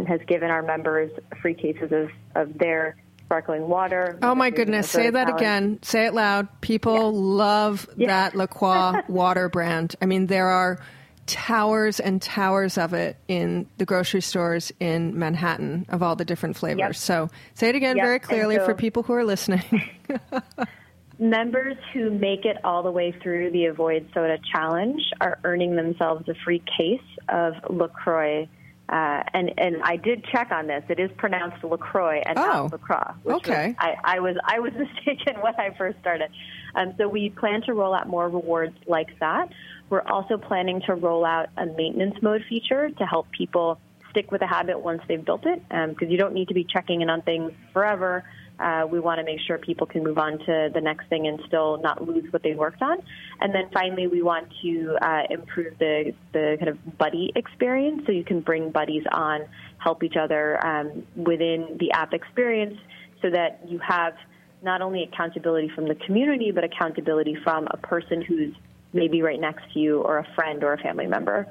has 0.08 0.22
given 0.28 0.50
our 0.50 0.62
members 0.62 1.12
free 1.42 1.54
cases 1.54 1.92
of, 1.92 2.10
of 2.36 2.58
their 2.58 2.96
sparkling 3.26 3.68
water. 3.68 4.20
Oh 4.22 4.36
my 4.36 4.50
goodness! 4.50 4.90
Say 4.90 5.10
that 5.10 5.30
again. 5.30 5.80
Say 5.84 6.06
it 6.06 6.14
loud. 6.14 6.50
People 6.62 6.96
yeah. 6.96 7.02
love 7.14 7.90
yeah. 7.96 8.08
that 8.08 8.36
LaCroix 8.36 9.02
water 9.08 9.48
brand. 9.48 9.96
I 10.02 10.06
mean, 10.06 10.28
there 10.28 10.48
are 10.48 10.80
towers 11.28 12.00
and 12.02 12.22
towers 12.22 12.78
of 12.78 12.94
it 12.94 13.16
in 13.30 13.68
the 13.78 13.86
grocery 13.86 14.22
stores 14.22 14.74
in 14.80 15.18
Manhattan 15.18 15.86
of 15.88 16.04
all 16.04 16.16
the 16.16 16.26
different 16.26 16.58
flavors. 16.58 16.80
Yep. 16.80 16.96
So 16.96 17.30
say 17.54 17.70
it 17.70 17.76
again 17.76 17.96
yep. 17.96 18.06
very 18.06 18.20
clearly 18.20 18.56
so, 18.56 18.66
for 18.66 18.74
people 18.74 19.04
who 19.04 19.14
are 19.14 19.24
listening. 19.24 19.64
members 21.20 21.78
who 21.94 22.10
make 22.10 22.46
it 22.46 22.58
all 22.66 22.84
the 22.84 22.92
way 22.92 23.14
through 23.24 23.52
the 23.52 23.66
Avoid 23.66 24.10
Soda 24.14 24.40
Challenge 24.52 25.02
are 25.22 25.40
earning 25.44 25.76
themselves 25.76 26.28
a 26.28 26.34
free 26.44 26.64
case 26.78 27.00
of 27.30 27.54
LaCroix 27.70 28.50
uh, 28.92 29.24
and 29.34 29.54
and 29.58 29.82
I 29.84 29.96
did 29.96 30.26
check 30.26 30.52
on 30.52 30.68
this. 30.68 30.84
It 30.90 31.00
is 31.00 31.10
pronounced 31.18 31.64
Lacroix 31.64 32.22
and 32.26 32.38
oh, 32.38 32.42
not 32.42 32.74
Lacroix. 32.74 33.14
okay. 33.26 33.68
Was, 33.68 33.76
I, 33.80 33.96
I 34.04 34.20
was 34.20 34.36
I 34.44 34.60
was 34.60 34.74
mistaken 34.78 35.42
when 35.42 35.56
I 35.58 35.74
first 35.78 35.98
started. 36.00 36.30
Um, 36.76 36.94
so 36.98 37.08
we 37.08 37.30
plan 37.30 37.62
to 37.64 37.74
roll 37.74 37.94
out 37.94 38.08
more 38.08 38.30
rewards 38.30 38.76
like 38.88 39.18
that. 39.20 39.50
We're 39.90 40.02
also 40.02 40.38
planning 40.38 40.82
to 40.88 40.96
roll 40.96 41.26
out 41.26 41.50
a 41.58 41.66
maintenance 41.66 42.22
mode 42.22 42.44
feature 42.50 42.90
to 42.90 43.06
help 43.06 43.32
people 43.32 43.80
stick 44.10 44.30
with 44.32 44.42
a 44.42 44.48
habit 44.48 44.80
once 44.82 45.02
they've 45.08 45.24
built 45.24 45.46
it, 45.46 45.62
because 45.70 45.96
um, 46.08 46.10
you 46.10 46.18
don't 46.18 46.34
need 46.34 46.50
to 46.50 46.54
be 46.54 46.66
checking 46.66 47.02
in 47.02 47.10
on 47.10 47.22
things 47.22 47.52
forever. 47.72 48.26
Uh, 48.60 48.86
we 48.90 49.00
want 49.00 49.20
to 49.20 49.24
make 49.24 49.40
sure 49.48 49.58
people 49.58 49.88
can 49.88 50.04
move 50.04 50.18
on 50.18 50.38
to 50.38 50.70
the 50.74 50.82
next 50.82 51.08
thing 51.08 51.28
and 51.28 51.40
still 51.48 51.80
not 51.82 52.06
lose 52.06 52.32
what 52.32 52.44
they 52.44 52.54
worked 52.54 52.82
on. 52.82 52.98
And 53.40 53.54
then 53.54 53.70
finally, 53.74 54.08
we 54.08 54.22
want 54.22 54.48
to 54.62 54.98
uh, 55.02 55.24
improve 55.30 55.78
the, 55.80 56.14
the 56.32 56.58
kind 56.60 56.70
of 56.70 56.98
buddy 56.98 57.32
experience 57.36 58.04
so 58.06 58.12
you 58.12 58.24
can 58.24 58.42
bring 58.42 58.72
buddies 58.72 59.04
on, 59.12 59.48
help 59.80 60.04
each 60.04 60.16
other 60.16 60.64
um, 60.66 61.04
within 61.16 61.78
the 61.80 61.92
app 61.92 62.14
experience 62.14 62.78
so 63.22 63.30
that 63.32 63.62
you 63.68 63.80
have 63.80 64.14
not 64.62 64.82
only 64.82 65.04
accountability 65.04 65.70
from 65.74 65.88
the 65.88 65.96
community, 65.96 66.52
but 66.52 66.64
accountability 66.64 67.36
from 67.44 67.68
a 67.72 67.78
person 67.78 68.22
who's 68.22 68.54
maybe 68.94 69.22
right 69.22 69.40
next 69.40 69.64
to 69.74 69.80
you 69.80 70.02
or 70.02 70.20
a 70.20 70.28
friend 70.36 70.64
or 70.64 70.74
a 70.74 70.78
family 70.78 71.08
member. 71.08 71.48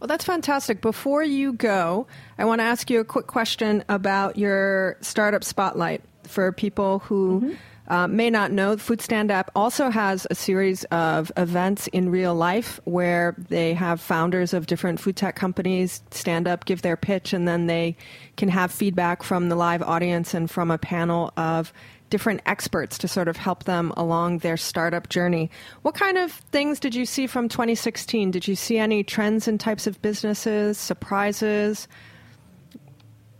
Well, 0.00 0.08
that's 0.08 0.24
fantastic. 0.24 0.80
Before 0.80 1.22
you 1.22 1.52
go, 1.52 2.06
I 2.38 2.46
want 2.46 2.60
to 2.60 2.64
ask 2.64 2.88
you 2.88 3.00
a 3.00 3.04
quick 3.04 3.26
question 3.26 3.84
about 3.88 4.38
your 4.38 4.96
startup 5.02 5.44
spotlight 5.44 6.02
for 6.30 6.52
people 6.52 7.00
who 7.00 7.40
mm-hmm. 7.40 7.92
uh, 7.92 8.06
may 8.06 8.30
not 8.30 8.52
know, 8.52 8.76
Foodstand 8.76 9.30
Up 9.30 9.50
also 9.54 9.90
has 9.90 10.26
a 10.30 10.34
series 10.34 10.84
of 10.84 11.30
events 11.36 11.86
in 11.88 12.10
real 12.10 12.34
life 12.34 12.80
where 12.84 13.34
they 13.48 13.74
have 13.74 14.00
founders 14.00 14.54
of 14.54 14.66
different 14.66 15.00
food 15.00 15.16
tech 15.16 15.36
companies 15.36 16.02
stand 16.10 16.46
up, 16.46 16.64
give 16.64 16.82
their 16.82 16.96
pitch, 16.96 17.32
and 17.32 17.46
then 17.46 17.66
they 17.66 17.96
can 18.36 18.48
have 18.48 18.70
feedback 18.70 19.22
from 19.22 19.48
the 19.48 19.56
live 19.56 19.82
audience 19.82 20.34
and 20.34 20.50
from 20.50 20.70
a 20.70 20.78
panel 20.78 21.32
of 21.36 21.72
different 22.10 22.42
experts 22.44 22.98
to 22.98 23.08
sort 23.08 23.28
of 23.28 23.36
help 23.36 23.64
them 23.64 23.92
along 23.96 24.38
their 24.38 24.56
startup 24.56 25.08
journey. 25.08 25.50
What 25.82 25.94
kind 25.94 26.18
of 26.18 26.32
things 26.32 26.80
did 26.80 26.94
you 26.94 27.06
see 27.06 27.26
from 27.26 27.48
2016? 27.48 28.32
Did 28.32 28.46
you 28.46 28.56
see 28.56 28.78
any 28.78 29.02
trends 29.02 29.48
in 29.48 29.58
types 29.58 29.86
of 29.86 30.02
businesses, 30.02 30.76
surprises? 30.76 31.88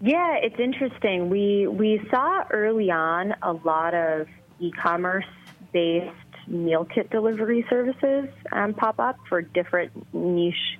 Yeah, 0.00 0.36
it's 0.42 0.58
interesting. 0.58 1.28
We 1.28 1.66
we 1.66 2.00
saw 2.10 2.44
early 2.50 2.90
on 2.90 3.34
a 3.42 3.52
lot 3.52 3.94
of 3.94 4.28
e-commerce 4.58 5.26
based 5.72 6.16
meal 6.46 6.86
kit 6.86 7.10
delivery 7.10 7.66
services 7.68 8.28
um, 8.50 8.72
pop 8.72 8.98
up 8.98 9.18
for 9.28 9.42
different 9.42 9.92
niche 10.14 10.78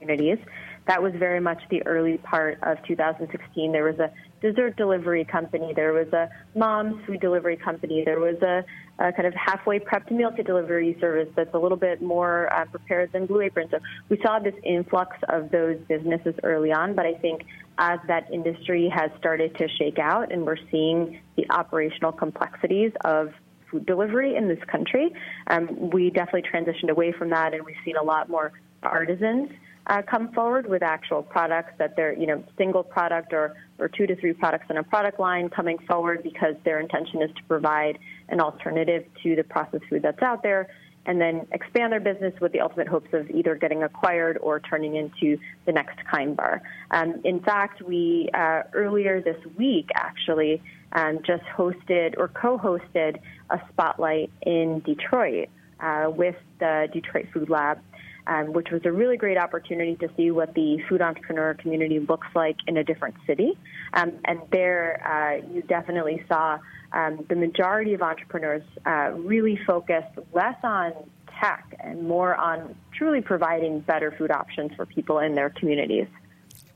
communities. 0.00 0.38
That 0.86 1.02
was 1.02 1.14
very 1.14 1.40
much 1.40 1.62
the 1.70 1.86
early 1.86 2.18
part 2.18 2.58
of 2.62 2.82
2016. 2.86 3.72
There 3.72 3.84
was 3.84 3.98
a 3.98 4.10
dessert 4.42 4.76
delivery 4.76 5.24
company, 5.24 5.72
there 5.74 5.94
was 5.94 6.12
a 6.12 6.28
mom's 6.54 7.02
food 7.06 7.20
delivery 7.20 7.56
company, 7.56 8.02
there 8.04 8.20
was 8.20 8.36
a, 8.42 8.62
a 8.98 9.10
kind 9.12 9.26
of 9.26 9.32
halfway 9.32 9.78
prepped 9.78 10.10
meal 10.10 10.30
kit 10.30 10.46
delivery 10.46 10.94
service 11.00 11.28
that's 11.34 11.54
a 11.54 11.58
little 11.58 11.78
bit 11.78 12.02
more 12.02 12.52
uh, 12.52 12.66
prepared 12.66 13.10
than 13.12 13.24
Blue 13.24 13.40
Apron. 13.40 13.68
So 13.70 13.78
we 14.10 14.20
saw 14.20 14.38
this 14.38 14.54
influx 14.62 15.16
of 15.30 15.50
those 15.50 15.78
businesses 15.88 16.34
early 16.42 16.72
on, 16.72 16.94
but 16.94 17.06
I 17.06 17.14
think 17.14 17.46
as 17.78 17.98
that 18.06 18.32
industry 18.32 18.88
has 18.88 19.10
started 19.18 19.56
to 19.58 19.68
shake 19.68 19.98
out 19.98 20.32
and 20.32 20.44
we're 20.44 20.56
seeing 20.70 21.20
the 21.36 21.48
operational 21.50 22.12
complexities 22.12 22.92
of 23.04 23.32
food 23.70 23.84
delivery 23.86 24.36
in 24.36 24.48
this 24.48 24.62
country, 24.70 25.12
um, 25.48 25.90
we 25.90 26.10
definitely 26.10 26.42
transitioned 26.42 26.90
away 26.90 27.12
from 27.12 27.30
that 27.30 27.54
and 27.54 27.64
we've 27.64 27.76
seen 27.84 27.96
a 27.96 28.02
lot 28.02 28.28
more 28.28 28.52
artisans 28.82 29.50
uh, 29.86 30.02
come 30.02 30.32
forward 30.32 30.66
with 30.68 30.82
actual 30.82 31.22
products 31.22 31.72
that 31.78 31.94
they're, 31.96 32.14
you 32.14 32.26
know, 32.26 32.42
single 32.56 32.82
product 32.82 33.32
or, 33.32 33.54
or 33.78 33.88
two 33.88 34.06
to 34.06 34.16
three 34.16 34.32
products 34.32 34.66
in 34.70 34.78
a 34.78 34.82
product 34.82 35.20
line 35.20 35.48
coming 35.50 35.78
forward 35.78 36.22
because 36.22 36.54
their 36.64 36.80
intention 36.80 37.20
is 37.20 37.30
to 37.36 37.42
provide 37.44 37.98
an 38.28 38.40
alternative 38.40 39.04
to 39.22 39.36
the 39.36 39.44
processed 39.44 39.84
food 39.90 40.02
that's 40.02 40.22
out 40.22 40.42
there 40.42 40.68
and 41.06 41.20
then 41.20 41.46
expand 41.52 41.92
their 41.92 42.00
business 42.00 42.34
with 42.40 42.52
the 42.52 42.60
ultimate 42.60 42.88
hopes 42.88 43.12
of 43.12 43.30
either 43.30 43.54
getting 43.54 43.82
acquired 43.82 44.38
or 44.38 44.60
turning 44.60 44.96
into 44.96 45.38
the 45.66 45.72
next 45.72 45.98
kind 46.06 46.36
bar. 46.36 46.62
Um, 46.90 47.20
in 47.24 47.40
fact, 47.40 47.82
we 47.82 48.30
uh, 48.34 48.62
earlier 48.72 49.20
this 49.20 49.42
week 49.56 49.88
actually 49.94 50.62
um, 50.92 51.20
just 51.26 51.44
hosted 51.44 52.14
or 52.16 52.28
co-hosted 52.28 53.18
a 53.50 53.60
spotlight 53.70 54.30
in 54.42 54.80
Detroit 54.80 55.48
uh, 55.80 56.06
with 56.08 56.36
the 56.58 56.88
Detroit 56.92 57.26
Food 57.32 57.50
Lab 57.50 57.78
um, 58.26 58.52
which 58.52 58.70
was 58.70 58.82
a 58.84 58.92
really 58.92 59.16
great 59.16 59.36
opportunity 59.36 59.96
to 59.96 60.08
see 60.16 60.30
what 60.30 60.54
the 60.54 60.78
food 60.88 61.02
entrepreneur 61.02 61.54
community 61.54 62.00
looks 62.00 62.28
like 62.34 62.56
in 62.66 62.76
a 62.76 62.84
different 62.84 63.16
city. 63.26 63.58
Um, 63.92 64.12
and 64.24 64.40
there, 64.50 65.02
uh, 65.06 65.46
you 65.52 65.62
definitely 65.62 66.24
saw 66.28 66.58
um, 66.94 67.24
the 67.28 67.34
majority 67.34 67.92
of 67.92 68.02
entrepreneurs 68.02 68.62
uh, 68.86 69.10
really 69.16 69.58
focused 69.66 70.16
less 70.32 70.56
on 70.62 70.92
tech 71.40 71.74
and 71.80 72.06
more 72.06 72.36
on 72.36 72.76
truly 72.92 73.20
providing 73.20 73.80
better 73.80 74.12
food 74.12 74.30
options 74.30 74.72
for 74.76 74.86
people 74.86 75.18
in 75.18 75.34
their 75.34 75.50
communities. 75.50 76.06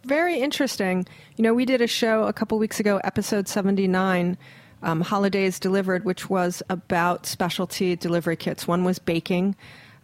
Very 0.04 0.40
interesting. 0.40 1.06
You 1.36 1.44
know, 1.44 1.54
we 1.54 1.64
did 1.64 1.80
a 1.80 1.86
show 1.86 2.24
a 2.24 2.32
couple 2.32 2.58
weeks 2.58 2.80
ago, 2.80 3.00
episode 3.04 3.46
79, 3.46 4.36
um, 4.82 5.00
Holidays 5.00 5.60
Delivered, 5.60 6.04
which 6.04 6.28
was 6.28 6.62
about 6.68 7.24
specialty 7.24 7.94
delivery 7.94 8.36
kits. 8.36 8.66
One 8.66 8.84
was 8.84 8.98
baking, 8.98 9.54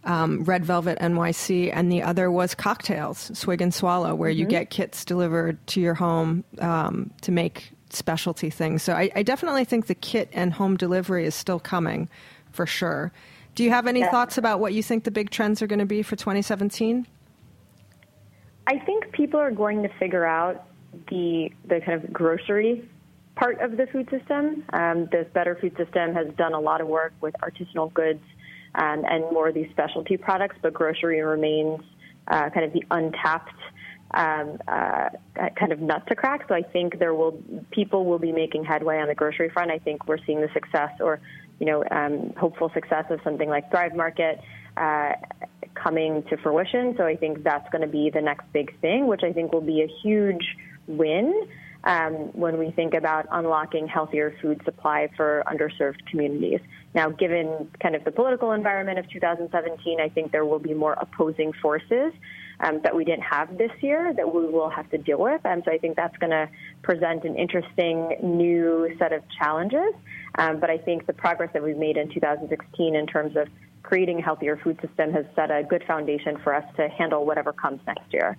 um, 0.05 0.43
Red 0.43 0.63
Velvet 0.63 0.97
NYC, 0.99 1.71
and 1.73 1.91
the 1.91 2.03
other 2.03 2.31
was 2.31 2.55
cocktails, 2.55 3.31
Swig 3.37 3.61
and 3.61 3.73
Swallow, 3.73 4.15
where 4.15 4.29
mm-hmm. 4.29 4.39
you 4.39 4.45
get 4.45 4.69
kits 4.69 5.03
delivered 5.03 5.65
to 5.67 5.81
your 5.81 5.95
home 5.95 6.45
um, 6.59 7.11
to 7.21 7.31
make 7.31 7.74
specialty 7.95 8.49
things. 8.49 8.83
So 8.83 8.93
I, 8.93 9.09
I, 9.15 9.23
definitely 9.23 9.65
think 9.65 9.87
the 9.87 9.95
kit 9.95 10.29
and 10.33 10.53
home 10.53 10.77
delivery 10.77 11.25
is 11.25 11.35
still 11.35 11.59
coming 11.59 12.09
for 12.51 12.65
sure. 12.65 13.11
Do 13.55 13.63
you 13.63 13.69
have 13.69 13.87
any 13.87 14.01
yeah. 14.01 14.11
thoughts 14.11 14.37
about 14.37 14.59
what 14.59 14.73
you 14.73 14.83
think 14.83 15.03
the 15.03 15.11
big 15.11 15.29
trends 15.29 15.61
are 15.61 15.67
going 15.67 15.79
to 15.79 15.85
be 15.85 16.03
for 16.03 16.15
2017? 16.15 17.07
I 18.67 18.79
think 18.79 19.11
people 19.11 19.39
are 19.39 19.51
going 19.51 19.83
to 19.83 19.89
figure 19.99 20.25
out 20.25 20.67
the 21.09 21.51
the 21.65 21.81
kind 21.81 22.03
of 22.03 22.11
grocery 22.11 22.87
part 23.35 23.59
of 23.59 23.77
the 23.77 23.87
food 23.87 24.09
system. 24.09 24.63
Um, 24.73 25.07
the 25.11 25.27
Better 25.33 25.55
Food 25.55 25.75
System 25.77 26.13
has 26.13 26.27
done 26.37 26.53
a 26.53 26.59
lot 26.59 26.81
of 26.81 26.87
work 26.87 27.13
with 27.21 27.35
artisanal 27.43 27.93
goods 27.93 28.23
um, 28.75 29.03
and 29.07 29.23
more 29.31 29.49
of 29.49 29.55
these 29.55 29.69
specialty 29.71 30.17
products, 30.17 30.55
but 30.61 30.73
grocery 30.73 31.21
remains 31.21 31.81
uh, 32.27 32.49
kind 32.49 32.65
of 32.65 32.73
the 32.73 32.83
untapped 32.91 33.53
um, 34.15 34.57
uh, 34.67 35.09
kind 35.55 35.71
of 35.71 35.79
nut 35.79 36.07
to 36.07 36.15
crack. 36.15 36.47
So 36.47 36.55
I 36.55 36.61
think 36.61 36.99
there 36.99 37.13
will 37.13 37.39
people 37.71 38.05
will 38.05 38.19
be 38.19 38.31
making 38.31 38.63
headway 38.63 38.99
on 38.99 39.07
the 39.07 39.15
grocery 39.15 39.49
front. 39.49 39.71
I 39.71 39.79
think 39.79 40.07
we're 40.07 40.23
seeing 40.25 40.41
the 40.41 40.49
success 40.53 40.91
or 40.99 41.19
you 41.59 41.65
know 41.65 41.83
um, 41.91 42.33
hopeful 42.37 42.71
success 42.73 43.05
of 43.09 43.19
something 43.23 43.49
like 43.49 43.69
Thrive 43.69 43.95
Market. 43.95 44.41
Uh, 44.77 45.13
coming 45.75 46.23
to 46.23 46.37
fruition. 46.37 46.95
So 46.97 47.05
I 47.05 47.15
think 47.15 47.43
that's 47.43 47.69
going 47.69 47.81
to 47.81 47.87
be 47.87 48.09
the 48.09 48.21
next 48.21 48.45
big 48.53 48.79
thing, 48.79 49.07
which 49.07 49.23
I 49.23 49.33
think 49.33 49.51
will 49.51 49.61
be 49.61 49.81
a 49.81 49.87
huge 50.01 50.55
win 50.87 51.47
um, 51.83 52.13
when 52.33 52.57
we 52.57 52.71
think 52.71 52.93
about 52.93 53.27
unlocking 53.31 53.87
healthier 53.87 54.35
food 54.41 54.61
supply 54.65 55.09
for 55.15 55.43
underserved 55.47 56.05
communities. 56.07 56.61
Now, 56.93 57.09
given 57.09 57.69
kind 57.81 57.95
of 57.95 58.03
the 58.03 58.11
political 58.11 58.51
environment 58.51 58.97
of 58.97 59.09
2017, 59.09 59.99
I 59.99 60.09
think 60.09 60.31
there 60.31 60.45
will 60.45 60.59
be 60.59 60.73
more 60.73 60.93
opposing 60.93 61.53
forces 61.61 62.13
um, 62.59 62.79
that 62.83 62.95
we 62.95 63.05
didn't 63.05 63.23
have 63.23 63.57
this 63.57 63.71
year 63.81 64.13
that 64.13 64.33
we 64.33 64.45
will 64.45 64.69
have 64.69 64.89
to 64.91 64.97
deal 64.97 65.19
with. 65.19 65.41
And 65.45 65.63
so 65.65 65.71
I 65.71 65.77
think 65.77 65.95
that's 65.95 66.17
going 66.17 66.31
to 66.31 66.49
present 66.81 67.23
an 67.23 67.35
interesting 67.35 68.17
new 68.21 68.95
set 68.97 69.13
of 69.13 69.23
challenges. 69.37 69.93
Um, 70.37 70.59
but 70.59 70.69
I 70.69 70.77
think 70.77 71.05
the 71.05 71.13
progress 71.13 71.51
that 71.53 71.63
we've 71.63 71.77
made 71.77 71.97
in 71.97 72.09
2016 72.13 72.95
in 72.95 73.07
terms 73.07 73.35
of 73.35 73.47
creating 73.83 74.19
a 74.19 74.21
healthier 74.21 74.57
food 74.57 74.79
system 74.81 75.11
has 75.13 75.25
set 75.35 75.51
a 75.51 75.63
good 75.63 75.83
foundation 75.85 76.37
for 76.43 76.53
us 76.53 76.65
to 76.75 76.89
handle 76.89 77.25
whatever 77.25 77.53
comes 77.53 77.79
next 77.85 78.11
year. 78.11 78.37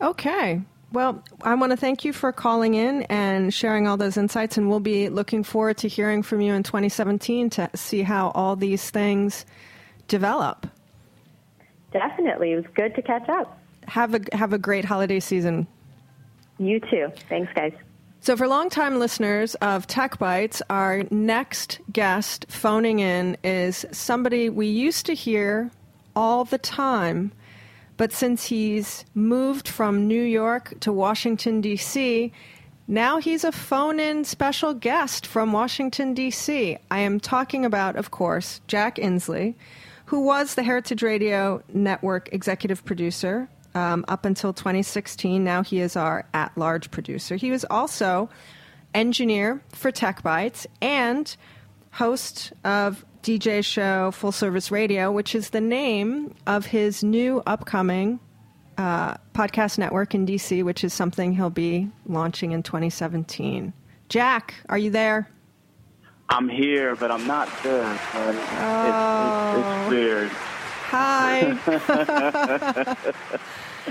Okay. 0.00 0.60
Well, 0.92 1.22
I 1.42 1.54
want 1.54 1.70
to 1.70 1.76
thank 1.76 2.04
you 2.04 2.12
for 2.12 2.32
calling 2.32 2.74
in 2.74 3.02
and 3.04 3.54
sharing 3.54 3.86
all 3.86 3.96
those 3.96 4.16
insights, 4.16 4.58
and 4.58 4.68
we'll 4.68 4.80
be 4.80 5.08
looking 5.08 5.44
forward 5.44 5.78
to 5.78 5.88
hearing 5.88 6.22
from 6.22 6.40
you 6.40 6.52
in 6.52 6.64
2017 6.64 7.50
to 7.50 7.70
see 7.76 8.02
how 8.02 8.30
all 8.30 8.56
these 8.56 8.90
things 8.90 9.46
develop. 10.08 10.66
Definitely. 11.92 12.52
It 12.52 12.56
was 12.56 12.66
good 12.74 12.94
to 12.94 13.02
catch 13.02 13.28
up. 13.28 13.58
Have 13.86 14.14
a, 14.14 14.20
have 14.32 14.52
a 14.52 14.58
great 14.58 14.84
holiday 14.84 15.20
season. 15.20 15.66
You 16.58 16.80
too. 16.80 17.10
Thanks, 17.28 17.52
guys. 17.54 17.72
So, 18.22 18.36
for 18.36 18.46
longtime 18.46 18.98
listeners 18.98 19.54
of 19.56 19.86
Tech 19.86 20.18
Bites, 20.18 20.60
our 20.68 21.04
next 21.10 21.80
guest 21.90 22.44
phoning 22.48 22.98
in 22.98 23.36
is 23.42 23.86
somebody 23.92 24.50
we 24.50 24.66
used 24.66 25.06
to 25.06 25.14
hear 25.14 25.70
all 26.14 26.44
the 26.44 26.58
time 26.58 27.32
but 28.00 28.12
since 28.12 28.46
he's 28.46 29.04
moved 29.12 29.68
from 29.68 30.08
New 30.08 30.22
York 30.22 30.72
to 30.80 30.90
Washington, 30.90 31.60
D.C., 31.60 32.32
now 32.88 33.18
he's 33.18 33.44
a 33.44 33.52
phone 33.52 34.00
in 34.00 34.24
special 34.24 34.72
guest 34.72 35.26
from 35.26 35.52
Washington, 35.52 36.14
D.C. 36.14 36.78
I 36.90 36.98
am 37.00 37.20
talking 37.20 37.66
about, 37.66 37.96
of 37.96 38.10
course, 38.10 38.62
Jack 38.68 38.96
Inslee, 38.96 39.54
who 40.10 40.18
was 40.18 40.56
the 40.56 40.62
Heritage 40.64 41.04
Radio 41.04 41.62
Network 41.72 42.30
executive 42.32 42.84
producer 42.84 43.48
um, 43.76 44.04
up 44.08 44.24
until 44.24 44.52
2016. 44.52 45.44
Now 45.44 45.62
he 45.62 45.78
is 45.78 45.94
our 45.94 46.26
at 46.34 46.50
large 46.58 46.90
producer. 46.90 47.36
He 47.36 47.52
was 47.52 47.64
also 47.70 48.28
engineer 48.92 49.62
for 49.68 49.92
Tech 49.92 50.24
Bites 50.24 50.66
and 50.82 51.36
host 51.92 52.52
of 52.64 53.04
DJ 53.22 53.64
show 53.64 54.10
Full 54.10 54.32
Service 54.32 54.72
Radio, 54.72 55.12
which 55.12 55.36
is 55.36 55.50
the 55.50 55.60
name 55.60 56.34
of 56.44 56.66
his 56.66 57.04
new 57.04 57.40
upcoming 57.46 58.18
uh, 58.78 59.14
podcast 59.32 59.78
network 59.78 60.12
in 60.12 60.26
DC, 60.26 60.64
which 60.64 60.82
is 60.82 60.92
something 60.92 61.36
he'll 61.36 61.50
be 61.50 61.88
launching 62.06 62.50
in 62.50 62.64
2017. 62.64 63.72
Jack, 64.08 64.54
are 64.68 64.78
you 64.78 64.90
there? 64.90 65.30
I'm 66.30 66.48
here, 66.48 66.94
but 66.94 67.10
I'm 67.10 67.26
not 67.26 67.48
there. 67.62 67.98
Oh. 68.14 68.30
It's, 68.30 69.58
it's, 69.58 69.66
it's 69.66 69.90
weird. 69.90 70.30
Hi. 70.92 71.56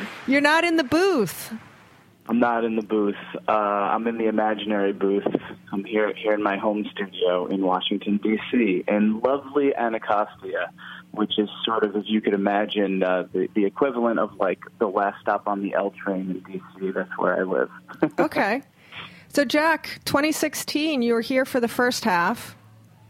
You're 0.27 0.41
not 0.41 0.63
in 0.63 0.77
the 0.77 0.83
booth. 0.83 1.53
I'm 2.27 2.39
not 2.39 2.63
in 2.63 2.75
the 2.75 2.83
booth. 2.83 3.15
Uh, 3.47 3.51
I'm 3.51 4.07
in 4.07 4.17
the 4.17 4.27
imaginary 4.27 4.93
booth. 4.93 5.25
I'm 5.71 5.83
here 5.83 6.13
here 6.13 6.33
in 6.33 6.43
my 6.43 6.57
home 6.57 6.85
studio 6.91 7.47
in 7.47 7.65
Washington 7.65 8.17
D.C. 8.17 8.83
in 8.87 9.19
lovely 9.19 9.75
Anacostia, 9.75 10.71
which 11.11 11.39
is 11.39 11.49
sort 11.65 11.83
of, 11.83 11.95
as 11.95 12.03
you 12.05 12.21
could 12.21 12.35
imagine, 12.35 13.01
uh, 13.01 13.23
the 13.33 13.49
the 13.55 13.65
equivalent 13.65 14.19
of 14.19 14.35
like 14.35 14.59
the 14.77 14.87
last 14.87 15.19
stop 15.21 15.47
on 15.47 15.63
the 15.63 15.73
L 15.73 15.91
train 15.91 16.29
in 16.29 16.39
D.C. 16.41 16.91
That's 16.91 17.17
where 17.17 17.35
I 17.35 17.41
live. 17.41 17.69
okay, 18.19 18.61
so 19.30 19.45
Jack, 19.45 19.99
2016, 20.05 21.01
you 21.01 21.13
were 21.13 21.21
here 21.21 21.45
for 21.45 21.59
the 21.59 21.67
first 21.67 22.03
half. 22.03 22.55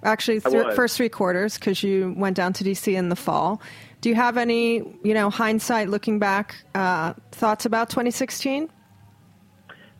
Actually, 0.03 0.39
th- 0.39 0.75
first 0.75 0.95
three 0.95 1.09
quarters 1.09 1.57
because 1.57 1.83
you 1.83 2.13
went 2.15 2.37
down 2.37 2.53
to 2.53 2.63
DC 2.63 2.93
in 2.93 3.09
the 3.09 3.15
fall. 3.15 3.61
Do 3.99 4.07
you 4.07 4.15
have 4.15 4.37
any, 4.37 4.77
you 5.03 5.13
know, 5.13 5.29
hindsight 5.29 5.89
looking 5.89 6.19
back 6.19 6.55
uh, 6.73 7.13
thoughts 7.31 7.65
about 7.65 7.89
2016? 7.89 8.69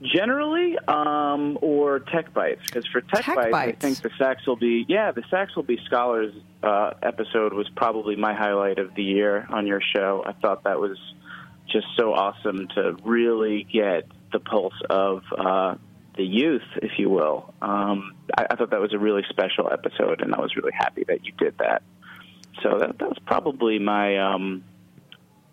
generally 0.01 0.77
um, 0.87 1.57
or 1.61 1.99
tech 1.99 2.33
bites 2.33 2.61
because 2.65 2.85
for 2.87 3.01
tech, 3.01 3.25
tech 3.25 3.35
bites, 3.35 3.51
bites, 3.51 3.77
i 3.83 3.87
think 3.87 4.01
the 4.01 4.09
Sax 4.17 4.47
will 4.47 4.55
be 4.55 4.85
yeah 4.87 5.11
the 5.11 5.23
Sax 5.29 5.55
will 5.55 5.63
be 5.63 5.77
scholars 5.85 6.33
uh, 6.63 6.91
episode 7.03 7.53
was 7.53 7.69
probably 7.75 8.15
my 8.15 8.33
highlight 8.33 8.79
of 8.79 8.95
the 8.95 9.03
year 9.03 9.45
on 9.49 9.67
your 9.67 9.81
show 9.95 10.23
i 10.25 10.31
thought 10.33 10.63
that 10.63 10.79
was 10.79 10.97
just 11.69 11.87
so 11.97 12.13
awesome 12.13 12.67
to 12.75 12.95
really 13.03 13.67
get 13.71 14.05
the 14.31 14.39
pulse 14.39 14.73
of 14.89 15.21
uh, 15.37 15.75
the 16.19 16.25
youth 16.25 16.67
if 16.83 16.91
you 16.99 17.09
will 17.09 17.53
um, 17.61 18.13
I, 18.37 18.47
I 18.51 18.55
thought 18.55 18.69
that 18.71 18.81
was 18.81 18.93
a 18.93 18.99
really 18.99 19.23
special 19.29 19.69
episode 19.71 20.21
and 20.21 20.35
i 20.35 20.39
was 20.39 20.55
really 20.55 20.73
happy 20.77 21.03
that 21.07 21.25
you 21.25 21.31
did 21.37 21.57
that 21.57 21.81
so 22.61 22.77
that, 22.79 22.97
that 22.99 23.07
was 23.07 23.17
probably 23.25 23.79
my 23.79 24.17
um, 24.17 24.63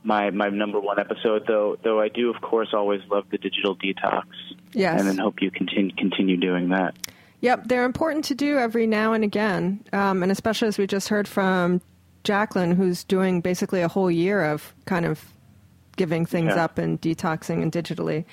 my 0.06 0.30
my 0.30 0.48
number 0.48 0.80
one 0.80 0.98
episode. 0.98 1.44
Though 1.46 1.76
though 1.82 2.00
I 2.00 2.08
do 2.08 2.30
of 2.30 2.40
course 2.40 2.68
always 2.72 3.00
love 3.10 3.24
the 3.30 3.38
digital 3.38 3.76
detox. 3.76 4.24
Yes, 4.72 5.00
and 5.00 5.08
then 5.08 5.18
hope 5.18 5.42
you 5.42 5.50
continue 5.50 5.94
continue 5.96 6.36
doing 6.36 6.70
that. 6.70 6.96
Yep, 7.40 7.68
they're 7.68 7.84
important 7.84 8.24
to 8.26 8.34
do 8.34 8.56
every 8.56 8.86
now 8.86 9.12
and 9.12 9.22
again, 9.22 9.84
um, 9.92 10.22
and 10.22 10.32
especially 10.32 10.68
as 10.68 10.78
we 10.78 10.86
just 10.86 11.08
heard 11.08 11.28
from 11.28 11.82
Jacqueline, 12.24 12.72
who's 12.72 13.04
doing 13.04 13.40
basically 13.40 13.82
a 13.82 13.88
whole 13.88 14.10
year 14.10 14.44
of 14.44 14.74
kind 14.86 15.04
of 15.04 15.22
giving 15.96 16.24
things 16.24 16.54
yeah. 16.54 16.64
up 16.64 16.78
and 16.78 17.00
detoxing 17.00 17.62
and 17.62 17.72
digitally. 17.72 18.24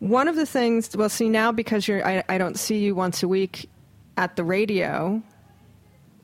One 0.00 0.28
of 0.28 0.36
the 0.36 0.46
things, 0.46 0.96
well, 0.96 1.08
see 1.08 1.28
now 1.28 1.52
because 1.52 1.86
you're, 1.86 2.06
I, 2.06 2.24
I 2.28 2.38
don't 2.38 2.58
see 2.58 2.78
you 2.78 2.94
once 2.94 3.22
a 3.22 3.28
week 3.28 3.68
at 4.16 4.36
the 4.36 4.44
radio. 4.44 5.22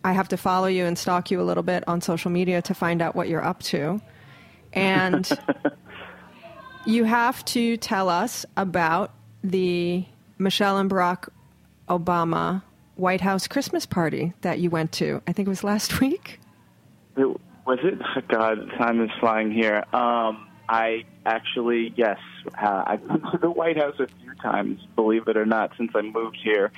I 0.03 0.13
have 0.13 0.29
to 0.29 0.37
follow 0.37 0.67
you 0.67 0.85
and 0.85 0.99
stalk 0.99 1.31
you 1.31 1.41
a 1.41 1.45
little 1.45 1.63
bit 1.63 1.85
on 1.87 2.01
social 2.01 2.31
media 2.31 2.63
to 2.63 2.75
find 2.75 3.03
out 3.03 3.15
what 3.15 3.29
you're 3.29 3.45
up 3.45 3.63
to. 3.65 4.01
And 4.73 5.29
you 6.87 7.05
have 7.05 7.45
to 7.47 7.77
tell 7.77 8.09
us 8.09 8.47
about 8.57 9.13
the 9.45 10.05
Michelle 10.39 10.79
and 10.79 10.91
Barack 10.91 11.29
Obama 11.89 12.63
White 12.97 13.21
House 13.21 13.47
Christmas 13.47 13.85
party 13.85 14.33
that 14.41 14.59
you 14.59 14.71
went 14.71 14.93
to. 14.93 15.23
I 15.27 15.33
think 15.33 15.47
it 15.47 15.51
was 15.51 15.65
last 15.65 16.01
week. 16.01 16.41
It, 17.17 17.27
was 17.67 17.79
it? 17.83 17.99
God, 18.29 18.71
time 18.79 19.03
is 19.03 19.11
flying 19.21 19.51
here. 19.51 19.85
Um, 19.93 20.49
I 20.69 21.05
actually, 21.27 21.93
yes, 21.97 22.19
uh, 22.61 22.85
I've 22.87 23.07
been 23.07 23.21
to 23.33 23.39
the 23.41 23.51
White 23.51 23.77
House 23.77 23.97
a 23.99 24.07
few 24.07 24.35
times, 24.43 24.81
believe 24.95 25.27
it 25.29 25.37
or 25.37 25.45
not, 25.45 25.73
since 25.77 25.91
I 25.95 26.03
moved 26.03 26.39
here. 26.43 26.71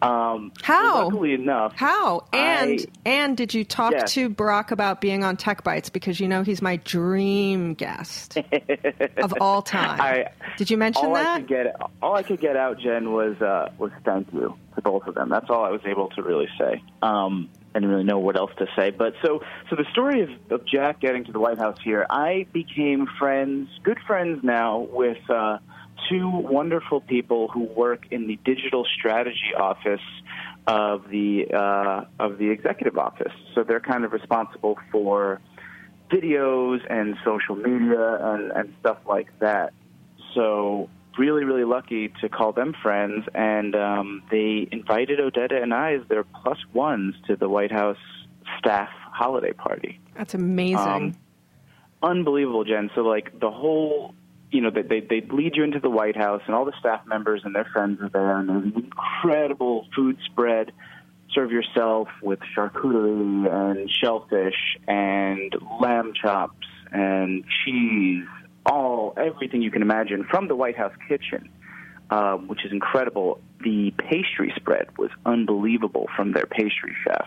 Um, 0.00 0.52
How? 0.62 1.04
Luckily 1.04 1.34
enough. 1.34 1.72
How? 1.74 2.24
And 2.32 2.80
I- 2.80 2.84
and 3.08 3.36
did 3.36 3.52
you 3.54 3.64
talk 3.64 3.92
Yes. 3.92 4.12
to 4.14 4.30
Barack 4.30 4.70
about 4.70 5.00
being 5.00 5.24
on 5.24 5.36
Tech 5.36 5.64
Bites 5.64 5.90
because 5.90 6.20
you 6.20 6.28
know 6.28 6.42
he's 6.42 6.62
my 6.62 6.76
dream 6.76 7.74
guest 7.74 8.36
of 9.16 9.34
all 9.40 9.62
time? 9.62 10.00
I, 10.00 10.26
did 10.56 10.70
you 10.70 10.76
mention 10.76 11.06
all 11.06 11.16
I 11.16 11.22
that? 11.24 11.36
could 11.40 11.48
get, 11.48 11.76
all 12.00 12.14
I 12.14 12.22
could 12.22 12.40
get 12.40 12.56
out, 12.56 12.78
Jen, 12.78 13.12
was 13.12 13.40
uh, 13.42 13.70
was 13.78 13.90
thank 14.04 14.32
you 14.32 14.56
to 14.76 14.82
both 14.82 15.06
of 15.06 15.14
them. 15.14 15.28
That's 15.30 15.50
all 15.50 15.64
I 15.64 15.70
was 15.70 15.80
able 15.84 16.08
to 16.10 16.22
really 16.22 16.48
say. 16.58 16.82
Um, 17.02 17.48
I 17.76 17.78
didn't 17.78 17.90
really 17.90 18.04
know 18.04 18.18
what 18.18 18.36
else 18.36 18.52
to 18.56 18.66
say. 18.74 18.90
But 18.90 19.12
so, 19.22 19.42
so 19.68 19.76
the 19.76 19.84
story 19.92 20.22
of, 20.22 20.30
of 20.50 20.66
Jack 20.66 20.98
getting 20.98 21.24
to 21.24 21.32
the 21.32 21.38
White 21.38 21.58
House 21.58 21.76
here, 21.84 22.06
I 22.08 22.46
became 22.50 23.06
friends, 23.18 23.68
good 23.82 23.98
friends 24.06 24.42
now, 24.42 24.78
with 24.90 25.18
uh, 25.28 25.58
two 26.08 26.26
wonderful 26.26 27.02
people 27.02 27.48
who 27.48 27.64
work 27.64 28.06
in 28.10 28.28
the 28.28 28.38
digital 28.46 28.86
strategy 28.98 29.52
office 29.54 30.00
of 30.66 31.10
the 31.10 31.48
uh, 31.52 32.06
of 32.18 32.38
the 32.38 32.48
executive 32.48 32.96
office. 32.96 33.34
So 33.54 33.62
they're 33.62 33.78
kind 33.78 34.06
of 34.06 34.12
responsible 34.12 34.78
for 34.90 35.42
videos 36.10 36.80
and 36.88 37.16
social 37.26 37.56
media 37.56 38.18
and, 38.22 38.52
and 38.52 38.74
stuff 38.80 39.00
like 39.06 39.28
that. 39.40 39.74
So 40.34 40.88
really, 41.18 41.44
really 41.44 41.64
lucky 41.64 42.12
to 42.20 42.28
call 42.28 42.52
them 42.52 42.74
friends, 42.82 43.26
and 43.34 43.74
um, 43.74 44.22
they 44.30 44.68
invited 44.70 45.18
Odetta 45.18 45.62
and 45.62 45.72
I 45.72 45.94
as 45.94 46.02
their 46.08 46.24
plus 46.24 46.58
ones 46.72 47.14
to 47.26 47.36
the 47.36 47.48
White 47.48 47.72
House 47.72 47.98
staff 48.58 48.90
holiday 49.12 49.52
party. 49.52 50.00
That's 50.16 50.34
amazing. 50.34 50.78
Um, 50.78 51.16
unbelievable, 52.02 52.64
Jen. 52.64 52.90
So 52.94 53.02
like 53.02 53.38
the 53.40 53.50
whole, 53.50 54.14
you 54.50 54.60
know, 54.60 54.70
they 54.70 54.82
they 54.82 55.00
they 55.00 55.20
lead 55.22 55.56
you 55.56 55.64
into 55.64 55.80
the 55.80 55.90
White 55.90 56.16
House, 56.16 56.42
and 56.46 56.54
all 56.54 56.64
the 56.64 56.74
staff 56.78 57.06
members 57.06 57.42
and 57.44 57.54
their 57.54 57.68
friends 57.72 58.00
are 58.00 58.08
there, 58.08 58.38
and 58.38 58.48
there's 58.48 58.64
an 58.64 58.72
incredible 58.76 59.86
food 59.94 60.18
spread. 60.26 60.72
Serve 61.32 61.50
yourself 61.50 62.08
with 62.22 62.38
charcuterie 62.56 63.50
and 63.50 63.90
shellfish 63.90 64.78
and 64.86 65.52
lamb 65.80 66.12
chops 66.14 66.66
and 66.92 67.44
cheese, 67.64 68.24
all 68.70 69.14
everything 69.16 69.62
you 69.62 69.70
can 69.70 69.82
imagine 69.82 70.24
from 70.30 70.48
the 70.48 70.54
White 70.56 70.76
House 70.76 70.94
kitchen, 71.08 71.48
uh, 72.10 72.36
which 72.36 72.64
is 72.64 72.72
incredible. 72.72 73.40
The 73.62 73.92
pastry 73.98 74.52
spread 74.56 74.86
was 74.98 75.10
unbelievable 75.24 76.06
from 76.16 76.32
their 76.32 76.46
pastry 76.46 76.94
chef. 77.04 77.26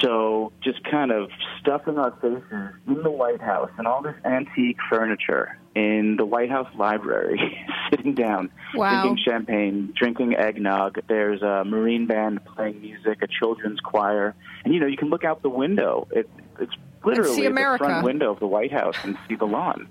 So 0.00 0.52
just 0.62 0.82
kind 0.90 1.10
of 1.10 1.28
stuffing 1.60 1.98
our 1.98 2.10
faces 2.20 2.42
in 2.86 3.02
the 3.02 3.10
White 3.10 3.40
House 3.42 3.70
and 3.76 3.86
all 3.86 4.02
this 4.02 4.14
antique 4.24 4.78
furniture 4.88 5.58
in 5.74 6.16
the 6.16 6.24
White 6.24 6.50
House 6.50 6.68
library, 6.76 7.58
sitting 7.90 8.14
down, 8.14 8.50
Wow. 8.74 9.02
drinking 9.02 9.24
champagne, 9.24 9.92
drinking 9.96 10.36
eggnog. 10.36 11.00
There's 11.08 11.42
a 11.42 11.64
Marine 11.64 12.06
band 12.06 12.44
playing 12.44 12.80
music, 12.80 13.18
a 13.22 13.26
children's 13.26 13.80
choir, 13.80 14.34
and 14.64 14.72
you 14.72 14.80
know 14.80 14.86
you 14.86 14.96
can 14.96 15.08
look 15.10 15.24
out 15.24 15.42
the 15.42 15.50
window. 15.50 16.06
It, 16.12 16.30
it's 16.58 16.72
literally 17.04 17.42
the 17.48 17.76
front 17.78 18.04
window 18.04 18.30
of 18.32 18.40
the 18.40 18.46
White 18.46 18.72
House 18.72 18.96
and 19.02 19.18
see 19.28 19.34
the 19.34 19.46
lawn. 19.46 19.88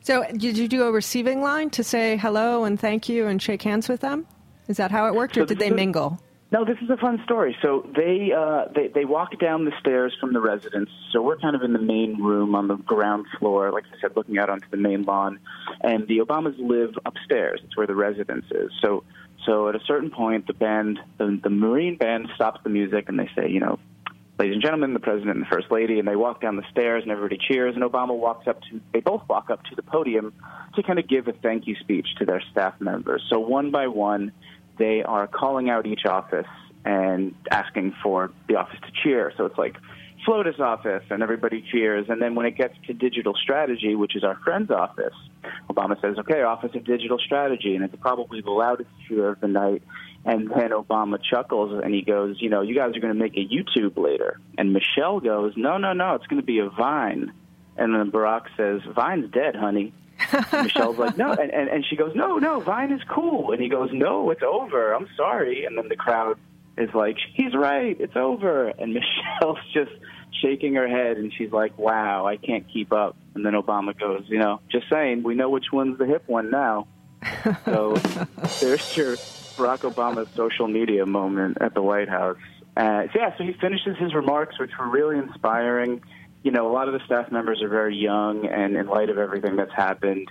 So 0.00 0.24
did 0.36 0.56
you 0.56 0.68
do 0.68 0.84
a 0.84 0.92
receiving 0.92 1.42
line 1.42 1.70
to 1.70 1.84
say 1.84 2.16
hello 2.16 2.64
and 2.64 2.78
thank 2.78 3.08
you 3.08 3.26
and 3.26 3.40
shake 3.40 3.62
hands 3.62 3.88
with 3.88 4.00
them? 4.00 4.26
Is 4.68 4.76
that 4.76 4.90
how 4.90 5.06
it 5.06 5.14
worked, 5.14 5.36
or 5.36 5.42
So 5.42 5.46
did 5.46 5.58
they 5.58 5.70
mingle? 5.70 6.20
No, 6.52 6.64
this 6.64 6.78
is 6.82 6.90
a 6.90 6.96
fun 6.96 7.20
story. 7.24 7.56
So 7.62 7.88
they 7.94 8.32
uh, 8.36 8.64
they 8.74 8.88
they 8.88 9.04
walk 9.04 9.38
down 9.38 9.64
the 9.64 9.72
stairs 9.78 10.16
from 10.20 10.32
the 10.32 10.40
residence. 10.40 10.90
So 11.12 11.22
we're 11.22 11.38
kind 11.38 11.54
of 11.54 11.62
in 11.62 11.72
the 11.72 11.80
main 11.80 12.20
room 12.20 12.56
on 12.56 12.66
the 12.66 12.76
ground 12.76 13.26
floor, 13.38 13.70
like 13.70 13.84
I 13.84 14.00
said, 14.00 14.16
looking 14.16 14.38
out 14.38 14.50
onto 14.50 14.68
the 14.68 14.76
main 14.76 15.04
lawn. 15.04 15.38
And 15.82 16.08
the 16.08 16.18
Obamas 16.18 16.56
live 16.58 16.94
upstairs. 17.06 17.60
It's 17.64 17.76
where 17.76 17.86
the 17.86 17.94
residence 17.94 18.46
is. 18.50 18.72
So 18.82 19.04
so 19.46 19.68
at 19.68 19.76
a 19.76 19.80
certain 19.86 20.10
point, 20.10 20.46
the 20.46 20.52
band, 20.52 20.98
the, 21.18 21.38
the 21.42 21.50
Marine 21.50 21.96
band, 21.96 22.28
stops 22.34 22.60
the 22.62 22.70
music 22.70 23.08
and 23.08 23.18
they 23.18 23.30
say, 23.34 23.48
you 23.48 23.60
know, 23.60 23.78
ladies 24.40 24.54
and 24.54 24.62
gentlemen, 24.62 24.94
the 24.94 25.00
president 25.00 25.36
and 25.36 25.42
the 25.42 25.50
first 25.52 25.70
lady, 25.70 25.98
and 25.98 26.08
they 26.08 26.16
walk 26.16 26.40
down 26.40 26.56
the 26.56 26.64
stairs 26.70 27.02
and 27.02 27.12
everybody 27.12 27.36
cheers. 27.36 27.74
And 27.74 27.84
Obama 27.84 28.16
walks 28.16 28.48
up 28.48 28.58
to, 28.62 28.80
they 28.94 29.00
both 29.00 29.22
walk 29.28 29.50
up 29.50 29.62
to 29.64 29.76
the 29.76 29.82
podium 29.82 30.32
to 30.76 30.82
kind 30.82 30.98
of 30.98 31.06
give 31.06 31.28
a 31.28 31.32
thank 31.32 31.66
you 31.66 31.76
speech 31.78 32.06
to 32.18 32.24
their 32.24 32.42
staff 32.50 32.72
members. 32.80 33.22
So 33.28 33.38
one 33.38 33.70
by 33.70 33.88
one, 33.88 34.32
they 34.78 35.02
are 35.02 35.26
calling 35.26 35.68
out 35.68 35.84
each 35.84 36.06
office 36.06 36.46
and 36.86 37.34
asking 37.50 37.94
for 38.02 38.32
the 38.48 38.56
office 38.56 38.80
to 38.80 38.90
cheer. 39.02 39.30
So 39.36 39.44
it's 39.44 39.58
like 39.58 39.76
FLOTUS 40.24 40.58
office, 40.58 41.04
and 41.10 41.22
everybody 41.22 41.62
cheers. 41.70 42.06
And 42.08 42.22
then 42.22 42.34
when 42.34 42.46
it 42.46 42.56
gets 42.56 42.74
to 42.86 42.94
digital 42.94 43.34
strategy, 43.34 43.94
which 43.94 44.16
is 44.16 44.24
our 44.24 44.36
friend's 44.42 44.70
office, 44.70 45.14
Obama 45.68 46.00
says, 46.00 46.18
"Okay, 46.18 46.40
Office 46.40 46.74
of 46.74 46.84
Digital 46.84 47.18
Strategy," 47.18 47.74
and 47.74 47.84
it's 47.84 47.96
probably 47.96 48.40
the 48.40 48.50
loudest 48.50 48.88
cheer 49.06 49.28
of 49.28 49.40
the 49.40 49.48
night. 49.48 49.82
And 50.24 50.50
then 50.50 50.70
Obama 50.70 51.18
chuckles 51.22 51.80
and 51.82 51.94
he 51.94 52.02
goes, 52.02 52.36
"You 52.40 52.50
know, 52.50 52.60
you 52.60 52.74
guys 52.74 52.94
are 52.94 53.00
going 53.00 53.14
to 53.14 53.18
make 53.18 53.36
a 53.36 53.46
YouTube 53.46 53.96
later." 53.96 54.38
And 54.58 54.72
Michelle 54.72 55.20
goes, 55.20 55.54
"No, 55.56 55.78
no, 55.78 55.92
no, 55.92 56.14
it's 56.14 56.26
going 56.26 56.40
to 56.40 56.46
be 56.46 56.58
a 56.58 56.68
Vine." 56.68 57.32
And 57.76 57.94
then 57.94 58.10
Barack 58.10 58.42
says, 58.56 58.82
"Vine's 58.94 59.30
dead, 59.30 59.56
honey." 59.56 59.94
Michelle's 60.52 60.98
like, 60.98 61.16
no, 61.16 61.32
and, 61.32 61.50
and 61.50 61.68
and 61.68 61.84
she 61.88 61.96
goes, 61.96 62.14
no, 62.14 62.36
no, 62.36 62.60
Vine 62.60 62.92
is 62.92 63.00
cool, 63.08 63.52
and 63.52 63.62
he 63.62 63.68
goes, 63.68 63.90
no, 63.92 64.30
it's 64.30 64.42
over. 64.42 64.92
I'm 64.92 65.08
sorry, 65.16 65.64
and 65.64 65.78
then 65.78 65.88
the 65.88 65.96
crowd 65.96 66.38
is 66.76 66.92
like, 66.94 67.16
he's 67.34 67.54
right, 67.54 67.96
it's 67.98 68.16
over, 68.16 68.68
and 68.68 68.94
Michelle's 69.40 69.58
just 69.72 69.92
shaking 70.42 70.74
her 70.74 70.88
head, 70.88 71.16
and 71.16 71.32
she's 71.32 71.52
like, 71.52 71.76
wow, 71.78 72.26
I 72.26 72.36
can't 72.36 72.66
keep 72.72 72.92
up. 72.92 73.16
And 73.34 73.44
then 73.44 73.54
Obama 73.54 73.98
goes, 73.98 74.24
you 74.28 74.38
know, 74.38 74.60
just 74.70 74.88
saying, 74.90 75.22
we 75.22 75.34
know 75.34 75.50
which 75.50 75.66
one's 75.72 75.98
the 75.98 76.06
hip 76.06 76.24
one 76.26 76.50
now. 76.50 76.86
So 77.64 77.94
there's 78.60 78.96
your 78.96 79.16
Barack 79.60 79.80
Obama's 79.80 80.28
social 80.34 80.68
media 80.68 81.04
moment 81.04 81.58
at 81.60 81.74
the 81.74 81.82
White 81.82 82.08
House. 82.08 82.38
Uh, 82.76 83.04
so 83.12 83.18
yeah, 83.18 83.36
so 83.36 83.44
he 83.44 83.52
finishes 83.52 83.96
his 83.98 84.14
remarks, 84.14 84.58
which 84.58 84.70
were 84.78 84.88
really 84.88 85.18
inspiring. 85.18 86.02
You 86.42 86.50
know, 86.50 86.70
a 86.70 86.72
lot 86.72 86.88
of 86.88 86.94
the 86.94 87.04
staff 87.04 87.30
members 87.30 87.60
are 87.62 87.68
very 87.68 87.96
young, 87.96 88.46
and 88.46 88.74
in 88.76 88.86
light 88.86 89.10
of 89.10 89.18
everything 89.18 89.56
that's 89.56 89.74
happened, 89.74 90.30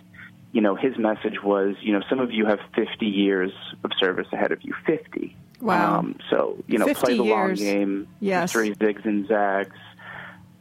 you 0.51 0.61
know, 0.61 0.75
his 0.75 0.97
message 0.97 1.43
was, 1.43 1.75
you 1.81 1.93
know, 1.93 2.01
some 2.09 2.19
of 2.19 2.31
you 2.31 2.47
have 2.47 2.59
50 2.75 3.05
years 3.05 3.51
of 3.83 3.91
service 3.99 4.27
ahead 4.31 4.51
of 4.51 4.63
you. 4.63 4.73
50. 4.85 5.35
Wow. 5.61 5.99
Um, 5.99 6.19
so, 6.29 6.57
you 6.67 6.79
know, 6.79 6.91
play 6.93 7.15
the 7.15 7.23
long 7.23 7.53
game. 7.53 8.07
Yes. 8.19 8.53
History 8.53 8.75
zigs 8.75 9.05
and 9.05 9.27
zags. 9.27 9.75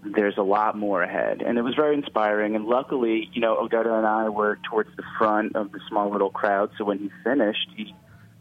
There's 0.05 0.37
a 0.37 0.43
lot 0.43 0.77
more 0.77 1.03
ahead. 1.03 1.41
And 1.41 1.57
it 1.57 1.63
was 1.63 1.75
very 1.75 1.95
inspiring. 1.95 2.55
And 2.55 2.67
luckily, 2.67 3.31
you 3.33 3.41
know, 3.41 3.57
Odetta 3.57 3.97
and 3.97 4.07
I 4.07 4.29
were 4.29 4.59
towards 4.69 4.95
the 4.97 5.05
front 5.17 5.57
of 5.57 5.73
the 5.73 5.81
small 5.89 6.11
little 6.11 6.31
crowd. 6.31 6.71
So 6.77 6.85
when 6.85 6.99
he 6.99 7.11
finished, 7.25 7.71
he 7.75 7.95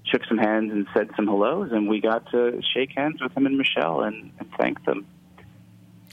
shook 0.09 0.23
some 0.25 0.37
hands 0.37 0.71
and 0.71 0.87
said 0.93 1.09
some 1.15 1.27
hellos. 1.27 1.71
And 1.71 1.87
we 1.87 2.01
got 2.01 2.29
to 2.31 2.61
shake 2.73 2.91
hands 2.95 3.21
with 3.21 3.35
him 3.35 3.45
and 3.45 3.57
Michelle 3.57 4.01
and, 4.01 4.31
and 4.39 4.49
thank 4.57 4.83
them. 4.85 5.05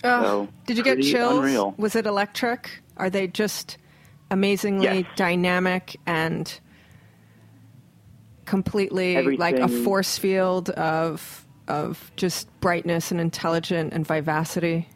Ugh. 0.03 0.23
So, 0.25 0.49
Did 0.67 0.77
you 0.77 0.83
get 0.85 1.01
chills? 1.03 1.39
unreal. 1.39 1.75
Was 1.79 1.97
it 1.97 2.07
electric? 2.07 2.83
Are 2.97 3.11
they 3.11 3.27
just 3.27 3.79
amazingly 4.31 4.85
Yes. 5.01 5.07
dynamic 5.17 5.97
and 6.07 6.61
completely 8.45 9.37
like 9.37 9.57
a 9.57 9.69
force 9.69 10.19
field 10.19 10.71
of 10.71 11.47
of 11.67 12.11
just 12.17 12.49
brightness 12.61 13.11
and 13.11 13.21
intelligent 13.21 13.93
and 13.95 14.07
vivacity? 14.07 14.87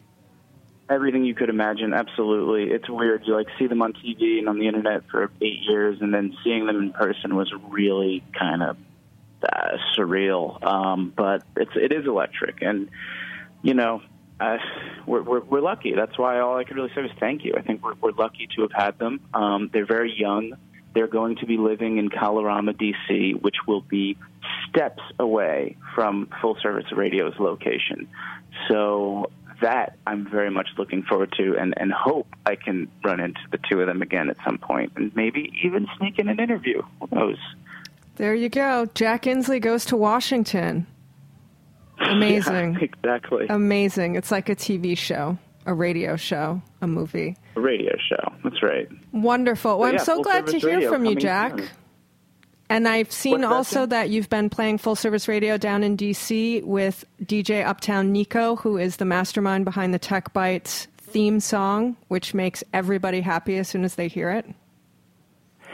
Everything 0.89 1.23
you 1.23 1.33
could 1.35 1.49
imagine, 1.49 1.93
absolutely. 1.93 2.71
It's 2.73 2.89
weird. 2.89 3.23
You 3.25 3.35
like 3.35 3.47
see 3.57 3.67
them 3.67 3.81
on 3.81 3.93
TV 3.93 4.39
and 4.39 4.47
on 4.49 4.59
the 4.59 4.67
internet 4.67 5.03
for 5.09 5.31
eight 5.41 5.59
years, 5.67 5.97
and 6.01 6.13
then 6.13 6.35
seeing 6.43 6.65
them 6.67 6.77
in 6.77 6.91
person 6.93 7.35
was 7.35 7.51
really 7.69 8.23
kind 8.37 8.61
of 8.63 8.77
uh, 9.43 9.77
surreal. 9.97 10.63
Um, 10.63 11.13
but 11.15 11.43
it's 11.55 11.71
it 11.75 11.91
is 11.91 12.05
electric, 12.05 12.61
and 12.61 12.89
you 13.61 13.73
know, 13.73 14.01
uh, 14.39 14.57
we're, 15.05 15.21
we're 15.21 15.41
we're 15.41 15.61
lucky. 15.61 15.93
That's 15.93 16.17
why 16.17 16.39
all 16.39 16.57
I 16.57 16.63
could 16.63 16.75
really 16.75 16.91
say 16.95 17.01
was 17.01 17.11
thank 17.19 17.43
you. 17.43 17.53
I 17.57 17.61
think 17.61 17.83
we're 17.83 17.95
we're 18.01 18.11
lucky 18.11 18.47
to 18.55 18.61
have 18.63 18.71
had 18.71 18.99
them. 18.99 19.21
Um, 19.33 19.69
they're 19.71 19.85
very 19.85 20.13
young. 20.17 20.53
They're 20.93 21.07
going 21.07 21.35
to 21.37 21.45
be 21.45 21.57
living 21.57 21.97
in 21.99 22.09
Kalorama, 22.09 22.75
D.C., 22.75 23.35
which 23.39 23.57
will 23.67 23.81
be 23.81 24.17
steps 24.67 25.03
away 25.19 25.77
from 25.93 26.29
Full 26.41 26.57
Service 26.61 26.91
Radio's 26.91 27.37
location. 27.37 28.09
So 28.67 29.29
that 29.61 29.97
I'm 30.07 30.29
very 30.29 30.49
much 30.49 30.69
looking 30.77 31.03
forward 31.03 31.33
to 31.37 31.57
and, 31.57 31.73
and 31.77 31.91
hope 31.91 32.27
I 32.45 32.55
can 32.55 32.89
run 33.03 33.19
into 33.19 33.41
the 33.51 33.59
two 33.69 33.81
of 33.81 33.87
them 33.87 34.01
again 34.01 34.29
at 34.29 34.37
some 34.45 34.57
point 34.57 34.93
and 34.95 35.15
maybe 35.15 35.51
even 35.63 35.87
sneak 35.97 36.19
in 36.19 36.29
an 36.29 36.39
interview. 36.39 36.81
Who 36.99 37.07
knows? 37.11 37.37
There 38.19 38.35
you 38.35 38.49
go. 38.49 38.85
Jack 38.95 39.23
Inslee 39.23 39.61
goes 39.61 39.85
to 39.85 39.95
Washington. 39.97 40.85
Amazing. 41.99 42.73
Yeah, 42.73 42.79
exactly. 42.81 43.45
Amazing. 43.49 44.15
It's 44.15 44.29
like 44.29 44.49
a 44.49 44.55
TV 44.57 44.97
show, 44.97 45.37
a 45.65 45.73
radio 45.73 46.17
show, 46.17 46.61
a 46.81 46.87
movie. 46.87 47.37
a 47.55 47.61
radio 47.61 47.95
show. 48.09 48.33
That's 48.43 48.61
right. 48.61 48.89
Wonderful. 49.13 49.79
Well, 49.79 49.91
But 49.93 50.01
I'm 50.01 50.05
so 50.05 50.21
glad 50.21 50.47
to 50.47 50.59
hear 50.59 50.89
from 50.89 51.05
you, 51.05 51.15
Jack. 51.15 51.57
soon. 51.59 51.67
And 52.71 52.87
I've 52.89 53.09
seen 53.11 53.39
What's 53.41 53.43
that, 53.43 53.51
also 53.55 53.79
Jen? 53.83 53.89
that 53.89 54.09
you've 54.09 54.29
been 54.29 54.49
playing 54.49 54.79
full 54.79 54.95
service 54.97 55.27
radio 55.29 55.57
down 55.57 55.81
in 55.81 55.95
DC 55.97 56.61
with 56.65 57.05
DJ 57.23 57.65
Uptown 57.65 58.11
Nico, 58.11 58.57
who 58.57 58.77
is 58.77 58.97
the 58.97 59.05
mastermind 59.05 59.63
behind 59.65 59.93
the 59.93 59.97
Tech 59.97 60.33
Bites 60.33 60.87
theme 60.99 61.39
song, 61.39 61.95
which 62.09 62.33
makes 62.33 62.65
everybody 62.73 63.21
happy 63.21 63.55
as 63.57 63.69
soon 63.69 63.85
as 63.85 63.95
they 63.95 64.09
hear 64.09 64.29
it? 64.29 64.45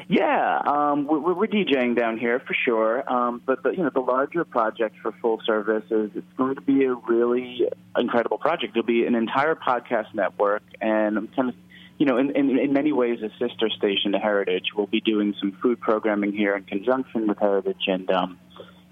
Yeah, 0.07 0.61
um, 0.65 1.07
we're, 1.07 1.33
we're 1.33 1.47
DJing 1.47 1.95
down 1.95 2.17
here 2.17 2.39
for 2.39 2.53
sure. 2.53 3.11
Um, 3.11 3.41
but 3.45 3.63
the, 3.63 3.71
you 3.71 3.83
know, 3.83 3.89
the 3.93 4.01
larger 4.01 4.45
project 4.45 4.97
for 5.01 5.11
Full 5.21 5.41
Service 5.45 5.85
is 5.89 6.11
it's 6.13 6.33
going 6.37 6.55
to 6.55 6.61
be 6.61 6.85
a 6.85 6.93
really 6.93 7.67
incredible 7.97 8.37
project. 8.37 8.77
It'll 8.77 8.85
be 8.85 9.05
an 9.05 9.15
entire 9.15 9.55
podcast 9.55 10.13
network, 10.13 10.63
and 10.79 11.17
I'm 11.17 11.27
kind 11.29 11.49
of, 11.49 11.55
you 11.97 12.05
know, 12.05 12.17
in, 12.17 12.35
in, 12.35 12.59
in 12.59 12.73
many 12.73 12.91
ways, 12.91 13.19
a 13.23 13.29
sister 13.39 13.69
station 13.69 14.11
to 14.11 14.19
Heritage. 14.19 14.65
We'll 14.75 14.85
be 14.85 15.01
doing 15.01 15.33
some 15.39 15.57
food 15.61 15.79
programming 15.81 16.33
here 16.33 16.55
in 16.55 16.63
conjunction 16.63 17.27
with 17.27 17.39
Heritage, 17.39 17.83
and 17.87 18.09
um, 18.11 18.39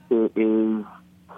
it 0.10 0.32
is 0.36 0.86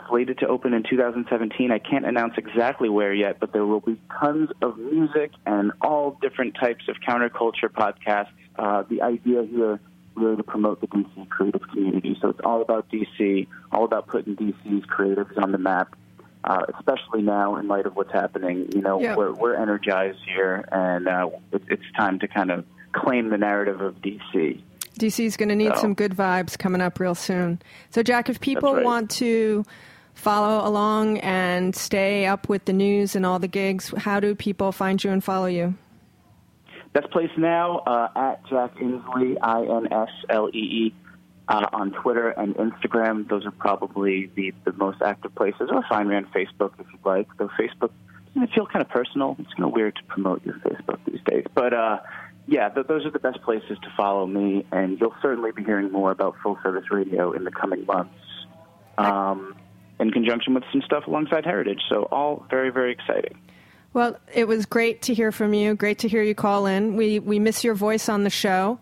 slated 0.07 0.38
to 0.39 0.47
open 0.47 0.73
in 0.73 0.84
2017. 0.89 1.71
I 1.71 1.80
can't 1.80 2.05
announce 2.05 2.36
exactly 2.38 2.88
where 2.88 3.13
yet, 3.13 3.39
but 3.39 3.51
there 3.51 3.65
will 3.65 3.82
be 3.82 3.99
tons 4.19 4.49
of 4.61 4.78
music 4.78 5.32
and 5.45 5.71
all 5.82 6.17
different 6.21 6.55
types 6.55 6.86
of 6.88 6.95
counterculture 7.05 7.69
podcasts. 7.69 8.30
Uh, 8.58 8.84
the 8.89 9.01
idea 9.01 9.43
here 9.43 9.80
really 10.16 10.38
to 10.38 10.43
promote 10.43 10.80
the 10.82 10.88
DC 10.88 11.28
creative 11.30 11.62
community. 11.70 12.18
So 12.22 12.30
it's 12.30 12.39
all 12.43 12.62
about 12.62 12.89
DC, 12.89 13.47
all 13.72 13.84
about 13.84 14.08
putting 14.08 14.36
DC's 14.36 14.86
creatives 14.86 15.38
on 15.41 15.51
the 15.51 15.58
map. 15.58 15.95
Uh, 16.43 16.64
especially 16.78 17.24
now 17.24 17.56
in 17.56 17.68
light 17.68 17.88
of 17.88 17.95
what's 17.95 18.12
happening, 18.12 18.70
you 18.72 18.80
know, 18.80 19.01
Yeah. 19.01 19.16
we're, 19.16 19.34
we're 19.34 19.56
energized 19.56 20.20
here, 20.28 20.64
and 20.72 21.08
uh, 21.08 21.28
it, 21.51 21.64
it's 21.70 21.82
time 21.97 22.20
to 22.20 22.28
kind 22.28 22.51
of 22.51 22.64
claim 22.93 23.30
the 23.30 23.38
narrative 23.39 23.82
of 23.82 23.95
DC. 23.95 24.62
DC 24.99 25.26
is 25.26 25.38
going 25.38 25.49
to 25.49 25.56
need 25.56 25.74
So- 25.74 25.82
some 25.82 25.93
good 25.95 26.16
vibes 26.16 26.56
coming 26.56 26.82
up 26.82 26.99
real 26.99 27.16
soon. 27.16 27.60
So, 27.89 28.03
Jack, 28.03 28.30
if 28.30 28.39
people 28.41 28.76
right. 28.76 28.86
want 28.86 29.10
to 29.12 29.66
follow 30.14 30.68
along 30.70 31.18
and 31.22 31.76
stay 31.76 32.28
up 32.28 32.47
with 32.47 32.66
the 32.66 32.74
news 32.74 33.16
and 33.16 33.26
all 33.26 33.39
the 33.39 33.47
gigs, 33.47 33.91
how 33.97 34.20
do 34.20 34.36
people 34.36 34.72
find 34.72 35.03
you 35.03 35.10
and 35.10 35.24
follow 35.24 35.47
you? 35.47 35.74
Best 36.96 37.12
place 37.12 37.30
now 37.38 37.80
uh, 37.80 38.08
at 38.16 38.48
Jack 38.48 38.76
Inslee, 38.78 39.36
I 39.41 39.64
N 39.64 39.91
S 39.91 40.08
L 40.30 40.48
E 40.48 40.58
E, 40.58 40.96
uh, 41.50 41.68
on 41.74 41.91
Twitter 41.91 42.30
and 42.30 42.56
Instagram. 42.56 43.28
Those 43.28 43.46
are 43.46 43.52
probably 43.52 44.32
the, 44.34 44.54
the 44.64 44.72
most 44.72 45.02
active 45.02 45.36
places. 45.36 45.68
Or 45.74 45.84
find 45.89 46.08
me 46.08 46.16
on 46.16 46.24
Facebook 46.28 46.72
if 46.80 46.86
you'd 46.93 47.06
like. 47.06 47.28
Though 47.38 47.50
Facebook, 47.60 47.91
I 48.39 48.48
feel 48.48 48.66
kind 48.66 48.82
of 48.82 48.88
personal. 48.88 49.36
It's 49.39 49.52
kind 49.52 49.66
of 49.66 49.74
weird 49.74 49.98
to 49.98 50.04
promote 50.06 50.46
your 50.46 50.56
Facebook 50.60 51.00
these 51.06 51.20
days. 51.26 51.43
But 51.54 51.74
uh, 51.74 52.00
yeah, 52.48 52.70
th- 52.70 52.88
those 52.88 53.06
are 53.06 53.12
the 53.12 53.20
best 53.20 53.41
places 53.41 53.78
to 53.84 53.89
follow 53.98 54.26
me, 54.26 54.66
and 54.72 54.98
you'll 54.98 55.16
certainly 55.22 55.52
be 55.52 55.66
hearing 55.66 55.91
more 55.91 56.12
about 56.12 56.36
full 56.41 56.58
service 56.64 56.86
radio 56.89 57.34
in 57.34 57.43
the 57.43 57.52
coming 57.52 57.86
months. 57.86 58.16
Um, 58.98 59.54
in 60.00 60.12
conjunction 60.12 60.54
with 60.54 60.64
some 60.72 60.82
stuff 60.82 61.08
alongside 61.08 61.43
Heritage. 61.43 61.82
So, 61.89 62.04
all 62.04 62.46
very, 62.50 62.70
very 62.70 62.93
exciting. 62.93 63.38
Well, 63.96 64.18
it 64.34 64.46
was 64.46 64.66
great 64.66 65.04
to 65.04 65.14
hear 65.14 65.32
from 65.32 65.54
you. 65.54 65.74
Great 65.74 66.00
to 66.00 66.10
hear 66.10 66.22
you 66.22 66.36
call 66.36 66.66
in. 66.66 66.98
We 66.98 67.20
we 67.20 67.39
miss 67.39 67.64
your 67.64 67.76
voice 67.76 68.10
on 68.10 68.26
the 68.26 68.30
show, 68.30 68.78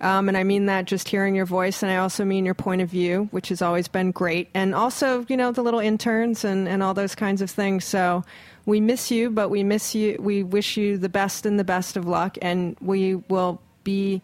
um, 0.00 0.28
and 0.28 0.36
I 0.38 0.44
mean 0.44 0.66
that 0.66 0.84
just 0.84 1.08
hearing 1.08 1.34
your 1.34 1.46
voice, 1.46 1.82
and 1.82 1.90
I 1.90 1.96
also 1.96 2.24
mean 2.24 2.44
your 2.44 2.54
point 2.54 2.80
of 2.80 2.88
view, 2.88 3.26
which 3.32 3.48
has 3.48 3.60
always 3.60 3.88
been 3.88 4.12
great, 4.12 4.50
and 4.54 4.72
also 4.72 5.26
you 5.28 5.36
know 5.36 5.50
the 5.50 5.62
little 5.62 5.80
interns 5.80 6.44
and 6.44 6.68
and 6.68 6.80
all 6.80 6.94
those 6.94 7.16
kinds 7.16 7.42
of 7.42 7.50
things. 7.50 7.84
So 7.84 8.22
we 8.64 8.78
miss 8.78 9.10
you, 9.10 9.30
but 9.30 9.48
we 9.48 9.64
miss 9.64 9.96
you. 9.96 10.16
We 10.20 10.44
wish 10.44 10.76
you 10.76 10.96
the 10.96 11.08
best 11.08 11.44
and 11.44 11.58
the 11.58 11.64
best 11.64 11.96
of 11.96 12.06
luck, 12.06 12.38
and 12.40 12.76
we 12.80 13.16
will 13.16 13.60
be 13.82 14.22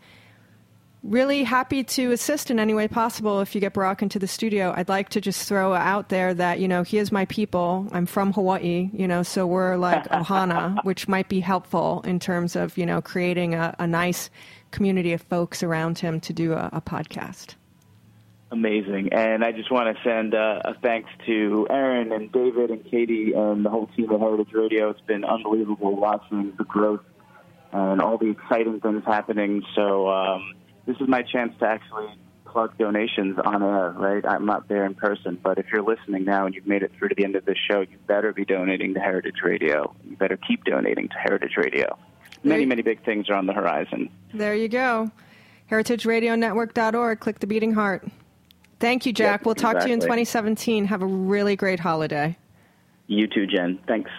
really 1.02 1.44
happy 1.44 1.84
to 1.84 2.12
assist 2.12 2.50
in 2.50 2.58
any 2.58 2.74
way 2.74 2.88
possible 2.88 3.40
if 3.40 3.54
you 3.54 3.60
get 3.60 3.74
Barack 3.74 4.02
into 4.02 4.18
the 4.18 4.26
studio. 4.26 4.72
I'd 4.76 4.88
like 4.88 5.08
to 5.10 5.20
just 5.20 5.48
throw 5.48 5.74
out 5.74 6.08
there 6.08 6.34
that, 6.34 6.58
you 6.60 6.68
know, 6.68 6.82
he 6.82 6.98
is 6.98 7.12
my 7.12 7.24
people. 7.26 7.88
I'm 7.92 8.06
from 8.06 8.32
Hawaii, 8.32 8.90
you 8.92 9.06
know, 9.06 9.22
so 9.22 9.46
we're 9.46 9.76
like 9.76 10.04
Ohana, 10.10 10.82
which 10.84 11.08
might 11.08 11.28
be 11.28 11.40
helpful 11.40 12.02
in 12.04 12.18
terms 12.18 12.56
of, 12.56 12.76
you 12.76 12.86
know, 12.86 13.00
creating 13.00 13.54
a, 13.54 13.74
a 13.78 13.86
nice 13.86 14.30
community 14.70 15.12
of 15.12 15.22
folks 15.22 15.62
around 15.62 15.98
him 15.98 16.20
to 16.20 16.32
do 16.32 16.52
a, 16.52 16.70
a 16.72 16.80
podcast. 16.80 17.54
Amazing. 18.50 19.12
And 19.12 19.44
I 19.44 19.52
just 19.52 19.70
want 19.70 19.94
to 19.94 20.02
send 20.02 20.34
uh, 20.34 20.62
a 20.64 20.74
thanks 20.80 21.10
to 21.26 21.66
Aaron 21.68 22.12
and 22.12 22.32
David 22.32 22.70
and 22.70 22.82
Katie 22.90 23.32
and 23.34 23.64
the 23.64 23.68
whole 23.68 23.88
team 23.88 24.10
at 24.10 24.18
Heritage 24.18 24.54
Radio. 24.54 24.88
It's 24.88 25.00
been 25.02 25.24
unbelievable 25.24 25.94
watching 25.94 26.54
the 26.56 26.64
growth 26.64 27.04
and 27.72 28.00
all 28.00 28.16
the 28.16 28.30
exciting 28.30 28.80
things 28.80 29.02
happening. 29.04 29.62
So 29.74 30.08
um, 30.08 30.54
this 30.88 30.96
is 31.00 31.06
my 31.06 31.22
chance 31.22 31.52
to 31.58 31.66
actually 31.66 32.08
plug 32.46 32.76
donations 32.78 33.38
on 33.44 33.62
air, 33.62 33.90
right? 33.90 34.24
I'm 34.26 34.46
not 34.46 34.68
there 34.68 34.86
in 34.86 34.94
person, 34.94 35.38
but 35.40 35.58
if 35.58 35.66
you're 35.70 35.82
listening 35.82 36.24
now 36.24 36.46
and 36.46 36.54
you've 36.54 36.66
made 36.66 36.82
it 36.82 36.90
through 36.98 37.10
to 37.10 37.14
the 37.14 37.24
end 37.24 37.36
of 37.36 37.44
this 37.44 37.58
show, 37.70 37.82
you 37.82 37.98
better 38.06 38.32
be 38.32 38.46
donating 38.46 38.94
to 38.94 39.00
Heritage 39.00 39.42
Radio. 39.44 39.94
You 40.08 40.16
better 40.16 40.38
keep 40.38 40.64
donating 40.64 41.08
to 41.08 41.14
Heritage 41.14 41.58
Radio. 41.58 41.98
Many, 42.42 42.64
many 42.64 42.80
big 42.80 43.04
things 43.04 43.28
are 43.28 43.34
on 43.34 43.44
the 43.44 43.52
horizon. 43.52 44.08
There 44.32 44.54
you 44.54 44.68
go. 44.68 45.10
HeritageRadioNetwork.org. 45.70 47.20
Click 47.20 47.40
the 47.40 47.46
beating 47.46 47.74
heart. 47.74 48.08
Thank 48.80 49.04
you, 49.04 49.12
Jack. 49.12 49.40
Yep, 49.40 49.46
we'll 49.46 49.54
talk 49.56 49.80
to 49.80 49.88
you 49.88 49.92
in 49.92 50.00
2017. 50.00 50.86
Have 50.86 51.02
a 51.02 51.06
really 51.06 51.54
great 51.54 51.80
holiday. 51.80 52.38
You 53.08 53.26
too, 53.26 53.46
Jen. 53.46 53.78
Thanks. 53.86 54.10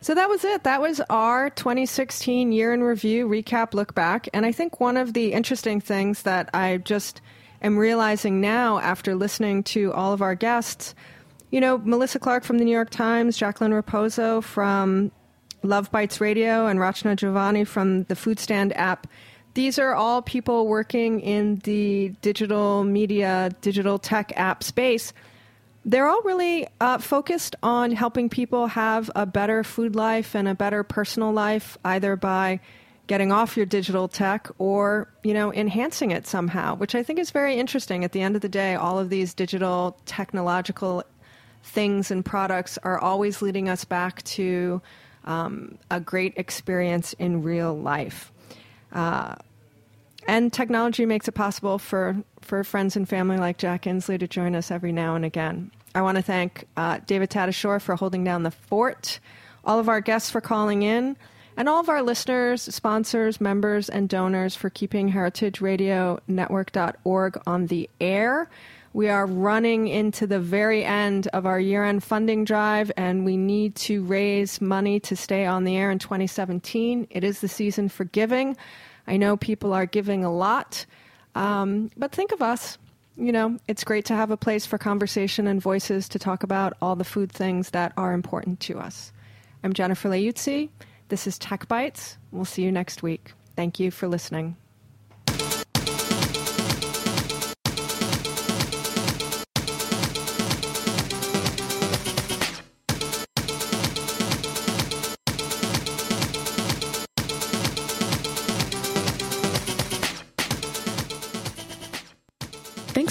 So 0.00 0.14
that 0.14 0.28
was 0.28 0.44
it. 0.44 0.62
That 0.62 0.80
was 0.80 1.00
our 1.10 1.50
2016 1.50 2.52
year 2.52 2.72
in 2.72 2.82
review 2.82 3.28
recap 3.28 3.74
look 3.74 3.94
back. 3.94 4.28
And 4.32 4.46
I 4.46 4.52
think 4.52 4.80
one 4.80 4.96
of 4.96 5.12
the 5.12 5.32
interesting 5.32 5.80
things 5.80 6.22
that 6.22 6.50
I 6.54 6.78
just 6.78 7.20
am 7.62 7.76
realizing 7.76 8.40
now 8.40 8.78
after 8.78 9.16
listening 9.16 9.64
to 9.64 9.92
all 9.92 10.12
of 10.12 10.22
our 10.22 10.36
guests, 10.36 10.94
you 11.50 11.60
know, 11.60 11.78
Melissa 11.78 12.20
Clark 12.20 12.44
from 12.44 12.58
the 12.58 12.64
New 12.64 12.72
York 12.72 12.90
Times, 12.90 13.36
Jacqueline 13.36 13.72
Raposo 13.72 14.42
from 14.42 15.10
Love 15.64 15.90
Bites 15.90 16.20
Radio, 16.20 16.66
and 16.66 16.78
Rachna 16.78 17.16
Govani 17.16 17.66
from 17.66 18.04
the 18.04 18.14
Foodstand 18.14 18.72
app. 18.76 19.08
These 19.54 19.80
are 19.80 19.94
all 19.94 20.22
people 20.22 20.68
working 20.68 21.20
in 21.20 21.56
the 21.64 22.10
digital 22.20 22.84
media, 22.84 23.50
digital 23.62 23.98
tech 23.98 24.32
app 24.36 24.62
space 24.62 25.12
they're 25.88 26.06
all 26.06 26.20
really 26.22 26.66
uh, 26.82 26.98
focused 26.98 27.56
on 27.62 27.92
helping 27.92 28.28
people 28.28 28.66
have 28.66 29.10
a 29.16 29.24
better 29.24 29.64
food 29.64 29.96
life 29.96 30.34
and 30.34 30.46
a 30.46 30.54
better 30.54 30.82
personal 30.82 31.32
life, 31.32 31.78
either 31.82 32.14
by 32.14 32.60
getting 33.06 33.32
off 33.32 33.56
your 33.56 33.64
digital 33.64 34.06
tech 34.06 34.50
or 34.58 35.08
you 35.22 35.32
know 35.32 35.50
enhancing 35.52 36.10
it 36.10 36.26
somehow, 36.26 36.74
which 36.76 36.94
I 36.94 37.02
think 37.02 37.18
is 37.18 37.30
very 37.30 37.54
interesting. 37.54 38.04
At 38.04 38.12
the 38.12 38.20
end 38.20 38.36
of 38.36 38.42
the 38.42 38.50
day, 38.50 38.74
all 38.74 38.98
of 38.98 39.08
these 39.08 39.32
digital 39.32 39.96
technological 40.04 41.04
things 41.62 42.10
and 42.10 42.22
products 42.22 42.78
are 42.82 42.98
always 42.98 43.40
leading 43.40 43.70
us 43.70 43.86
back 43.86 44.22
to 44.24 44.82
um, 45.24 45.78
a 45.90 46.00
great 46.00 46.34
experience 46.36 47.14
in 47.14 47.42
real 47.42 47.74
life. 47.74 48.30
Uh, 48.92 49.36
and 50.26 50.52
technology 50.52 51.06
makes 51.06 51.28
it 51.28 51.32
possible 51.32 51.78
for, 51.78 52.22
for 52.42 52.62
friends 52.62 52.96
and 52.96 53.08
family 53.08 53.38
like 53.38 53.56
Jack 53.56 53.84
Inslee 53.84 54.18
to 54.20 54.28
join 54.28 54.54
us 54.54 54.70
every 54.70 54.92
now 54.92 55.14
and 55.14 55.24
again. 55.24 55.70
I 55.94 56.02
want 56.02 56.16
to 56.16 56.22
thank 56.22 56.66
uh, 56.76 56.98
David 57.06 57.30
Tadashore 57.30 57.80
for 57.80 57.96
holding 57.96 58.24
down 58.24 58.42
the 58.42 58.50
fort, 58.50 59.20
all 59.64 59.78
of 59.78 59.88
our 59.88 60.00
guests 60.00 60.30
for 60.30 60.40
calling 60.40 60.82
in, 60.82 61.16
and 61.56 61.68
all 61.68 61.80
of 61.80 61.88
our 61.88 62.02
listeners, 62.02 62.62
sponsors, 62.62 63.40
members, 63.40 63.88
and 63.88 64.08
donors 64.08 64.54
for 64.54 64.70
keeping 64.70 65.12
heritageradionetwork.org 65.12 67.42
on 67.46 67.66
the 67.66 67.90
air. 68.00 68.48
We 68.92 69.08
are 69.08 69.26
running 69.26 69.88
into 69.88 70.26
the 70.26 70.40
very 70.40 70.84
end 70.84 71.28
of 71.28 71.46
our 71.46 71.60
year 71.60 71.84
end 71.84 72.02
funding 72.02 72.44
drive, 72.44 72.90
and 72.96 73.24
we 73.24 73.36
need 73.36 73.74
to 73.76 74.02
raise 74.04 74.60
money 74.60 75.00
to 75.00 75.16
stay 75.16 75.46
on 75.46 75.64
the 75.64 75.76
air 75.76 75.90
in 75.90 75.98
2017. 75.98 77.06
It 77.10 77.24
is 77.24 77.40
the 77.40 77.48
season 77.48 77.88
for 77.88 78.04
giving. 78.04 78.56
I 79.06 79.16
know 79.16 79.36
people 79.36 79.72
are 79.72 79.86
giving 79.86 80.24
a 80.24 80.32
lot, 80.32 80.86
um, 81.34 81.90
but 81.96 82.12
think 82.12 82.32
of 82.32 82.42
us. 82.42 82.78
You 83.20 83.32
know, 83.32 83.58
it's 83.66 83.82
great 83.82 84.04
to 84.06 84.14
have 84.14 84.30
a 84.30 84.36
place 84.36 84.64
for 84.64 84.78
conversation 84.78 85.48
and 85.48 85.60
voices 85.60 86.08
to 86.10 86.20
talk 86.20 86.44
about 86.44 86.74
all 86.80 86.94
the 86.94 87.02
food 87.02 87.32
things 87.32 87.70
that 87.70 87.92
are 87.96 88.12
important 88.12 88.60
to 88.60 88.78
us. 88.78 89.12
I'm 89.64 89.72
Jennifer 89.72 90.08
Leuzzi. 90.08 90.68
This 91.08 91.26
is 91.26 91.36
Tech 91.36 91.66
Bites. 91.66 92.16
We'll 92.30 92.44
see 92.44 92.62
you 92.62 92.70
next 92.70 93.02
week. 93.02 93.32
Thank 93.56 93.80
you 93.80 93.90
for 93.90 94.06
listening. 94.06 94.56